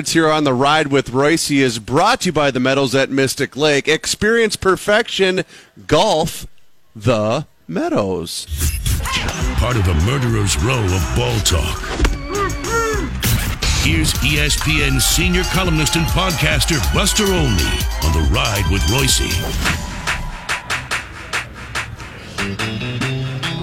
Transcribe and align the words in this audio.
It's 0.00 0.10
here 0.12 0.28
on 0.28 0.42
the 0.42 0.52
ride 0.52 0.88
with 0.88 1.12
Reusse 1.12 1.56
is 1.56 1.78
brought 1.78 2.22
to 2.22 2.26
you 2.26 2.32
by 2.32 2.50
the 2.50 2.58
Meadows 2.58 2.96
at 2.96 3.10
Mystic 3.10 3.56
Lake. 3.56 3.86
Experience 3.86 4.56
perfection, 4.56 5.44
golf, 5.86 6.48
the 6.96 7.46
Meadows. 7.68 8.44
Part 9.54 9.76
of 9.76 9.84
the 9.84 9.94
murderer's 10.04 10.56
row 10.64 10.82
of 10.82 11.16
ball 11.16 11.38
talk. 11.42 11.78
Here's 13.84 14.12
ESPN 14.14 15.00
senior 15.00 15.44
columnist 15.52 15.94
and 15.94 16.06
podcaster 16.06 16.82
Buster 16.92 17.26
Olney 17.26 17.78
on 18.02 18.12
the 18.12 18.28
ride 18.32 18.68
with 18.72 18.82
Reusse. 18.90 19.30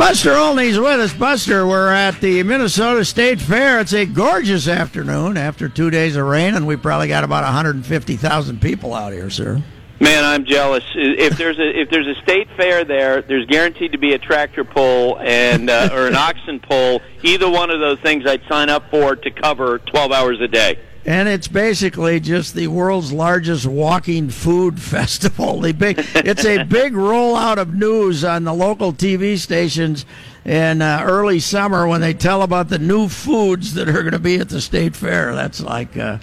Buster 0.01 0.35
Olney's 0.35 0.79
with 0.79 0.99
us. 0.99 1.13
Buster, 1.13 1.67
we're 1.67 1.93
at 1.93 2.19
the 2.21 2.41
Minnesota 2.41 3.05
State 3.05 3.39
Fair. 3.39 3.79
It's 3.79 3.93
a 3.93 4.07
gorgeous 4.07 4.67
afternoon 4.67 5.37
after 5.37 5.69
two 5.69 5.91
days 5.91 6.15
of 6.15 6.25
rain, 6.25 6.55
and 6.55 6.65
we 6.65 6.75
probably 6.75 7.07
got 7.07 7.23
about 7.23 7.43
150,000 7.43 8.59
people 8.59 8.95
out 8.95 9.13
here, 9.13 9.29
sir. 9.29 9.61
Man, 9.99 10.25
I'm 10.25 10.43
jealous. 10.43 10.83
If 10.95 11.37
there's 11.37 11.59
a 11.59 11.79
if 11.81 11.91
there's 11.91 12.07
a 12.07 12.19
state 12.23 12.47
fair 12.57 12.83
there, 12.83 13.21
there's 13.21 13.45
guaranteed 13.45 13.91
to 13.91 13.99
be 13.99 14.13
a 14.13 14.17
tractor 14.17 14.63
pull 14.63 15.19
and 15.19 15.69
uh, 15.69 15.89
or 15.93 16.07
an 16.07 16.15
oxen 16.15 16.59
pull. 16.59 16.99
Either 17.21 17.47
one 17.47 17.69
of 17.69 17.79
those 17.79 17.99
things, 17.99 18.25
I'd 18.25 18.41
sign 18.49 18.69
up 18.69 18.89
for 18.89 19.15
to 19.15 19.29
cover 19.29 19.77
12 19.77 20.11
hours 20.11 20.41
a 20.41 20.47
day. 20.47 20.79
And 21.05 21.27
it's 21.27 21.47
basically 21.47 22.19
just 22.19 22.53
the 22.53 22.67
world's 22.67 23.11
largest 23.11 23.65
walking 23.65 24.29
food 24.29 24.79
festival. 24.81 25.59
The 25.59 25.73
big, 25.73 25.97
it's 26.15 26.45
a 26.45 26.63
big 26.63 26.93
rollout 26.93 27.57
of 27.57 27.73
news 27.73 28.23
on 28.23 28.43
the 28.43 28.53
local 28.53 28.93
TV 28.93 29.37
stations 29.37 30.05
in 30.45 30.81
uh, 30.81 31.01
early 31.03 31.39
summer 31.39 31.87
when 31.87 32.01
they 32.01 32.13
tell 32.13 32.41
about 32.41 32.69
the 32.69 32.79
new 32.79 33.07
foods 33.07 33.73
that 33.75 33.89
are 33.89 34.01
going 34.01 34.11
to 34.11 34.19
be 34.19 34.37
at 34.37 34.49
the 34.49 34.61
state 34.61 34.95
fair. 34.95 35.33
That's 35.33 35.61
like, 35.61 35.97
uh, 35.97 36.19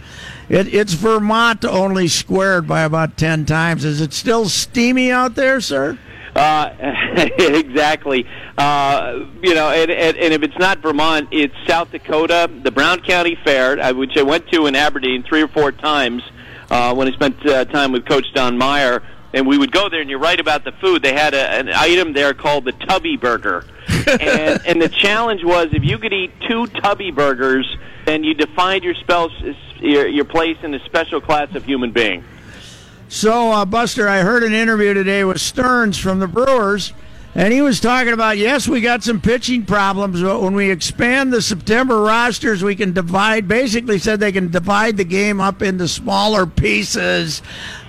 it, 0.49 0.73
it's 0.73 0.95
Vermont 0.95 1.65
only 1.65 2.09
squared 2.09 2.67
by 2.67 2.83
about 2.83 3.17
10 3.17 3.47
times. 3.47 3.85
Is 3.85 4.01
it 4.01 4.13
still 4.13 4.49
steamy 4.49 5.11
out 5.11 5.35
there, 5.35 5.61
sir? 5.61 5.99
Uh, 6.39 6.71
exactly. 7.39 8.25
Uh, 8.57 9.27
you 9.43 9.55
know, 9.55 9.71
and, 9.71 9.91
and, 9.91 10.17
and 10.17 10.33
if 10.33 10.43
it's 10.43 10.57
not 10.57 10.79
Vermont, 10.79 11.29
it's 11.33 11.55
South 11.67 11.91
Dakota, 11.91 12.49
the 12.63 12.71
Brown 12.71 13.01
County 13.01 13.37
Fair, 13.45 13.79
uh, 13.81 13.93
which 13.93 14.17
I 14.17 14.23
went 14.23 14.49
to 14.53 14.67
in 14.67 14.77
Aberdeen 14.77 15.25
three 15.25 15.43
or 15.43 15.49
four 15.49 15.73
times 15.73 16.23
uh, 16.71 16.95
when 16.95 17.09
I 17.09 17.13
spent 17.13 17.45
uh, 17.45 17.65
time 17.65 17.91
with 17.91 18.07
Coach 18.07 18.27
Don 18.35 18.57
Meyer. 18.57 19.03
And 19.35 19.47
we 19.47 19.59
would 19.59 19.73
go 19.73 19.89
there, 19.89 20.01
and 20.01 20.09
you're 20.09 20.21
right 20.21 20.39
about 20.39 20.65
the 20.65 20.73
food. 20.73 21.03
They 21.03 21.13
had 21.13 21.35
a, 21.35 21.51
an 21.51 21.69
item 21.71 22.13
there 22.13 22.33
called 22.35 22.65
the 22.65 22.73
Tubby 22.73 23.17
Burger. 23.17 23.65
and, 24.07 24.61
and 24.65 24.81
the 24.81 24.89
challenge 24.89 25.45
was 25.45 25.69
if 25.73 25.85
you 25.85 25.99
could 25.99 26.13
eat 26.13 26.33
two 26.49 26.67
Tubby 26.69 27.11
Burgers, 27.11 27.77
then 28.07 28.23
you 28.23 28.35
defined 28.35 28.85
your, 28.85 28.95
spell, 28.95 29.31
your, 29.81 30.07
your 30.07 30.25
place 30.25 30.57
in 30.63 30.73
a 30.73 30.83
special 30.85 31.21
class 31.21 31.55
of 31.55 31.65
human 31.65 31.91
being. 31.91 32.25
So, 33.09 33.53
uh, 33.53 33.65
Buster, 33.65 34.07
I 34.07 34.21
heard 34.21 34.43
an 34.43 34.53
interview 34.53 34.93
today 34.93 35.25
with 35.25 35.41
Stearns 35.41 35.97
from 35.97 36.19
the 36.19 36.29
Brewers, 36.29 36.93
and 37.35 37.55
he 37.55 37.63
was 37.63 37.81
talking 37.81 38.13
about 38.13 38.37
yes, 38.37 38.69
we 38.69 38.83
got 38.83 39.03
some 39.03 39.19
pitching 39.19 39.65
problems, 39.65 40.21
but 40.21 40.43
when 40.43 40.55
we 40.55 40.71
expand 40.71 41.33
the 41.33 41.41
September 41.41 42.03
rosters, 42.03 42.63
we 42.63 42.77
can 42.77 42.93
divide. 42.93 43.49
Basically, 43.49 43.99
said 43.99 44.21
they 44.21 44.31
can 44.31 44.51
divide 44.51 44.99
the 44.99 45.05
game 45.05 45.41
up 45.41 45.63
into 45.63 45.89
smaller 45.89 46.45
pieces. 46.45 47.41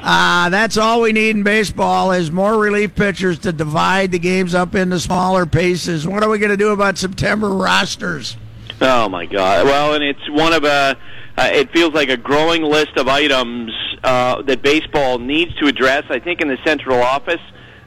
Uh, 0.01 0.47
that's 0.49 0.77
all 0.77 1.01
we 1.01 1.11
need 1.11 1.35
in 1.35 1.43
baseball 1.43 2.13
is 2.13 2.31
more 2.31 2.57
relief 2.57 2.95
pitchers 2.95 3.39
to 3.39 3.51
divide 3.51 4.11
the 4.11 4.19
games 4.19 4.55
up 4.55 4.73
into 4.73 5.01
smaller 5.01 5.45
pieces. 5.45 6.07
What 6.07 6.23
are 6.23 6.29
we 6.29 6.39
going 6.39 6.51
to 6.51 6.57
do 6.57 6.69
about 6.69 6.97
September 6.97 7.49
rosters? 7.49 8.37
Oh 8.79 9.09
my 9.09 9.25
God! 9.25 9.65
Well, 9.65 9.95
and 9.95 10.03
it's 10.03 10.29
one 10.29 10.53
of 10.53 10.63
a. 10.63 10.67
Uh, 10.67 10.95
it 11.45 11.71
feels 11.71 11.93
like 11.93 12.09
a 12.09 12.17
growing 12.17 12.63
list 12.63 12.97
of 12.97 13.07
items 13.07 13.71
uh, 14.03 14.41
that 14.43 14.61
baseball 14.61 15.19
needs 15.19 15.53
to 15.55 15.67
address. 15.67 16.03
I 16.09 16.19
think 16.19 16.41
in 16.41 16.47
the 16.47 16.57
central 16.65 17.01
office 17.01 17.41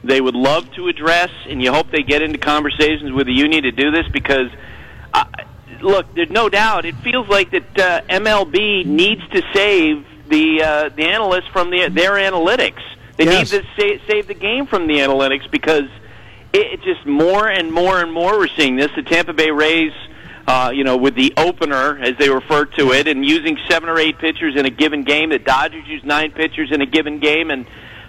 they 0.04 0.20
would 0.20 0.34
love 0.34 0.70
to 0.72 0.88
address, 0.88 1.30
and 1.48 1.62
you 1.62 1.72
hope 1.72 1.90
they 1.90 2.02
get 2.02 2.22
into 2.22 2.38
conversations 2.38 3.12
with 3.12 3.26
the 3.26 3.32
union 3.32 3.62
to 3.62 3.70
do 3.70 3.90
this 3.92 4.06
because, 4.12 4.48
uh, 5.14 5.24
look, 5.80 6.12
there's 6.14 6.30
no 6.30 6.48
doubt 6.48 6.84
it 6.84 6.96
feels 6.96 7.28
like 7.28 7.50
that 7.52 7.78
uh, 7.78 8.00
MLB 8.08 8.84
needs 8.84 9.22
to 9.28 9.42
save 9.54 10.04
the 10.28 10.62
uh, 10.62 10.88
the 10.88 11.04
analysts 11.04 11.48
from 11.52 11.70
the, 11.70 11.88
their 11.88 12.12
analytics. 12.12 12.80
They 13.16 13.24
Yes. 13.26 13.52
need 13.52 13.60
to 13.62 13.66
sa- 13.98 14.04
save 14.08 14.26
the 14.26 14.34
game 14.34 14.66
from 14.66 14.86
the 14.88 14.94
analytics 14.94 15.48
because 15.50 15.84
it, 16.52 16.80
it 16.80 16.82
just 16.82 17.06
more 17.06 17.46
and 17.46 17.70
more 17.70 18.00
and 18.00 18.12
more 18.12 18.38
we're 18.38 18.48
seeing 18.56 18.76
this. 18.76 18.90
The 18.96 19.02
Tampa 19.02 19.34
Bay 19.34 19.50
Rays, 19.50 19.92
uh, 20.46 20.70
you 20.74 20.84
know, 20.84 20.96
with 20.96 21.14
the 21.14 21.32
opener 21.36 21.98
as 21.98 22.16
they 22.18 22.28
refer 22.28 22.64
to 22.64 22.92
it, 22.92 23.06
and 23.08 23.24
using 23.24 23.56
seven 23.68 23.88
or 23.88 23.98
eight 23.98 24.18
pitchers 24.18 24.56
in 24.56 24.66
a 24.66 24.70
given 24.70 25.04
game. 25.04 25.30
The 25.30 25.38
Dodgers 25.38 25.86
use 25.86 26.02
nine 26.04 26.32
pitchers 26.32 26.70
in 26.72 26.80
a 26.80 26.86
given 26.86 27.20
game, 27.20 27.50
and 27.50 27.66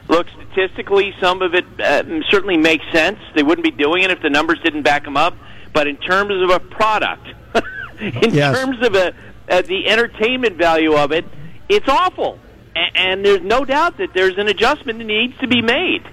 look 0.08 0.28
statistically, 0.30 1.14
some 1.22 1.42
of 1.42 1.54
it 1.54 1.66
uh, 1.80 2.04
certainly 2.30 2.58
makes 2.58 2.84
sense. 2.92 3.20
They 3.36 3.44
wouldn't 3.44 3.64
be 3.66 3.72
doing 3.72 4.04
it 4.04 4.12
if 4.12 4.22
the 4.22 4.30
numbers 4.30 4.60
didn't 4.64 4.84
back 4.84 5.04
them 5.04 5.18
up. 5.18 5.36
But 5.74 5.88
in 5.88 5.98
terms 5.98 6.32
of 6.44 6.50
a 6.52 6.60
product, 6.60 7.28
in 8.00 8.34
Yes. 8.34 8.58
terms 8.60 8.86
of 8.86 8.96
a, 8.96 9.14
uh, 9.50 9.62
the 9.64 9.88
entertainment 9.88 10.58
value 10.58 10.96
of 10.96 11.12
it, 11.12 11.26
it's 11.70 11.88
awful. 11.90 12.38
A- 12.76 12.98
and 12.98 13.26
there's 13.26 13.42
no 13.42 13.66
doubt 13.66 13.98
that 13.98 14.10
there's 14.14 14.38
an 14.38 14.48
adjustment 14.48 15.00
that 15.00 15.06
needs 15.06 15.38
to 15.40 15.48
be 15.48 15.62
made. 15.62 16.04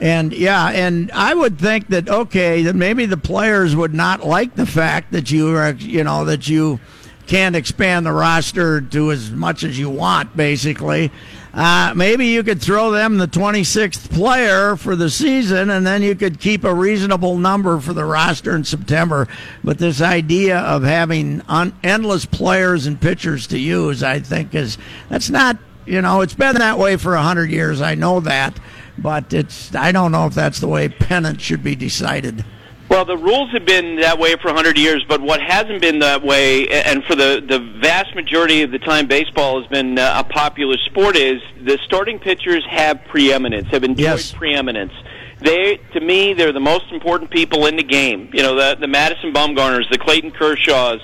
And 0.00 0.32
yeah, 0.32 0.70
and 0.70 1.10
I 1.12 1.34
would 1.34 1.58
think 1.58 1.88
that 1.88 2.08
okay, 2.08 2.62
that 2.62 2.74
maybe 2.74 3.04
the 3.04 3.18
players 3.18 3.76
would 3.76 3.92
not 3.92 4.24
like 4.26 4.54
the 4.54 4.66
fact 4.66 5.12
that 5.12 5.30
you 5.30 5.54
are, 5.56 5.72
you 5.72 6.04
know, 6.04 6.24
that 6.24 6.48
you 6.48 6.80
can't 7.26 7.54
expand 7.54 8.06
the 8.06 8.12
roster 8.12 8.80
to 8.80 9.12
as 9.12 9.30
much 9.30 9.62
as 9.62 9.78
you 9.78 9.90
want, 9.90 10.34
basically. 10.36 11.12
Uh, 11.52 11.92
maybe 11.94 12.26
you 12.26 12.42
could 12.42 12.60
throw 12.62 12.90
them 12.90 13.18
the 13.18 13.26
26th 13.26 14.10
player 14.10 14.74
for 14.74 14.96
the 14.96 15.10
season, 15.10 15.70
and 15.70 15.86
then 15.86 16.02
you 16.02 16.14
could 16.14 16.40
keep 16.40 16.64
a 16.64 16.74
reasonable 16.74 17.36
number 17.36 17.78
for 17.78 17.92
the 17.92 18.04
roster 18.04 18.54
in 18.56 18.64
September. 18.64 19.28
But 19.62 19.78
this 19.78 20.00
idea 20.00 20.58
of 20.58 20.82
having 20.82 21.42
un- 21.48 21.74
endless 21.82 22.24
players 22.24 22.86
and 22.86 23.00
pitchers 23.00 23.46
to 23.48 23.58
use, 23.58 24.02
I 24.02 24.20
think, 24.20 24.54
is 24.54 24.78
that's 25.08 25.28
not 25.28 25.58
you 25.86 26.00
know, 26.00 26.20
it's 26.20 26.34
been 26.34 26.56
that 26.56 26.78
way 26.78 26.96
for 26.96 27.14
a 27.14 27.22
hundred 27.22 27.50
years. 27.50 27.80
I 27.80 27.94
know 27.96 28.20
that, 28.20 28.58
but 29.02 29.32
it's 29.32 29.74
I 29.74 29.92
don't 29.92 30.12
know 30.12 30.26
if 30.26 30.34
that's 30.34 30.60
the 30.60 30.68
way 30.68 30.88
pennant 30.88 31.40
should 31.40 31.62
be 31.62 31.74
decided. 31.76 32.44
Well, 32.88 33.04
the 33.04 33.16
rules 33.16 33.52
have 33.52 33.64
been 33.64 34.00
that 34.00 34.18
way 34.18 34.34
for 34.42 34.48
100 34.48 34.76
years, 34.76 35.04
but 35.08 35.20
what 35.20 35.40
hasn't 35.40 35.80
been 35.80 36.00
that 36.00 36.24
way, 36.24 36.66
and 36.68 37.04
for 37.04 37.14
the, 37.14 37.40
the 37.48 37.60
vast 37.80 38.16
majority 38.16 38.62
of 38.62 38.72
the 38.72 38.80
time 38.80 39.06
baseball 39.06 39.60
has 39.60 39.70
been 39.70 39.96
uh, 39.96 40.24
a 40.26 40.28
popular 40.28 40.76
sport, 40.86 41.14
is 41.16 41.40
the 41.64 41.78
starting 41.84 42.18
pitchers 42.18 42.64
have 42.68 43.00
preeminence, 43.04 43.68
have 43.68 43.84
enjoyed 43.84 43.96
Yes. 44.18 44.32
preeminence. 44.32 44.92
They, 45.38 45.78
to 45.92 46.00
me, 46.00 46.34
they're 46.34 46.50
the 46.52 46.58
most 46.58 46.86
important 46.90 47.30
people 47.30 47.66
in 47.66 47.76
the 47.76 47.84
game. 47.84 48.28
You 48.32 48.42
know, 48.42 48.56
the, 48.56 48.74
the 48.80 48.88
Madison 48.88 49.32
Bumgarners, 49.32 49.88
the 49.88 49.96
Clayton 49.98 50.32
Kershaws, 50.32 50.98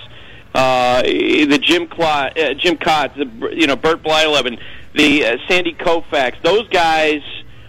uh, 0.53 1.03
the 1.03 1.57
Jim 1.61 1.87
Clot, 1.87 2.37
uh, 2.37 2.53
Jim 2.55 2.75
Kaat, 2.75 3.15
the 3.15 3.55
you 3.55 3.65
know 3.65 3.77
Bert 3.77 4.03
Blyleven, 4.03 4.59
the 4.93 5.25
uh, 5.25 5.37
Sandy 5.47 5.73
Koufax. 5.73 6.41
Those 6.43 6.67
guys 6.67 7.21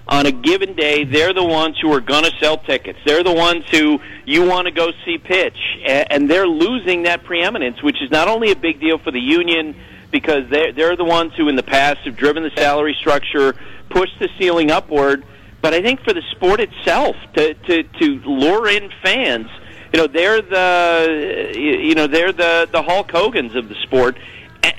on 0.09 0.25
a 0.25 0.33
given 0.33 0.75
day, 0.75 1.05
they're 1.05 1.35
the 1.35 1.45
ones 1.45 1.77
who 1.81 1.93
are 1.93 2.01
going 2.01 2.25
to 2.25 2.33
sell 2.41 2.57
tickets. 2.57 2.99
They're 3.05 3.23
the 3.23 3.33
ones 3.33 3.65
who 3.71 4.01
you 4.25 4.47
want 4.47 4.67
to 4.67 4.71
go 4.71 4.91
see 5.05 5.19
pitch, 5.19 5.59
and 5.87 6.31
they're 6.31 6.47
losing 6.47 7.03
that 7.03 7.25
preeminence, 7.25 7.83
which 7.83 8.01
is 8.03 8.11
not 8.11 8.27
only 8.27 8.51
a 8.51 8.57
big 8.57 8.81
deal 8.81 8.99
for 8.99 9.11
the 9.11 9.21
union, 9.21 9.77
because 10.11 10.49
they're 10.49 10.73
they're 10.73 10.97
the 10.97 11.05
ones 11.05 11.35
who 11.37 11.49
in 11.49 11.57
the 11.57 11.63
past 11.63 12.01
have 12.01 12.17
driven 12.17 12.43
the 12.43 12.51
salary 12.57 12.97
structure, 12.99 13.55
pushed 13.91 14.19
the 14.19 14.31
ceiling 14.39 14.71
upward. 14.71 15.25
But 15.61 15.75
I 15.75 15.83
think 15.83 16.01
for 16.03 16.15
the 16.15 16.23
sport 16.31 16.61
itself, 16.61 17.17
to 17.35 17.53
to 17.53 17.83
to 17.83 18.07
lure 18.21 18.69
in 18.69 18.91
fans, 19.03 19.49
you 19.93 19.99
know, 19.99 20.07
they're 20.07 20.41
the 20.41 21.53
you 21.55 21.95
know 21.95 22.07
they're 22.07 22.33
the 22.33 22.67
the 22.73 22.83
Hulk 22.83 23.11
Hogan's 23.11 23.55
of 23.55 23.69
the 23.69 23.75
sport, 23.83 24.17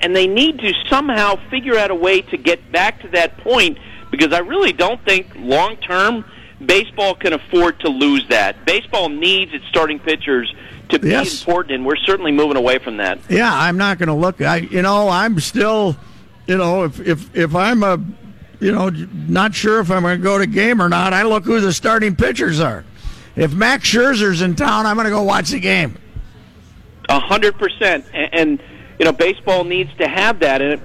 and 0.00 0.16
they 0.16 0.26
need 0.26 0.58
to 0.58 0.72
somehow 0.88 1.36
figure 1.50 1.76
out 1.76 1.92
a 1.92 1.94
way 1.94 2.22
to 2.22 2.36
get 2.36 2.72
back 2.72 3.00
to 3.02 3.08
that 3.08 3.38
point 3.38 3.78
because 4.10 4.32
I 4.32 4.38
really 4.38 4.72
don't 4.72 5.02
think 5.04 5.28
long 5.36 5.76
term 5.76 6.24
baseball 6.64 7.14
can 7.14 7.32
afford 7.32 7.80
to 7.80 7.88
lose 7.88 8.26
that. 8.28 8.64
Baseball 8.66 9.08
needs 9.08 9.52
its 9.54 9.66
starting 9.68 9.98
pitchers 9.98 10.52
to 10.90 10.98
be 10.98 11.08
Yes. 11.10 11.40
important, 11.40 11.74
and 11.74 11.86
we're 11.86 11.96
certainly 11.96 12.32
moving 12.32 12.56
away 12.56 12.78
from 12.78 12.96
that. 12.98 13.18
Yeah, 13.30 13.50
I'm 13.52 13.78
not 13.78 13.98
going 13.98 14.08
to 14.08 14.14
look. 14.14 14.40
I, 14.40 14.56
you 14.58 14.82
know, 14.82 15.08
I'm 15.08 15.38
still, 15.40 15.96
you 16.46 16.56
know, 16.58 16.84
if 16.84 17.00
if 17.00 17.34
if 17.36 17.54
I'm 17.54 17.82
a, 17.82 17.98
you 18.60 18.72
know, 18.72 18.90
not 18.90 19.54
sure 19.54 19.80
if 19.80 19.90
I'm 19.90 20.02
going 20.02 20.18
to 20.18 20.22
go 20.22 20.36
to 20.38 20.46
game 20.46 20.82
or 20.82 20.88
not, 20.88 21.12
I 21.12 21.22
look 21.22 21.44
who 21.44 21.60
the 21.60 21.72
starting 21.72 22.14
pitchers 22.16 22.60
are. 22.60 22.84
If 23.36 23.54
Max 23.54 23.88
Scherzer's 23.88 24.42
in 24.42 24.56
town, 24.56 24.84
I'm 24.86 24.96
going 24.96 25.04
to 25.06 25.10
go 25.10 25.22
watch 25.22 25.50
the 25.50 25.60
game. 25.60 25.96
A 27.08 27.18
hundred 27.20 27.56
percent, 27.58 28.04
and 28.12 28.60
you 28.98 29.04
know, 29.04 29.12
baseball 29.12 29.64
needs 29.64 29.90
to 29.98 30.06
have 30.06 30.40
that. 30.40 30.60
And 30.60 30.74
it, 30.74 30.80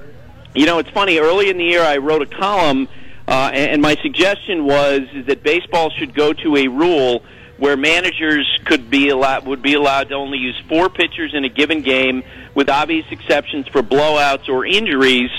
you 0.54 0.66
know, 0.66 0.80
it's 0.80 0.89
funny. 0.92 1.18
Early 1.19 1.50
in 1.50 1.57
the 1.57 1.66
year, 1.66 1.81
I 1.83 1.98
wrote 1.98 2.22
a 2.22 2.25
column, 2.27 2.88
uh, 3.27 3.51
and 3.54 3.81
my 3.81 3.95
suggestion 4.01 4.66
was 4.66 5.01
that 5.25 5.42
baseball 5.44 5.89
should 5.89 6.13
go 6.13 6.31
to 6.33 6.57
a 6.57 6.68
rule 6.68 7.24
where 7.57 7.77
managers 7.77 8.48
could 8.66 8.89
be 8.89 9.10
allowed 9.10 9.45
would 9.48 9.62
be 9.62 9.74
allowed 9.74 10.10
to 10.10 10.16
only 10.16 10.38
use 10.38 10.62
four 10.68 10.89
pitchers 10.89 11.33
in 11.33 11.45
a 11.45 11.50
given 11.50 11.81
game, 11.81 12.24
with 12.54 12.69
obvious 12.69 13.06
exceptions 13.12 13.68
for 13.69 13.81
blowouts 13.81 14.50
or 14.50 14.66
injuries. 14.66 15.31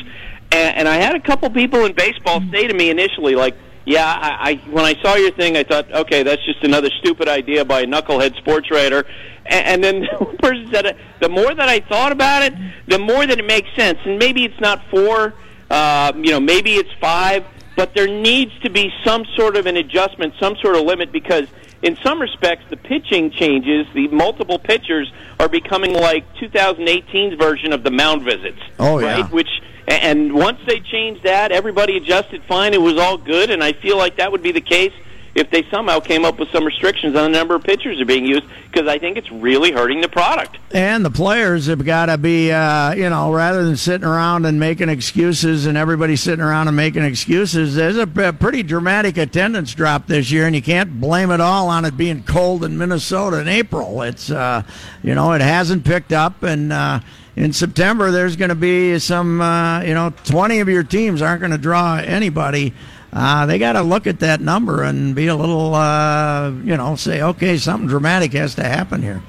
And, 0.50 0.76
and 0.76 0.88
I 0.88 0.96
had 0.96 1.14
a 1.14 1.20
couple 1.20 1.50
people 1.50 1.84
in 1.84 1.92
baseball 1.92 2.42
say 2.50 2.66
to 2.66 2.74
me 2.74 2.90
initially, 2.90 3.34
like, 3.34 3.54
"Yeah, 3.84 4.04
I, 4.04 4.50
I 4.50 4.54
when 4.70 4.84
I 4.84 5.00
saw 5.02 5.14
your 5.14 5.30
thing, 5.32 5.56
I 5.56 5.62
thought, 5.62 5.92
okay, 5.92 6.22
that's 6.22 6.44
just 6.44 6.64
another 6.64 6.90
stupid 6.98 7.28
idea 7.28 7.64
by 7.64 7.80
a 7.82 7.86
knucklehead 7.86 8.36
sports 8.36 8.70
writer." 8.70 9.04
And, 9.44 9.84
and 9.84 9.84
then 9.84 10.04
one 10.18 10.36
person 10.38 10.68
said, 10.72 10.96
"The 11.20 11.28
more 11.28 11.54
that 11.54 11.68
I 11.68 11.80
thought 11.80 12.12
about 12.12 12.42
it, 12.42 12.54
the 12.88 12.98
more 12.98 13.26
that 13.26 13.38
it 13.38 13.46
makes 13.46 13.68
sense." 13.76 13.98
And 14.04 14.18
maybe 14.18 14.44
it's 14.44 14.60
not 14.60 14.82
four, 14.90 15.34
uh, 15.70 16.12
you 16.16 16.30
know, 16.30 16.40
maybe 16.40 16.74
it's 16.74 16.92
five, 16.98 17.44
but 17.76 17.94
there 17.94 18.08
needs 18.08 18.52
to 18.60 18.70
be 18.70 18.92
some 19.04 19.24
sort 19.36 19.56
of 19.56 19.66
an 19.66 19.76
adjustment, 19.76 20.34
some 20.40 20.56
sort 20.56 20.76
of 20.76 20.82
limit, 20.82 21.12
because 21.12 21.46
in 21.82 21.96
some 22.02 22.20
respects, 22.20 22.64
the 22.70 22.76
pitching 22.76 23.30
changes, 23.30 23.86
the 23.94 24.08
multiple 24.08 24.58
pitchers 24.58 25.12
are 25.38 25.48
becoming 25.48 25.92
like 25.92 26.24
2018's 26.36 27.38
version 27.38 27.72
of 27.72 27.84
the 27.84 27.90
mound 27.90 28.22
visits. 28.22 28.58
Oh, 28.78 28.98
yeah. 28.98 29.20
right? 29.20 29.32
Which 29.32 29.48
and 29.88 30.32
once 30.32 30.58
they 30.66 30.80
changed 30.80 31.22
that, 31.22 31.52
everybody 31.52 31.96
adjusted 31.96 32.42
fine. 32.48 32.74
It 32.74 32.82
was 32.82 32.98
all 32.98 33.16
good, 33.16 33.50
and 33.50 33.62
I 33.62 33.72
feel 33.72 33.96
like 33.96 34.16
that 34.16 34.32
would 34.32 34.42
be 34.42 34.50
the 34.50 34.60
case 34.60 34.92
if 35.36 35.50
they 35.50 35.62
somehow 35.70 36.00
came 36.00 36.24
up 36.24 36.38
with 36.38 36.50
some 36.50 36.64
restrictions 36.64 37.14
on 37.14 37.30
the 37.30 37.38
number 37.38 37.54
of 37.54 37.62
pitchers 37.62 37.98
that 37.98 38.02
are 38.02 38.06
being 38.06 38.24
used, 38.24 38.44
because 38.64 38.88
I 38.88 38.98
think 38.98 39.18
it's 39.18 39.30
really 39.30 39.70
hurting 39.70 40.00
the 40.00 40.08
product. 40.08 40.56
And 40.72 41.04
the 41.04 41.10
players 41.10 41.66
have 41.66 41.84
got 41.84 42.06
to 42.06 42.16
be, 42.16 42.50
uh, 42.50 42.94
you 42.94 43.10
know, 43.10 43.30
rather 43.30 43.62
than 43.62 43.76
sitting 43.76 44.06
around 44.06 44.46
and 44.46 44.58
making 44.58 44.88
excuses 44.88 45.66
and 45.66 45.76
everybody 45.76 46.16
sitting 46.16 46.42
around 46.42 46.68
and 46.68 46.76
making 46.76 47.02
excuses, 47.02 47.74
there's 47.74 47.98
a 47.98 48.06
pretty 48.06 48.62
dramatic 48.62 49.18
attendance 49.18 49.74
drop 49.74 50.06
this 50.06 50.30
year, 50.30 50.46
and 50.46 50.56
you 50.56 50.62
can't 50.62 51.00
blame 51.00 51.30
it 51.30 51.40
all 51.40 51.68
on 51.68 51.84
it 51.84 51.98
being 51.98 52.22
cold 52.22 52.64
in 52.64 52.78
Minnesota 52.78 53.38
in 53.38 53.46
April. 53.46 54.00
It's, 54.00 54.30
uh, 54.30 54.62
you 55.02 55.14
know, 55.14 55.32
it 55.32 55.42
hasn't 55.42 55.84
picked 55.84 56.12
up, 56.12 56.42
and 56.42 56.72
uh, 56.72 57.00
in 57.36 57.52
September 57.52 58.10
there's 58.10 58.36
going 58.36 58.48
to 58.48 58.54
be 58.54 58.98
some, 58.98 59.42
uh, 59.42 59.82
you 59.82 59.92
know, 59.92 60.14
20 60.24 60.60
of 60.60 60.68
your 60.70 60.82
teams 60.82 61.20
aren't 61.20 61.40
going 61.40 61.52
to 61.52 61.58
draw 61.58 61.96
anybody. 61.96 62.72
Uh, 63.18 63.46
they 63.46 63.58
got 63.58 63.72
to 63.72 63.82
look 63.82 64.06
at 64.06 64.20
that 64.20 64.42
number 64.42 64.82
and 64.82 65.14
be 65.14 65.26
a 65.28 65.34
little, 65.34 65.74
uh, 65.74 66.50
you 66.50 66.76
know, 66.76 66.94
say, 66.96 67.22
okay, 67.22 67.56
something 67.56 67.88
dramatic 67.88 68.34
has 68.34 68.54
to 68.56 68.62
happen 68.62 69.00
here. 69.00 69.22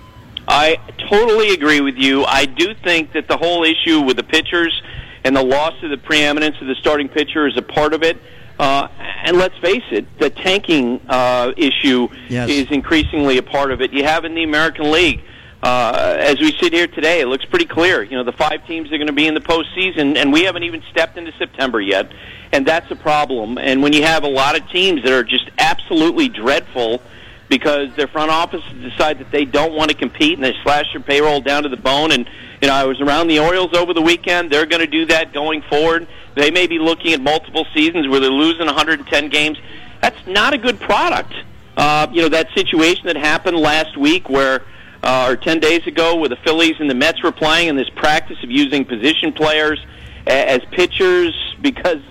I 0.45 0.77
totally 1.09 1.51
agree 1.51 1.79
with 1.79 1.95
you. 1.95 2.25
I 2.25 2.45
do 2.45 2.73
think 2.83 3.13
that 3.13 3.29
the 3.29 3.37
whole 3.37 3.63
issue 3.63 4.01
with 4.01 4.17
the 4.17 4.23
pitchers 4.23 4.81
and 5.23 5.33
the 5.35 5.43
loss 5.43 5.73
of 5.83 5.89
the 5.89 5.97
preeminence 5.97 6.57
of 6.59 6.67
the 6.67 6.75
starting 6.75 7.07
pitcher 7.07 7.47
is 7.47 7.55
a 7.55 7.61
part 7.61 7.93
of 7.93 8.03
it. 8.03 8.17
Uh, 8.59 8.87
and 9.23 9.37
let's 9.37 9.57
face 9.59 9.83
it, 9.91 10.05
the 10.19 10.29
tanking 10.31 10.99
uh, 11.07 11.53
issue 11.55 12.09
Yes. 12.27 12.49
is 12.49 12.67
increasingly 12.71 13.37
a 13.37 13.43
part 13.43 13.71
of 13.71 13.81
it. 13.81 13.93
You 13.93 14.03
have 14.03 14.25
in 14.25 14.35
the 14.35 14.43
American 14.43 14.91
League, 14.91 15.21
uh, 15.67 16.15
as 16.17 16.39
we 16.39 16.53
sit 16.53 16.71
here 16.71 16.87
today, 16.87 17.19
it 17.19 17.25
looks 17.25 17.43
pretty 17.43 17.65
clear. 17.65 18.01
You 18.01 18.15
know, 18.15 18.23
the 18.23 18.31
five 18.31 18.65
teams 18.65 18.89
are 18.93 18.97
going 18.97 19.07
to 19.07 19.13
be 19.13 19.27
in 19.27 19.33
the 19.33 19.41
postseason, 19.41 20.15
and 20.15 20.31
we 20.31 20.43
haven't 20.43 20.63
even 20.63 20.81
stepped 20.91 21.17
into 21.17 21.33
September 21.33 21.81
yet, 21.81 22.09
and 22.53 22.65
that's 22.65 22.89
a 22.89 22.95
problem. 22.95 23.57
And 23.57 23.83
when 23.83 23.91
you 23.91 24.03
have 24.03 24.23
a 24.23 24.29
lot 24.29 24.57
of 24.57 24.69
teams 24.69 25.03
that 25.03 25.11
are 25.11 25.25
just 25.25 25.49
absolutely 25.57 26.29
dreadful 26.29 27.01
because 27.49 27.93
their 27.97 28.07
front 28.07 28.31
offices 28.31 28.71
decide 28.81 29.19
that 29.19 29.29
they 29.31 29.43
don't 29.43 29.73
want 29.73 29.91
to 29.91 29.97
compete 29.97 30.35
and 30.35 30.43
they 30.43 30.53
slash 30.63 30.85
their 30.93 31.01
payroll 31.01 31.41
down 31.41 31.63
to 31.63 31.69
the 31.69 31.75
bone. 31.75 32.13
And 32.13 32.29
you 32.61 32.69
know, 32.69 32.73
I 32.73 32.85
was 32.85 33.01
around 33.01 33.27
the 33.27 33.39
Orioles 33.39 33.73
over 33.73 33.93
the 33.93 34.01
weekend. 34.01 34.49
They're 34.49 34.65
going 34.65 34.79
to 34.79 34.87
do 34.87 35.05
that 35.07 35.33
going 35.33 35.63
forward. 35.63 36.07
They 36.35 36.49
may 36.49 36.67
be 36.67 36.79
looking 36.79 37.11
at 37.11 37.19
multiple 37.19 37.65
seasons 37.73 38.07
where 38.07 38.21
they're 38.21 38.29
losing 38.31 38.67
110 38.67 39.29
games. 39.29 39.57
That's 40.01 40.27
not 40.27 40.53
a 40.53 40.57
good 40.57 40.79
product. 40.79 41.33
Uh, 41.75 42.07
you 42.13 42.21
know, 42.21 42.29
that 42.29 42.47
situation 42.55 43.07
that 43.07 43.17
happened 43.17 43.57
last 43.57 43.97
week 43.97 44.29
where 44.29 44.63
uh, 45.07 45.29
or 45.29 45.37
10 45.37 45.59
days 45.59 45.87
ago 45.87 46.17
where 46.17 46.29
the 46.29 46.35
Phillies 46.43 46.75
and 46.79 46.89
the 46.89 46.95
Mets 46.95 47.23
were 47.23 47.31
playing 47.31 47.69
and 47.69 47.79
this 47.79 47.89
practice 47.95 48.37
of 48.43 48.51
using 48.51 48.85
position 48.85 49.31
players 49.31 49.83
as 50.27 50.59
pitchers 50.71 51.33
because 51.61 52.01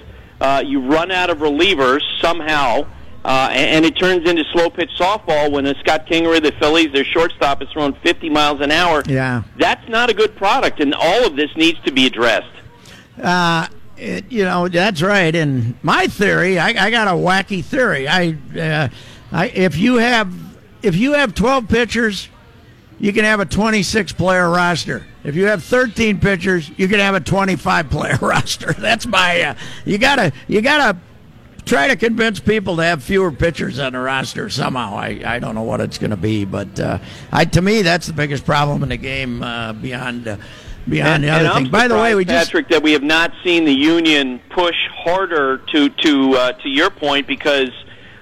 uh, 0.40 0.62
you 0.64 0.81
run 0.81 1.10
out 1.10 1.28
of 1.28 1.38
relievers 1.38 2.00
somehow 2.20 2.87
uh, 3.26 3.48
and, 3.50 3.84
and 3.84 3.84
it 3.84 3.98
turns 3.98 4.28
into 4.28 4.44
slow 4.52 4.70
pitch 4.70 4.90
softball 4.96 5.50
when 5.50 5.66
uh, 5.66 5.75
Scott 5.81 6.06
Kingery, 6.06 6.40
the 6.40 6.52
Phillies, 6.60 6.93
their 6.93 7.04
shortstop, 7.04 7.60
is 7.60 7.69
throwing 7.72 7.93
50 7.94 8.31
miles 8.31 8.60
an 8.60 8.70
hour. 8.70 9.02
Yeah. 9.04 9.43
That's 9.58 9.87
not 9.88 10.08
a 10.08 10.14
good 10.14 10.37
product, 10.37 10.81
and 10.81 10.94
all 10.94 11.26
of 11.26 11.34
this 11.34 11.50
needs 11.56 11.78
to 11.81 11.93
be 11.93 12.06
addressed. 12.06 12.46
Uh, 13.20 13.66
it, 13.96 14.31
you 14.31 14.44
know 14.44 14.69
that's 14.69 15.02
right. 15.02 15.34
And 15.34 15.75
my 15.82 16.06
theory, 16.06 16.58
I, 16.58 16.69
I 16.87 16.90
got 16.90 17.08
a 17.08 17.12
wacky 17.12 17.64
theory. 17.64 18.06
I, 18.06 18.37
uh, 18.56 18.88
I 19.32 19.48
if 19.48 19.76
you 19.76 19.96
have 19.96 20.32
if 20.82 20.94
you 20.94 21.14
have 21.14 21.34
twelve 21.34 21.66
pitchers, 21.66 22.28
you 22.98 23.12
can 23.12 23.25
have 23.25 23.40
a 23.40 23.44
twenty-six 23.44 24.12
player 24.12 24.48
roster. 24.48 25.06
If 25.25 25.34
you 25.34 25.46
have 25.46 25.62
thirteen 25.62 26.19
pitchers, 26.19 26.70
you 26.76 26.88
can 26.88 26.98
have 26.98 27.14
a 27.14 27.20
twenty-five 27.20 27.90
player 27.90 28.19
roster. 28.22 28.72
That's 28.72 29.06
my. 29.06 29.43
Uh, 29.43 29.55
you 29.84 29.98
gotta 29.98 30.32
you 30.48 30.62
gotta 30.62 30.96
try 31.67 31.88
to 31.88 31.96
convince 31.96 32.41
people 32.41 32.76
to 32.76 32.82
have 32.84 33.03
fewer 33.03 33.31
pitchers 33.32 33.79
on 33.79 33.93
the 33.93 33.98
roster 33.98 34.48
somehow. 34.48 34.94
I, 34.94 35.20
I 35.26 35.38
don't 35.38 35.55
know 35.55 35.65
what 35.65 35.81
it's 35.81 35.98
going 35.98 36.12
to 36.12 36.17
be, 36.17 36.44
but 36.44 36.79
uh, 36.79 36.98
I 37.32 37.44
to 37.44 37.60
me 37.60 37.82
that's 37.82 38.06
the 38.06 38.12
biggest 38.12 38.46
problem 38.46 38.82
in 38.82 38.88
the 38.88 38.96
game 38.96 39.43
uh, 39.43 39.72
beyond 39.74 40.29
uh, 40.29 40.36
beyond 40.88 41.24
the 41.24 41.31
other 41.31 41.48
and 41.48 41.65
thing. 41.65 41.70
By 41.70 41.88
the 41.88 41.96
way, 41.96 42.15
we 42.15 42.22
surprised, 42.22 42.38
just 42.38 42.46
Patrick, 42.53 42.69
that 42.69 42.82
we 42.82 42.93
have 42.93 43.03
not 43.03 43.32
seen 43.44 43.65
the 43.65 43.74
union 43.74 44.41
push 44.50 44.76
harder 44.94 45.58
to 45.72 45.88
to 45.91 46.34
uh, 46.36 46.53
to 46.53 46.69
your 46.69 46.91
point 46.91 47.26
because 47.26 47.70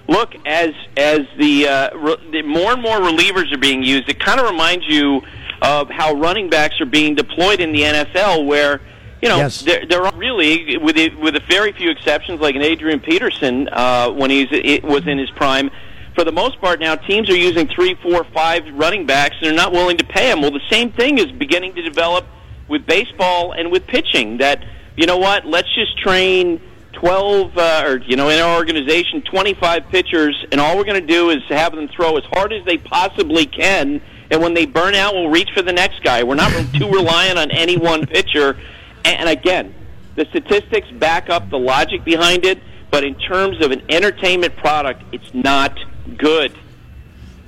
look, 0.08 0.34
as 0.46 0.70
as 0.96 1.20
the, 1.38 1.68
uh, 1.68 1.96
re- 1.96 2.30
the 2.30 2.42
more 2.42 2.72
and 2.72 2.82
more 2.82 2.96
relievers 2.98 3.52
are 3.52 3.58
being 3.58 3.82
used, 3.82 4.08
it 4.08 4.20
kind 4.20 4.40
of 4.40 4.50
reminds 4.50 4.86
you 4.86 5.22
of 5.62 5.88
how 5.90 6.12
running 6.14 6.50
backs 6.50 6.80
are 6.80 6.86
being 6.86 7.14
deployed 7.14 7.60
in 7.60 7.72
the 7.72 7.82
NFL, 7.82 8.46
where 8.46 8.80
you 9.22 9.28
know 9.28 9.38
Yes. 9.38 9.62
there 9.62 9.86
there 9.86 10.04
are 10.04 10.14
really 10.16 10.76
with 10.76 10.96
it, 10.96 11.18
with 11.18 11.36
a 11.36 11.40
very 11.48 11.72
few 11.72 11.90
exceptions, 11.90 12.40
like 12.40 12.54
an 12.54 12.62
Adrian 12.62 13.00
Peterson 13.00 13.68
uh, 13.72 14.10
when 14.10 14.30
he's 14.30 14.48
it 14.50 14.82
was 14.84 15.06
in 15.06 15.18
his 15.18 15.30
prime. 15.30 15.70
For 16.14 16.22
the 16.22 16.32
most 16.32 16.60
part, 16.60 16.78
now 16.78 16.94
teams 16.94 17.28
are 17.28 17.36
using 17.36 17.66
three, 17.66 17.96
four, 17.96 18.22
five 18.32 18.62
running 18.74 19.04
backs, 19.04 19.34
and 19.40 19.46
they're 19.46 19.56
not 19.56 19.72
willing 19.72 19.96
to 19.96 20.04
pay 20.04 20.28
them. 20.30 20.42
Well, 20.42 20.52
the 20.52 20.60
same 20.70 20.92
thing 20.92 21.18
is 21.18 21.32
beginning 21.32 21.74
to 21.74 21.82
develop 21.82 22.24
with 22.68 22.86
baseball 22.86 23.52
and 23.52 23.72
with 23.72 23.86
pitching. 23.86 24.38
That 24.38 24.64
you 24.96 25.06
know 25.06 25.16
what? 25.16 25.44
Let's 25.46 25.72
just 25.74 25.98
train 25.98 26.60
twelve, 26.94 27.56
uh, 27.56 27.84
or 27.86 27.98
you 27.98 28.16
know, 28.16 28.28
in 28.28 28.40
our 28.40 28.56
organization, 28.56 29.22
twenty-five 29.22 29.88
pitchers, 29.90 30.44
and 30.50 30.60
all 30.60 30.76
we're 30.76 30.84
going 30.84 31.00
to 31.00 31.06
do 31.06 31.30
is 31.30 31.42
have 31.48 31.74
them 31.74 31.88
throw 31.88 32.16
as 32.16 32.24
hard 32.32 32.52
as 32.52 32.64
they 32.64 32.78
possibly 32.78 33.46
can. 33.46 34.00
And 34.30 34.40
when 34.40 34.54
they 34.54 34.64
burn 34.64 34.94
out, 34.94 35.14
we'll 35.14 35.28
reach 35.28 35.50
for 35.54 35.62
the 35.62 35.72
next 35.72 36.02
guy. 36.02 36.22
We're 36.22 36.34
not 36.34 36.50
too 36.74 36.90
reliant 36.90 37.38
on 37.38 37.50
any 37.50 37.76
one 37.76 38.06
pitcher. 38.06 38.56
And 39.04 39.28
again, 39.28 39.74
the 40.16 40.24
statistics 40.30 40.90
back 40.92 41.28
up 41.28 41.50
the 41.50 41.58
logic 41.58 42.04
behind 42.04 42.44
it, 42.44 42.58
but 42.90 43.04
in 43.04 43.14
terms 43.16 43.62
of 43.62 43.70
an 43.70 43.82
entertainment 43.90 44.56
product, 44.56 45.02
it's 45.12 45.34
not 45.34 45.78
good. 46.16 46.56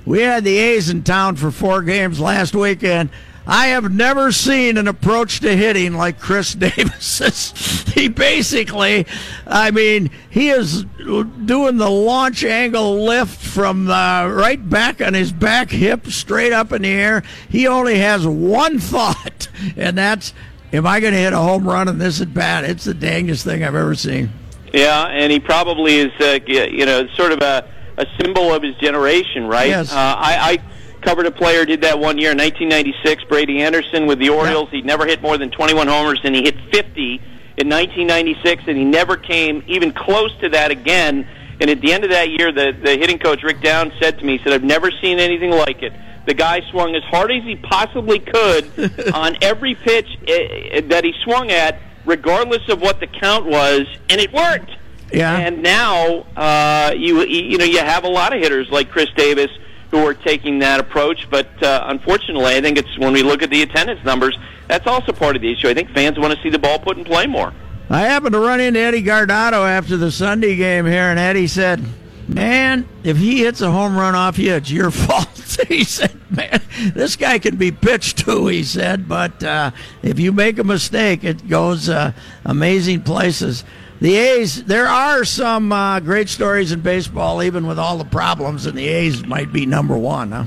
We 0.05 0.21
had 0.21 0.43
the 0.43 0.57
A's 0.57 0.89
in 0.89 1.03
town 1.03 1.35
for 1.35 1.49
four 1.51 1.81
games 1.81 2.19
last 2.19 2.55
weekend. 2.55 3.09
I 3.47 3.67
have 3.67 3.93
never 3.93 4.33
seen 4.33 4.75
an 4.75 4.89
approach 4.89 5.39
to 5.39 5.55
hitting 5.55 5.93
like 5.93 6.19
Khris 6.19 6.53
Davis's. 6.59 7.53
he 7.93 8.09
basically, 8.09 9.07
I 9.47 9.71
mean, 9.71 10.11
he 10.29 10.49
is 10.49 10.83
doing 10.83 11.77
the 11.77 11.89
launch 11.89 12.43
angle 12.43 13.05
lift 13.05 13.41
from 13.41 13.89
uh, 13.89 14.27
right 14.27 14.69
back 14.69 15.01
on 15.01 15.13
his 15.13 15.31
back 15.31 15.71
hip, 15.71 16.07
straight 16.07 16.51
up 16.51 16.73
in 16.73 16.81
the 16.81 16.89
air. 16.89 17.23
He 17.49 17.67
only 17.67 17.99
has 17.99 18.27
one 18.27 18.79
thought, 18.79 19.47
and 19.77 19.97
that's 19.97 20.33
am 20.73 20.85
I 20.85 20.99
going 20.99 21.13
to 21.13 21.19
hit 21.19 21.31
a 21.31 21.37
home 21.39 21.67
run 21.67 21.87
and 21.87 22.01
this 22.01 22.19
at 22.19 22.33
bat? 22.33 22.65
It's 22.65 22.83
the 22.83 22.93
dangest 22.93 23.45
thing 23.45 23.63
I've 23.63 23.75
ever 23.75 23.95
seen. 23.95 24.29
Yeah, 24.73 25.05
and 25.05 25.31
he 25.31 25.39
probably 25.39 25.95
is, 25.95 26.11
uh, 26.19 26.39
you 26.45 26.85
know, 26.85 27.07
sort 27.15 27.31
of 27.31 27.39
a, 27.41 27.65
a 27.97 28.05
symbol 28.19 28.53
of 28.53 28.61
his 28.61 28.75
generation, 28.75 29.47
right? 29.47 29.69
Yes. 29.69 29.93
Uh, 29.93 29.95
I, 29.95 30.59
I 30.59 30.76
covered 31.01 31.25
a 31.25 31.31
player 31.31 31.65
did 31.65 31.81
that 31.81 31.99
one 31.99 32.17
year 32.17 32.31
in 32.31 32.37
1996. 32.37 33.23
Brady 33.25 33.61
Anderson 33.61 34.05
with 34.05 34.19
the 34.19 34.29
Orioles. 34.29 34.69
He 34.71 34.81
never 34.81 35.05
hit 35.05 35.21
more 35.21 35.37
than 35.37 35.51
21 35.51 35.87
homers, 35.87 36.21
and 36.23 36.35
he 36.35 36.43
hit 36.43 36.55
50 36.71 37.21
in 37.57 37.69
1996, 37.69 38.63
and 38.67 38.77
he 38.77 38.83
never 38.83 39.17
came 39.17 39.63
even 39.67 39.91
close 39.91 40.35
to 40.41 40.49
that 40.49 40.71
again. 40.71 41.27
And 41.59 41.69
at 41.69 41.81
the 41.81 41.91
end 41.91 42.03
of 42.03 42.11
that 42.11 42.29
year, 42.29 42.51
the 42.51 42.71
the 42.71 42.97
hitting 42.97 43.17
coach 43.17 43.41
Rick 43.43 43.61
Down 43.61 43.91
said 43.99 44.19
to 44.19 44.25
me, 44.25 44.37
he 44.37 44.43
said, 44.43 44.53
"I've 44.53 44.63
never 44.63 44.91
seen 44.91 45.19
anything 45.19 45.51
like 45.51 45.81
it." 45.81 45.93
The 46.25 46.33
guy 46.33 46.61
swung 46.69 46.95
as 46.95 47.03
hard 47.03 47.31
as 47.31 47.43
he 47.43 47.55
possibly 47.55 48.19
could 48.19 49.13
on 49.13 49.37
every 49.41 49.73
pitch 49.75 50.07
eh, 50.27 50.81
that 50.81 51.03
he 51.03 51.13
swung 51.23 51.51
at, 51.51 51.79
regardless 52.05 52.67
of 52.69 52.81
what 52.81 52.99
the 52.99 53.07
count 53.07 53.45
was, 53.45 53.87
and 54.09 54.21
it 54.21 54.31
worked. 54.31 54.71
Yeah. 55.11 55.35
And 55.35 55.63
now 55.63 56.25
uh, 56.35 56.93
you 56.95 57.23
you 57.23 57.57
know 57.57 57.65
you 57.65 57.79
have 57.79 58.03
a 58.03 58.09
lot 58.09 58.35
of 58.35 58.41
hitters 58.41 58.69
like 58.69 58.91
Khris 58.91 59.09
Davis 59.15 59.49
who 59.91 60.05
are 60.05 60.13
taking 60.13 60.59
that 60.59 60.79
approach, 60.79 61.29
but 61.29 61.47
uh, 61.63 61.85
unfortunately, 61.87 62.55
I 62.55 62.61
think 62.61 62.77
it's 62.77 62.97
when 62.97 63.13
we 63.13 63.23
look 63.23 63.41
at 63.41 63.49
the 63.49 63.61
attendance 63.61 64.03
numbers, 64.03 64.37
that's 64.67 64.85
also 64.85 65.13
part 65.13 65.35
of 65.35 65.41
the 65.41 65.51
issue. 65.51 65.69
I 65.69 65.73
think 65.73 65.89
fans 65.91 66.19
want 66.19 66.33
to 66.33 66.41
see 66.41 66.49
the 66.49 66.59
ball 66.59 66.79
put 66.79 66.97
in 66.97 67.05
play 67.05 67.25
more. 67.25 67.53
I 67.89 68.01
happened 68.01 68.33
to 68.33 68.39
run 68.39 68.59
into 68.59 68.79
Eddie 68.79 69.01
Guardado 69.01 69.65
after 69.65 69.95
the 69.95 70.11
Sunday 70.11 70.57
game 70.57 70.85
here, 70.85 71.03
and 71.03 71.17
Eddie 71.17 71.47
said, 71.47 71.81
Man, 72.27 72.87
if 73.03 73.15
he 73.15 73.43
hits 73.43 73.61
a 73.61 73.71
home 73.71 73.95
run 73.95 74.13
off 74.13 74.37
you, 74.37 74.53
it's 74.55 74.69
your 74.69 74.91
fault. 74.91 75.37
he 75.67 75.83
said, 75.83 76.19
Man, 76.29 76.61
this 76.93 77.15
guy 77.15 77.39
can 77.39 77.55
be 77.55 77.71
pitched 77.71 78.19
to, 78.19 78.47
he 78.47 78.63
said, 78.63 79.07
but 79.07 79.43
uh, 79.43 79.71
if 80.03 80.19
you 80.19 80.31
make 80.31 80.59
a 80.59 80.63
mistake, 80.63 81.23
it 81.23 81.47
goes 81.47 81.89
uh, 81.89 82.11
amazing 82.45 83.01
places. 83.01 83.63
The 83.99 84.15
A's, 84.15 84.63
there 84.63 84.87
are 84.87 85.25
some 85.25 85.71
uh, 85.71 85.99
great 85.99 86.29
stories 86.29 86.71
in 86.71 86.81
baseball, 86.81 87.41
even 87.41 87.65
with 87.65 87.79
all 87.79 87.97
the 87.97 88.05
problems, 88.05 88.67
and 88.67 88.77
the 88.77 88.87
A's 88.87 89.25
might 89.25 89.51
be 89.51 89.65
number 89.65 89.97
one, 89.97 90.31
huh? 90.31 90.45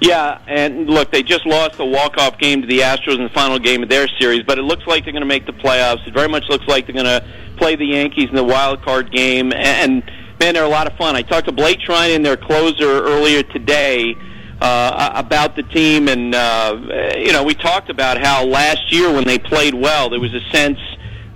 Yeah, 0.00 0.40
and 0.46 0.88
look, 0.88 1.12
they 1.12 1.22
just 1.22 1.44
lost 1.44 1.78
a 1.78 1.84
walk-off 1.84 2.38
game 2.38 2.62
to 2.62 2.66
the 2.66 2.78
Astros 2.78 3.16
in 3.16 3.22
the 3.24 3.28
final 3.30 3.58
game 3.58 3.82
of 3.82 3.90
their 3.90 4.08
series, 4.18 4.44
but 4.44 4.58
it 4.58 4.62
looks 4.62 4.86
like 4.86 5.04
they're 5.04 5.12
going 5.12 5.20
to 5.20 5.26
make 5.26 5.44
the 5.44 5.52
playoffs. 5.52 6.06
It 6.06 6.14
very 6.14 6.28
much 6.28 6.44
looks 6.48 6.66
like 6.66 6.86
they're 6.86 6.94
going 6.94 7.04
to 7.04 7.22
play 7.58 7.76
the 7.76 7.84
Yankees 7.84 8.30
in 8.30 8.34
the 8.34 8.44
wild 8.44 8.80
card 8.80 9.12
game, 9.12 9.52
and 9.52 10.02
man, 10.38 10.54
they're 10.54 10.64
a 10.64 10.68
lot 10.68 10.86
of 10.86 10.96
fun. 10.96 11.16
I 11.16 11.22
talked 11.22 11.46
to 11.48 11.52
Blake 11.52 11.80
Treinen, 11.80 12.24
their 12.24 12.38
closer, 12.38 13.02
earlier 13.02 13.42
today 13.42 14.16
uh, 14.62 15.12
about 15.14 15.54
the 15.54 15.64
team, 15.64 16.08
and 16.08 16.34
uh, 16.34 16.78
you 17.18 17.32
know, 17.32 17.44
we 17.44 17.54
talked 17.54 17.90
about 17.90 18.16
how 18.16 18.46
last 18.46 18.90
year 18.90 19.12
when 19.12 19.24
they 19.24 19.38
played 19.38 19.74
well, 19.74 20.08
there 20.08 20.20
was 20.20 20.32
a 20.32 20.40
sense 20.50 20.78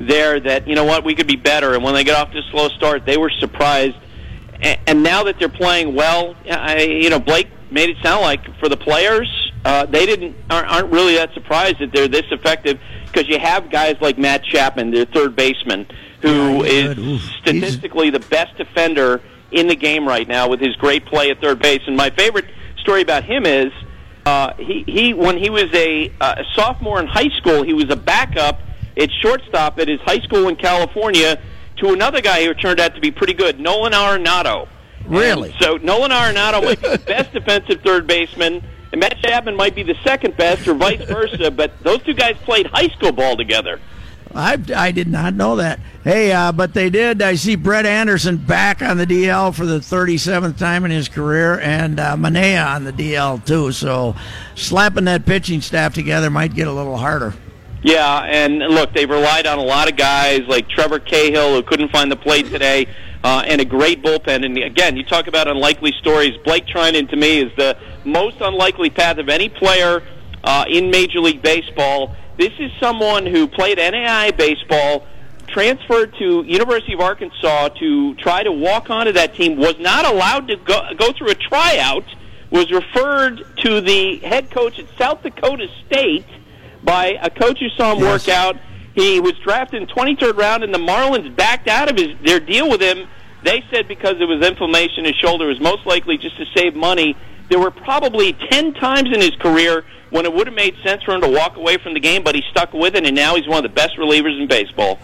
there 0.04 0.40
that 0.40 0.66
you 0.68 0.74
know 0.74 0.84
what 0.84 1.04
we 1.04 1.14
could 1.14 1.26
be 1.26 1.36
better, 1.36 1.74
and 1.74 1.82
when 1.82 1.94
they 1.94 2.04
got 2.04 2.26
off 2.28 2.32
to 2.32 2.38
a 2.38 2.42
slow 2.50 2.68
start, 2.68 3.04
they 3.06 3.16
were 3.16 3.30
surprised. 3.40 3.96
And 4.86 5.02
now 5.02 5.24
that 5.24 5.38
they're 5.38 5.48
playing 5.48 5.94
well, 5.94 6.34
I, 6.50 6.82
you 6.82 7.10
know, 7.10 7.18
Blake 7.18 7.48
made 7.70 7.90
it 7.90 7.96
sound 8.02 8.22
like 8.22 8.40
for 8.60 8.68
the 8.68 8.76
players, 8.76 9.28
uh, 9.64 9.84
they 9.86 10.06
didn't 10.06 10.36
aren't, 10.48 10.68
aren't 10.68 10.90
really 10.92 11.16
that 11.16 11.34
surprised 11.34 11.80
that 11.80 11.92
they're 11.92 12.08
this 12.08 12.24
effective 12.30 12.78
because 13.06 13.28
you 13.28 13.38
have 13.38 13.70
guys 13.70 13.96
like 14.00 14.16
Matt 14.16 14.42
Chapman, 14.44 14.90
their 14.90 15.04
third 15.06 15.36
baseman, 15.36 15.86
who 16.22 16.64
Yeah, 16.64 16.90
is. 16.92 16.98
Oof. 16.98 17.20
statistically 17.42 18.10
the 18.10 18.20
best 18.20 18.56
defender 18.56 19.20
in 19.50 19.66
the 19.68 19.76
game 19.76 20.06
right 20.08 20.26
now 20.26 20.48
with 20.48 20.60
his 20.60 20.74
great 20.76 21.04
play 21.06 21.30
at 21.30 21.40
third 21.40 21.58
base. 21.60 21.82
And 21.86 21.96
my 21.96 22.10
favorite 22.10 22.46
story 22.78 23.02
about 23.02 23.24
him 23.24 23.44
is 23.46 23.72
uh, 24.24 24.54
he 24.54 24.84
he 24.86 25.12
when 25.14 25.36
he 25.36 25.50
was 25.50 25.66
a, 25.74 26.10
uh, 26.20 26.36
a 26.38 26.44
sophomore 26.54 27.00
in 27.00 27.06
high 27.06 27.28
school, 27.38 27.62
he 27.62 27.74
was 27.74 27.90
a 27.90 27.96
backup 27.96 28.60
at 28.96 29.10
shortstop 29.20 29.78
at 29.78 29.88
his 29.88 30.00
high 30.00 30.20
school 30.20 30.48
in 30.48 30.56
California 30.56 31.40
to 31.78 31.92
another 31.92 32.20
guy 32.20 32.44
who 32.44 32.54
turned 32.54 32.80
out 32.80 32.94
to 32.94 33.00
be 33.00 33.10
pretty 33.10 33.34
good, 33.34 33.58
Nolan 33.58 33.92
Arenado. 33.92 34.68
Really? 35.06 35.50
And 35.50 35.58
so 35.60 35.76
Nolan 35.76 36.10
Arenado 36.10 36.64
might 36.64 36.80
be 36.80 36.88
the 36.88 36.98
best 37.06 37.32
defensive 37.32 37.80
third 37.82 38.06
baseman, 38.06 38.62
and 38.92 39.00
Matt 39.00 39.18
Chapman 39.18 39.56
might 39.56 39.74
be 39.74 39.82
the 39.82 39.96
second 40.04 40.36
best, 40.36 40.66
or 40.66 40.74
vice 40.74 41.02
versa. 41.04 41.50
But 41.50 41.72
those 41.82 42.02
two 42.02 42.14
guys 42.14 42.36
played 42.38 42.66
high 42.66 42.88
school 42.88 43.12
ball 43.12 43.36
together. 43.36 43.80
I, 44.34 44.58
I 44.74 44.90
did 44.90 45.08
not 45.08 45.34
know 45.34 45.56
that. 45.56 45.78
Hey, 46.02 46.32
uh, 46.32 46.50
but 46.50 46.74
they 46.74 46.90
did. 46.90 47.22
I 47.22 47.36
see 47.36 47.54
Brett 47.54 47.86
Anderson 47.86 48.36
back 48.36 48.82
on 48.82 48.96
the 48.96 49.06
DL 49.06 49.54
for 49.54 49.64
the 49.64 49.78
37th 49.78 50.58
time 50.58 50.84
in 50.84 50.90
his 50.90 51.08
career, 51.08 51.60
and 51.60 52.00
uh, 52.00 52.16
Manaea 52.16 52.74
on 52.74 52.84
the 52.84 52.92
DL 52.92 53.44
too. 53.46 53.70
So, 53.70 54.16
slapping 54.56 55.04
that 55.04 55.24
pitching 55.24 55.60
staff 55.60 55.94
together 55.94 56.30
might 56.30 56.54
get 56.54 56.66
a 56.66 56.72
little 56.72 56.96
harder. 56.96 57.34
Yeah, 57.84 58.20
and 58.20 58.60
look, 58.60 58.94
they've 58.94 59.08
relied 59.08 59.46
on 59.46 59.58
a 59.58 59.62
lot 59.62 59.90
of 59.90 59.96
guys 59.98 60.40
like 60.48 60.70
Trevor 60.70 60.98
Cahill, 60.98 61.54
who 61.54 61.62
couldn't 61.62 61.92
find 61.92 62.10
the 62.10 62.16
plate 62.16 62.46
today, 62.46 62.86
uh, 63.22 63.44
and 63.46 63.60
a 63.60 63.64
great 63.66 64.02
bullpen. 64.02 64.42
And 64.42 64.56
again, 64.56 64.96
you 64.96 65.04
talk 65.04 65.26
about 65.26 65.48
unlikely 65.48 65.92
stories. 65.98 66.34
Blake 66.46 66.64
Treinen, 66.64 67.10
to 67.10 67.16
me, 67.16 67.42
is 67.42 67.54
the 67.58 67.76
most 68.06 68.40
unlikely 68.40 68.88
path 68.88 69.18
of 69.18 69.28
any 69.28 69.50
player 69.50 70.02
uh, 70.44 70.64
in 70.66 70.90
Major 70.90 71.20
League 71.20 71.42
Baseball. 71.42 72.16
This 72.38 72.52
is 72.58 72.70
someone 72.80 73.26
who 73.26 73.46
played 73.46 73.76
NAI 73.76 74.30
baseball, 74.30 75.06
transferred 75.48 76.14
to 76.14 76.42
University 76.42 76.94
of 76.94 77.00
Arkansas 77.00 77.68
to 77.68 78.14
try 78.14 78.42
to 78.42 78.50
walk 78.50 78.88
onto 78.88 79.12
that 79.12 79.34
team, 79.34 79.58
was 79.58 79.78
not 79.78 80.06
allowed 80.06 80.48
to 80.48 80.56
go, 80.56 80.80
go 80.96 81.12
through 81.12 81.32
a 81.32 81.34
tryout, 81.34 82.06
was 82.50 82.72
referred 82.72 83.44
to 83.58 83.82
the 83.82 84.20
head 84.20 84.50
coach 84.50 84.78
at 84.78 84.86
South 84.96 85.22
Dakota 85.22 85.68
State 85.84 86.24
by 86.84 87.18
a 87.22 87.30
coach 87.30 87.58
who 87.60 87.68
saw 87.70 87.92
him 87.94 88.00
Yes. 88.02 88.26
work 88.26 88.34
out. 88.34 88.56
He 88.94 89.18
was 89.18 89.32
drafted 89.42 89.82
in 89.82 89.88
23rd 89.88 90.36
round, 90.36 90.62
and 90.62 90.72
the 90.72 90.78
Marlins 90.78 91.34
backed 91.34 91.66
out 91.68 91.90
of 91.90 91.96
his 91.96 92.16
their 92.24 92.38
deal 92.40 92.68
with 92.70 92.80
him. 92.80 93.06
They 93.42 93.62
said 93.70 93.88
because 93.88 94.20
it 94.20 94.24
was 94.26 94.46
inflammation 94.46 95.04
his 95.04 95.16
shoulder, 95.16 95.46
was 95.46 95.60
most 95.60 95.84
likely 95.86 96.16
just 96.16 96.36
to 96.38 96.44
save 96.56 96.74
money. 96.74 97.16
There 97.50 97.58
were 97.58 97.70
probably 97.72 98.32
10 98.32 98.74
times 98.74 99.10
in 99.12 99.20
his 99.20 99.34
career 99.36 99.84
when 100.10 100.24
it 100.24 100.32
would 100.32 100.46
have 100.46 100.54
made 100.56 100.74
sense 100.84 101.02
for 101.02 101.12
him 101.14 101.20
to 101.22 101.28
walk 101.28 101.56
away 101.56 101.76
from 101.76 101.92
the 101.92 102.00
game, 102.00 102.22
but 102.22 102.34
he 102.34 102.42
stuck 102.50 102.72
with 102.72 102.94
it, 102.94 103.04
and 103.04 103.14
now 103.16 103.34
he's 103.34 103.46
one 103.48 103.58
of 103.58 103.70
the 103.70 103.74
best 103.74 103.96
relievers 103.96 104.40
in 104.40 104.46
baseball. 104.46 104.98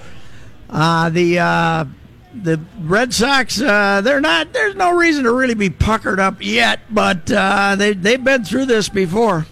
Uh, 0.71 1.11
the 1.11 1.39
uh, 1.39 1.85
the 2.33 2.61
Red 2.81 3.13
Sox, 3.13 3.61
uh, 3.61 4.01
they're 4.03 4.21
not. 4.21 4.53
There's 4.53 4.77
no 4.77 4.97
reason 4.97 5.25
to 5.25 5.33
really 5.33 5.55
be 5.55 5.69
puckered 5.69 6.21
up 6.21 6.37
yet, 6.41 6.81
but 6.89 7.31
uh, 7.31 7.75
they 7.77 7.93
they've 7.93 8.23
been 8.23 8.45
through 8.45 8.67
this 8.67 8.89
before. 8.89 9.47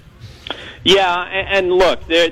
Yeah, 0.84 1.22
and, 1.24 1.48
and 1.68 1.72
look, 1.72 2.06
they're- 2.06 2.28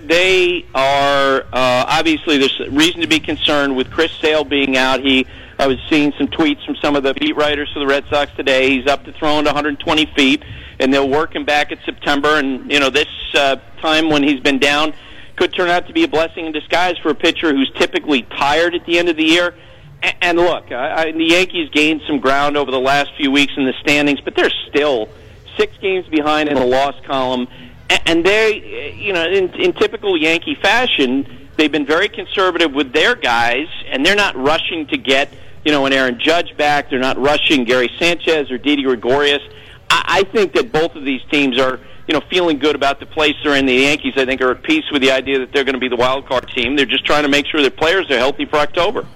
uh, 0.75 1.85
obviously 1.88 2.38
there's 2.38 2.59
reason 2.71 3.00
to 3.00 3.07
be 3.07 3.21
concerned 3.21 3.76
with 3.76 3.91
Chris 3.91 4.12
Sale 4.21 4.45
being 4.45 4.76
out. 4.76 5.00
He, 5.00 5.26
I 5.59 5.67
was 5.67 5.79
seeing 5.88 6.12
some 6.19 6.29
tweets 6.29 6.65
from 6.65 6.76
some 6.76 6.97
of 6.97 7.03
the 7.03 7.15
beat 7.15 7.37
writers 7.37 7.71
for 7.73 7.81
the 7.81 7.87
Red 7.87 8.05
Sox 8.11 8.31
today. 8.37 8.71
He's 8.76 8.87
up 8.87 9.05
to 9.05 9.12
throwing 9.12 9.45
120 9.45 10.07
feet, 10.17 10.43
and 10.79 10.93
they'll 10.93 11.09
work 11.09 11.35
him 11.35 11.45
back 11.45 11.73
at 11.73 11.79
September. 11.85 12.37
And 12.38 12.71
you 12.71 12.79
know, 12.81 12.91
this 12.91 13.09
uh, 13.35 13.57
time 13.81 14.09
when 14.11 14.23
he's 14.23 14.41
been 14.41 14.59
down 14.59 14.93
could 15.37 15.53
turn 15.55 15.69
out 15.69 15.87
to 15.87 15.93
be 15.93 16.03
a 16.05 16.09
blessing 16.09 16.47
in 16.47 16.53
disguise 16.53 16.97
for 16.99 17.11
a 17.11 17.15
pitcher 17.15 17.53
who's 17.55 17.71
typically 17.76 18.23
tired 18.23 18.75
at 18.75 18.85
the 18.87 18.99
end 18.99 19.09
of 19.09 19.17
the 19.17 19.25
year. 19.25 19.55
A- 20.03 20.25
And 20.25 20.38
look, 20.38 20.73
I, 20.73 21.05
I, 21.09 21.12
the 21.12 21.25
Yankees 21.25 21.69
gained 21.71 22.03
some 22.07 22.21
ground 22.21 22.57
over 22.57 22.71
the 22.71 22.81
last 22.81 23.11
few 23.17 23.31
weeks 23.31 23.53
in 23.57 23.65
the 23.67 23.75
standings, 23.83 24.21
but 24.21 24.35
they're 24.35 24.53
still 24.69 25.09
six 25.57 25.76
games 25.79 26.07
behind 26.09 26.49
in 26.49 26.55
the 26.55 26.65
loss 26.67 26.95
column. 27.07 27.49
And 27.88 28.25
they, 28.25 28.95
you 28.97 29.12
know, 29.12 29.25
in, 29.26 29.52
in 29.55 29.73
typical 29.73 30.16
Yankee 30.16 30.57
fashion, 30.61 31.49
they've 31.57 31.71
been 31.71 31.87
very 31.87 32.09
conservative 32.09 32.73
with 32.73 32.93
their 32.93 33.14
guys, 33.14 33.69
and 33.88 34.05
they're 34.05 34.16
not 34.16 34.37
rushing 34.37 34.87
to 34.88 34.97
get, 34.97 35.33
you 35.64 35.73
know, 35.73 35.87
an 35.87 35.93
Aaron 35.93 36.19
Judge 36.19 36.57
back. 36.57 36.90
They're 36.90 36.99
not 36.99 37.19
rushing 37.19 37.64
Gary 37.64 37.90
Sanchez 37.99 38.50
or 38.50 38.59
Didi 38.59 38.83
Gregorius. 38.83 39.43
I, 39.88 40.21
I 40.21 40.23
think 40.25 40.52
that 40.55 40.73
both 40.73 40.95
of 40.97 41.05
these 41.05 41.23
teams 41.31 41.61
are, 41.61 41.78
you 42.09 42.14
know, 42.14 42.23
feeling 42.28 42.59
good 42.59 42.75
about 42.75 42.99
the 42.99 43.07
place 43.07 43.35
they're 43.45 43.55
in. 43.55 43.66
The 43.66 43.75
Yankees, 43.75 44.14
I 44.16 44.25
think, 44.25 44.40
are 44.40 44.50
at 44.50 44.62
peace 44.62 44.85
with 44.90 45.02
the 45.02 45.12
idea 45.12 45.38
that 45.38 45.52
they're 45.52 45.64
going 45.64 45.75
to 45.75 45.81
be 45.81 45.88
the 45.88 45.97
wild 45.97 46.26
card 46.26 46.49
team. 46.49 46.75
They're 46.75 46.87
just 46.87 47.05
trying 47.05 47.23
to 47.23 47.28
make 47.28 47.47
sure 47.47 47.61
their 47.61 47.71
players 47.71 48.11
are 48.11 48.19
healthy 48.19 48.47
for 48.47 48.57
October. 48.57 49.07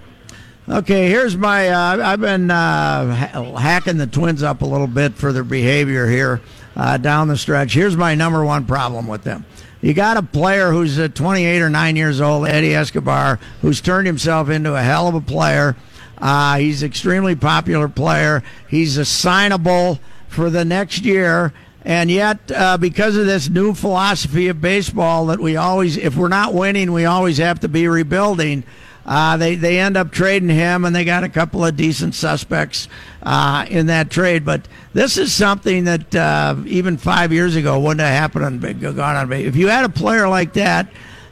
Okay, 0.69 1.09
here's 1.09 1.37
my. 1.37 1.69
Uh, 1.71 2.13
I've 2.13 2.21
been 2.21 2.49
uh, 2.49 3.57
hacking 3.59 3.97
the 3.97 4.07
Twins 4.07 4.45
up 4.45 4.63
a 4.63 4.67
little 4.67 4.87
bit 4.87 5.15
for 5.15 5.33
their 5.33 5.43
behavior 5.43 6.07
here 6.07 6.41
uh, 6.81 6.97
down 6.97 7.29
the 7.29 7.37
stretch. 7.37 7.75
Here's 7.75 7.95
my 7.95 8.15
number 8.15 8.43
one 8.43 8.65
problem 8.65 9.07
with 9.07 9.23
them. 9.23 9.45
You 9.83 9.93
got 9.93 10.17
a 10.17 10.23
player 10.23 10.73
who's 10.73 10.99
uh, 10.99 11.09
28 11.09 11.61
or 11.61 11.69
9 11.69 11.95
years 11.95 12.23
old, 12.23 12.49
Eddie 12.49 12.75
Escobar, 12.75 13.39
who's 13.61 13.83
turned 13.83 14.07
himself 14.07 14.49
into 14.49 14.75
a 14.75 14.81
hell 14.81 15.07
of 15.07 15.15
a 15.15 15.21
player. 15.21 15.77
Uh, 16.17 16.57
he's 16.57 16.83
extremely 16.83 17.37
popular 17.37 17.87
player. 17.87 18.43
He's 18.67 18.97
assignable 18.97 20.01
for 20.29 20.49
the 20.49 20.65
next 20.65 21.05
year. 21.05 21.53
And 21.85 22.11
yet, 22.11 22.39
uh, 22.51 22.79
because 22.79 23.15
of 23.19 23.27
this 23.27 23.51
new 23.51 23.75
philosophy 23.75 24.49
of 24.49 24.63
baseball 24.63 25.27
that 25.27 25.39
we 25.39 25.57
always, 25.57 25.99
if 25.99 26.17
we're 26.17 26.29
not 26.29 26.55
winning, 26.55 26.93
we 26.93 27.05
always 27.05 27.37
have 27.37 27.61
to 27.61 27.69
be 27.69 27.89
rebuilding. 27.89 28.65
Uh, 29.11 29.37
they 29.37 29.57
they 29.57 29.81
end 29.81 29.97
up 29.97 30.13
trading 30.13 30.49
him, 30.49 30.85
and 30.85 30.95
they 30.95 31.05
got 31.05 31.25
a 31.25 31.29
couple 31.29 31.65
of 31.65 31.77
decent 31.77 32.15
suspects 32.15 32.87
uh, 33.25 33.67
in 33.69 33.87
that 33.87 34.09
trade. 34.09 34.45
But 34.45 34.69
this 34.93 35.19
is 35.19 35.33
something 35.33 35.83
that 35.85 36.15
uh, 36.15 36.55
even 36.65 36.97
five 36.97 37.33
years 37.33 37.57
ago 37.57 37.81
wouldn't 37.81 37.99
have 37.99 38.15
happened 38.15 38.45
on 38.45 38.61
gone 38.95 39.17
on. 39.17 39.33
If 39.33 39.57
you 39.57 39.67
had 39.67 39.85
a 39.85 39.89
player 39.89 40.29
like 40.29 40.53
that, 40.53 40.87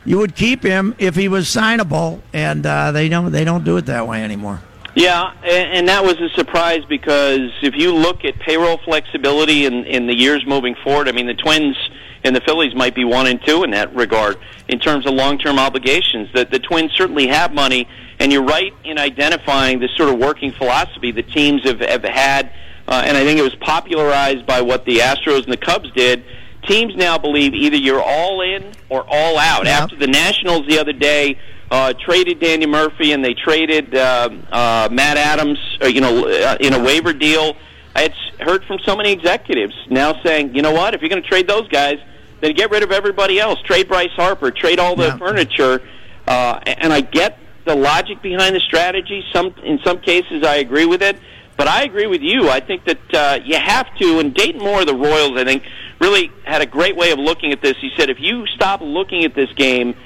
you 0.04 0.18
would 0.18 0.34
keep 0.34 0.64
him 0.64 0.96
if 0.98 1.14
he 1.14 1.28
was 1.28 1.46
signable, 1.46 2.20
and 2.32 2.66
uh, 2.66 2.90
they 2.90 3.08
don't 3.08 3.30
they 3.30 3.44
don't 3.44 3.62
do 3.62 3.76
it 3.76 3.86
that 3.86 4.08
way 4.08 4.24
anymore. 4.24 4.60
Yeah, 4.96 5.32
and, 5.44 5.78
and 5.78 5.88
that 5.88 6.02
was 6.02 6.20
a 6.20 6.30
surprise 6.30 6.84
because 6.88 7.52
if 7.62 7.76
you 7.76 7.94
look 7.94 8.24
at 8.24 8.40
payroll 8.40 8.78
flexibility 8.78 9.66
in, 9.66 9.84
in 9.84 10.08
the 10.08 10.18
years 10.18 10.44
moving 10.44 10.74
forward, 10.82 11.08
I 11.08 11.12
mean, 11.12 11.28
the 11.28 11.34
Twins 11.34 11.76
and 12.24 12.34
the 12.34 12.40
Phillies 12.40 12.74
might 12.74 12.94
be 12.94 13.04
one 13.04 13.26
and 13.26 13.40
two 13.44 13.64
in 13.64 13.70
that 13.72 13.94
regard 13.94 14.38
in 14.68 14.78
terms 14.78 15.06
of 15.06 15.14
long-term 15.14 15.58
obligations. 15.58 16.28
The, 16.34 16.44
the 16.44 16.58
Twins 16.58 16.92
certainly 16.92 17.26
have 17.28 17.52
money, 17.52 17.88
and 18.18 18.32
you're 18.32 18.44
right 18.44 18.72
in 18.84 18.98
identifying 18.98 19.78
this 19.78 19.90
sort 19.96 20.08
of 20.10 20.18
working 20.18 20.52
philosophy 20.52 21.10
that 21.12 21.30
teams 21.30 21.64
have, 21.64 21.80
have 21.80 22.04
had, 22.04 22.52
uh, 22.86 23.02
and 23.04 23.16
I 23.16 23.24
think 23.24 23.38
it 23.38 23.42
was 23.42 23.54
popularized 23.56 24.46
by 24.46 24.60
what 24.60 24.84
the 24.84 24.98
Astros 24.98 25.44
and 25.44 25.52
the 25.52 25.58
Cubs 25.58 25.90
did. 25.92 26.24
Teams 26.66 26.96
now 26.96 27.16
believe 27.18 27.54
either 27.54 27.76
you're 27.76 28.02
all 28.02 28.40
in 28.40 28.72
or 28.88 29.04
all 29.08 29.38
out. 29.38 29.64
Yep. 29.64 29.82
After 29.82 29.96
the 29.96 30.06
Nationals 30.06 30.66
the 30.66 30.78
other 30.78 30.92
day 30.92 31.38
uh, 31.70 31.92
traded 31.92 32.40
Danny 32.40 32.66
Murphy 32.66 33.12
and 33.12 33.24
they 33.24 33.34
traded 33.34 33.94
uh, 33.94 34.28
uh, 34.50 34.88
Matt 34.90 35.16
Adams, 35.16 35.58
uh, 35.82 35.86
you 35.86 36.00
know, 36.00 36.26
uh, 36.26 36.56
in 36.60 36.74
a 36.74 36.82
waiver 36.82 37.12
deal. 37.12 37.56
I 37.94 38.02
had 38.02 38.14
heard 38.40 38.64
from 38.64 38.78
so 38.84 38.96
many 38.96 39.12
executives 39.12 39.74
now 39.88 40.20
saying, 40.22 40.54
you 40.54 40.62
know 40.62 40.72
what, 40.72 40.94
if 40.94 41.00
you're 41.00 41.10
going 41.10 41.22
to 41.22 41.28
trade 41.28 41.48
those 41.48 41.68
guys, 41.68 41.98
then 42.40 42.54
get 42.54 42.70
rid 42.70 42.82
of 42.82 42.92
everybody 42.92 43.40
else. 43.40 43.60
Trade 43.62 43.88
Bryce 43.88 44.12
Harper. 44.14 44.50
Trade 44.50 44.78
all 44.78 44.94
the 44.96 45.06
Yeah. 45.06 45.18
furniture. 45.18 45.82
Uh, 46.26 46.60
and 46.66 46.92
I 46.92 47.00
get 47.00 47.38
the 47.64 47.74
logic 47.74 48.22
behind 48.22 48.54
the 48.54 48.60
strategy. 48.60 49.24
Some 49.32 49.54
in 49.64 49.78
some 49.84 49.98
cases, 50.00 50.44
I 50.44 50.56
agree 50.56 50.86
with 50.86 51.02
it. 51.02 51.18
But 51.56 51.66
I 51.66 51.82
agree 51.82 52.06
with 52.06 52.22
you. 52.22 52.48
I 52.48 52.60
think 52.60 52.84
that 52.84 53.14
uh, 53.14 53.40
you 53.44 53.56
have 53.56 53.92
to. 53.96 54.20
And 54.20 54.32
Dayton 54.32 54.60
Moore, 54.62 54.84
the 54.84 54.94
Royals, 54.94 55.36
I 55.36 55.42
think, 55.44 55.64
really 56.00 56.30
had 56.44 56.62
a 56.62 56.66
great 56.66 56.94
way 56.94 57.10
of 57.10 57.18
looking 57.18 57.50
at 57.50 57.60
this. 57.60 57.76
He 57.80 57.90
said, 57.96 58.10
if 58.10 58.20
you 58.20 58.46
stop 58.46 58.80
looking 58.80 59.24
at 59.24 59.34
this 59.34 59.52
game 59.54 59.96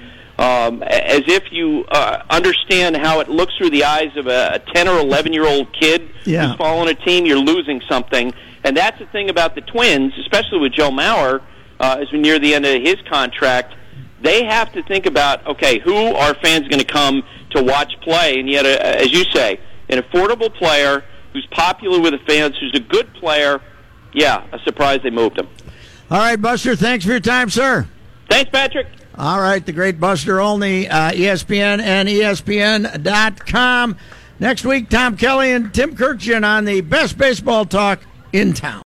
um, 0.42 0.82
as 0.82 1.22
if 1.28 1.44
you 1.52 1.84
uh, 1.90 2.22
understand 2.28 2.96
how 2.96 3.20
it 3.20 3.28
looks 3.28 3.54
through 3.56 3.70
the 3.70 3.84
eyes 3.84 4.10
of 4.16 4.26
a, 4.26 4.54
a 4.54 4.58
10 4.74 4.88
or 4.88 4.98
11 4.98 5.32
year 5.32 5.46
old 5.46 5.72
kid 5.72 6.10
Yeah. 6.24 6.48
who's 6.48 6.56
following 6.56 6.88
a 6.88 6.94
team, 6.94 7.26
you're 7.26 7.38
losing 7.38 7.80
something. 7.88 8.34
And 8.64 8.76
that's 8.76 8.98
the 8.98 9.06
thing 9.06 9.30
about 9.30 9.54
the 9.54 9.60
Twins, 9.60 10.12
especially 10.18 10.58
with 10.58 10.72
Joe 10.72 10.90
Mauer, 10.90 11.42
uh, 11.78 11.98
as 12.00 12.10
we 12.12 12.18
near 12.18 12.38
the 12.40 12.54
end 12.54 12.66
of 12.66 12.82
his 12.82 12.96
contract. 13.08 13.74
They 14.20 14.44
have 14.44 14.72
to 14.72 14.82
think 14.84 15.06
about 15.06 15.46
okay, 15.46 15.78
who 15.80 15.96
are 15.96 16.34
fans 16.34 16.66
going 16.68 16.80
to 16.80 16.84
come 16.86 17.22
to 17.50 17.62
watch 17.62 17.92
play? 18.02 18.38
And 18.38 18.48
yet, 18.48 18.64
uh, 18.66 18.68
as 18.82 19.12
you 19.12 19.24
say, 19.32 19.60
an 19.88 19.98
affordable 19.98 20.52
player 20.52 21.04
who's 21.32 21.46
popular 21.52 22.00
with 22.00 22.12
the 22.12 22.18
fans, 22.26 22.56
who's 22.58 22.74
a 22.74 22.80
good 22.80 23.12
player. 23.14 23.60
Yeah, 24.12 24.44
a 24.52 24.58
surprise 24.60 25.00
they 25.02 25.10
moved 25.10 25.38
him. 25.38 25.48
All 26.10 26.18
right, 26.18 26.36
Buster. 26.40 26.76
Thanks 26.76 27.04
for 27.04 27.12
your 27.12 27.20
time, 27.20 27.48
sir. 27.48 27.88
Thanks, 28.28 28.50
Patrick. 28.50 28.86
All 29.18 29.40
right, 29.40 29.64
the 29.64 29.72
great 29.72 30.00
Buster 30.00 30.40
Olney, 30.40 30.88
uh, 30.88 31.12
ESPN 31.12 31.80
and 31.80 32.08
ESPN.com. 32.08 33.96
Next 34.40 34.64
week, 34.64 34.88
Tom 34.88 35.16
Kelly 35.16 35.52
and 35.52 35.72
Tim 35.72 35.94
Kurkjian 35.94 36.44
on 36.44 36.64
the 36.64 36.80
best 36.80 37.18
baseball 37.18 37.64
talk 37.64 38.00
in 38.32 38.54
town. 38.54 38.82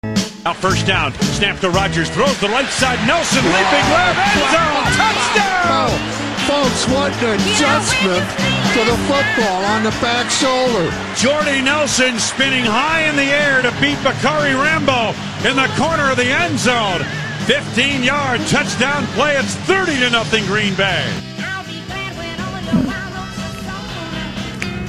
Now 0.44 0.54
first 0.54 0.88
down. 0.88 1.14
Snap 1.38 1.60
to 1.60 1.70
Rodgers. 1.70 2.10
Throws 2.10 2.40
the 2.40 2.50
right 2.50 2.70
side. 2.70 2.98
Nelson 3.06 3.44
leaping 3.46 3.88
left 3.94 4.18
end 4.18 4.48
zone. 4.50 4.86
Touchdown! 4.98 6.22
Folks, 6.50 6.88
what 6.90 7.14
an 7.22 7.38
adjustment 7.38 8.26
to 8.74 8.82
the 8.86 8.98
football 9.06 9.64
on 9.66 9.84
the 9.84 9.94
back 10.02 10.30
shoulder. 10.32 10.90
Jordy 11.16 11.62
Nelson 11.62 12.18
spinning 12.18 12.66
high 12.66 13.04
in 13.04 13.16
the 13.16 13.30
air 13.30 13.62
to 13.62 13.70
beat 13.80 13.98
Bacarri 14.00 14.56
Rambo 14.58 15.14
in 15.48 15.56
the 15.56 15.70
corner 15.78 16.10
of 16.10 16.18
the 16.18 16.26
end 16.26 16.58
zone. 16.58 17.06
15 17.52 18.02
yard 18.02 18.40
touchdown 18.48 19.06
play. 19.08 19.36
It's 19.36 19.56
30 19.68 20.00
to 20.00 20.10
nothing 20.10 20.46
Green 20.46 20.74
Bay. 20.74 21.04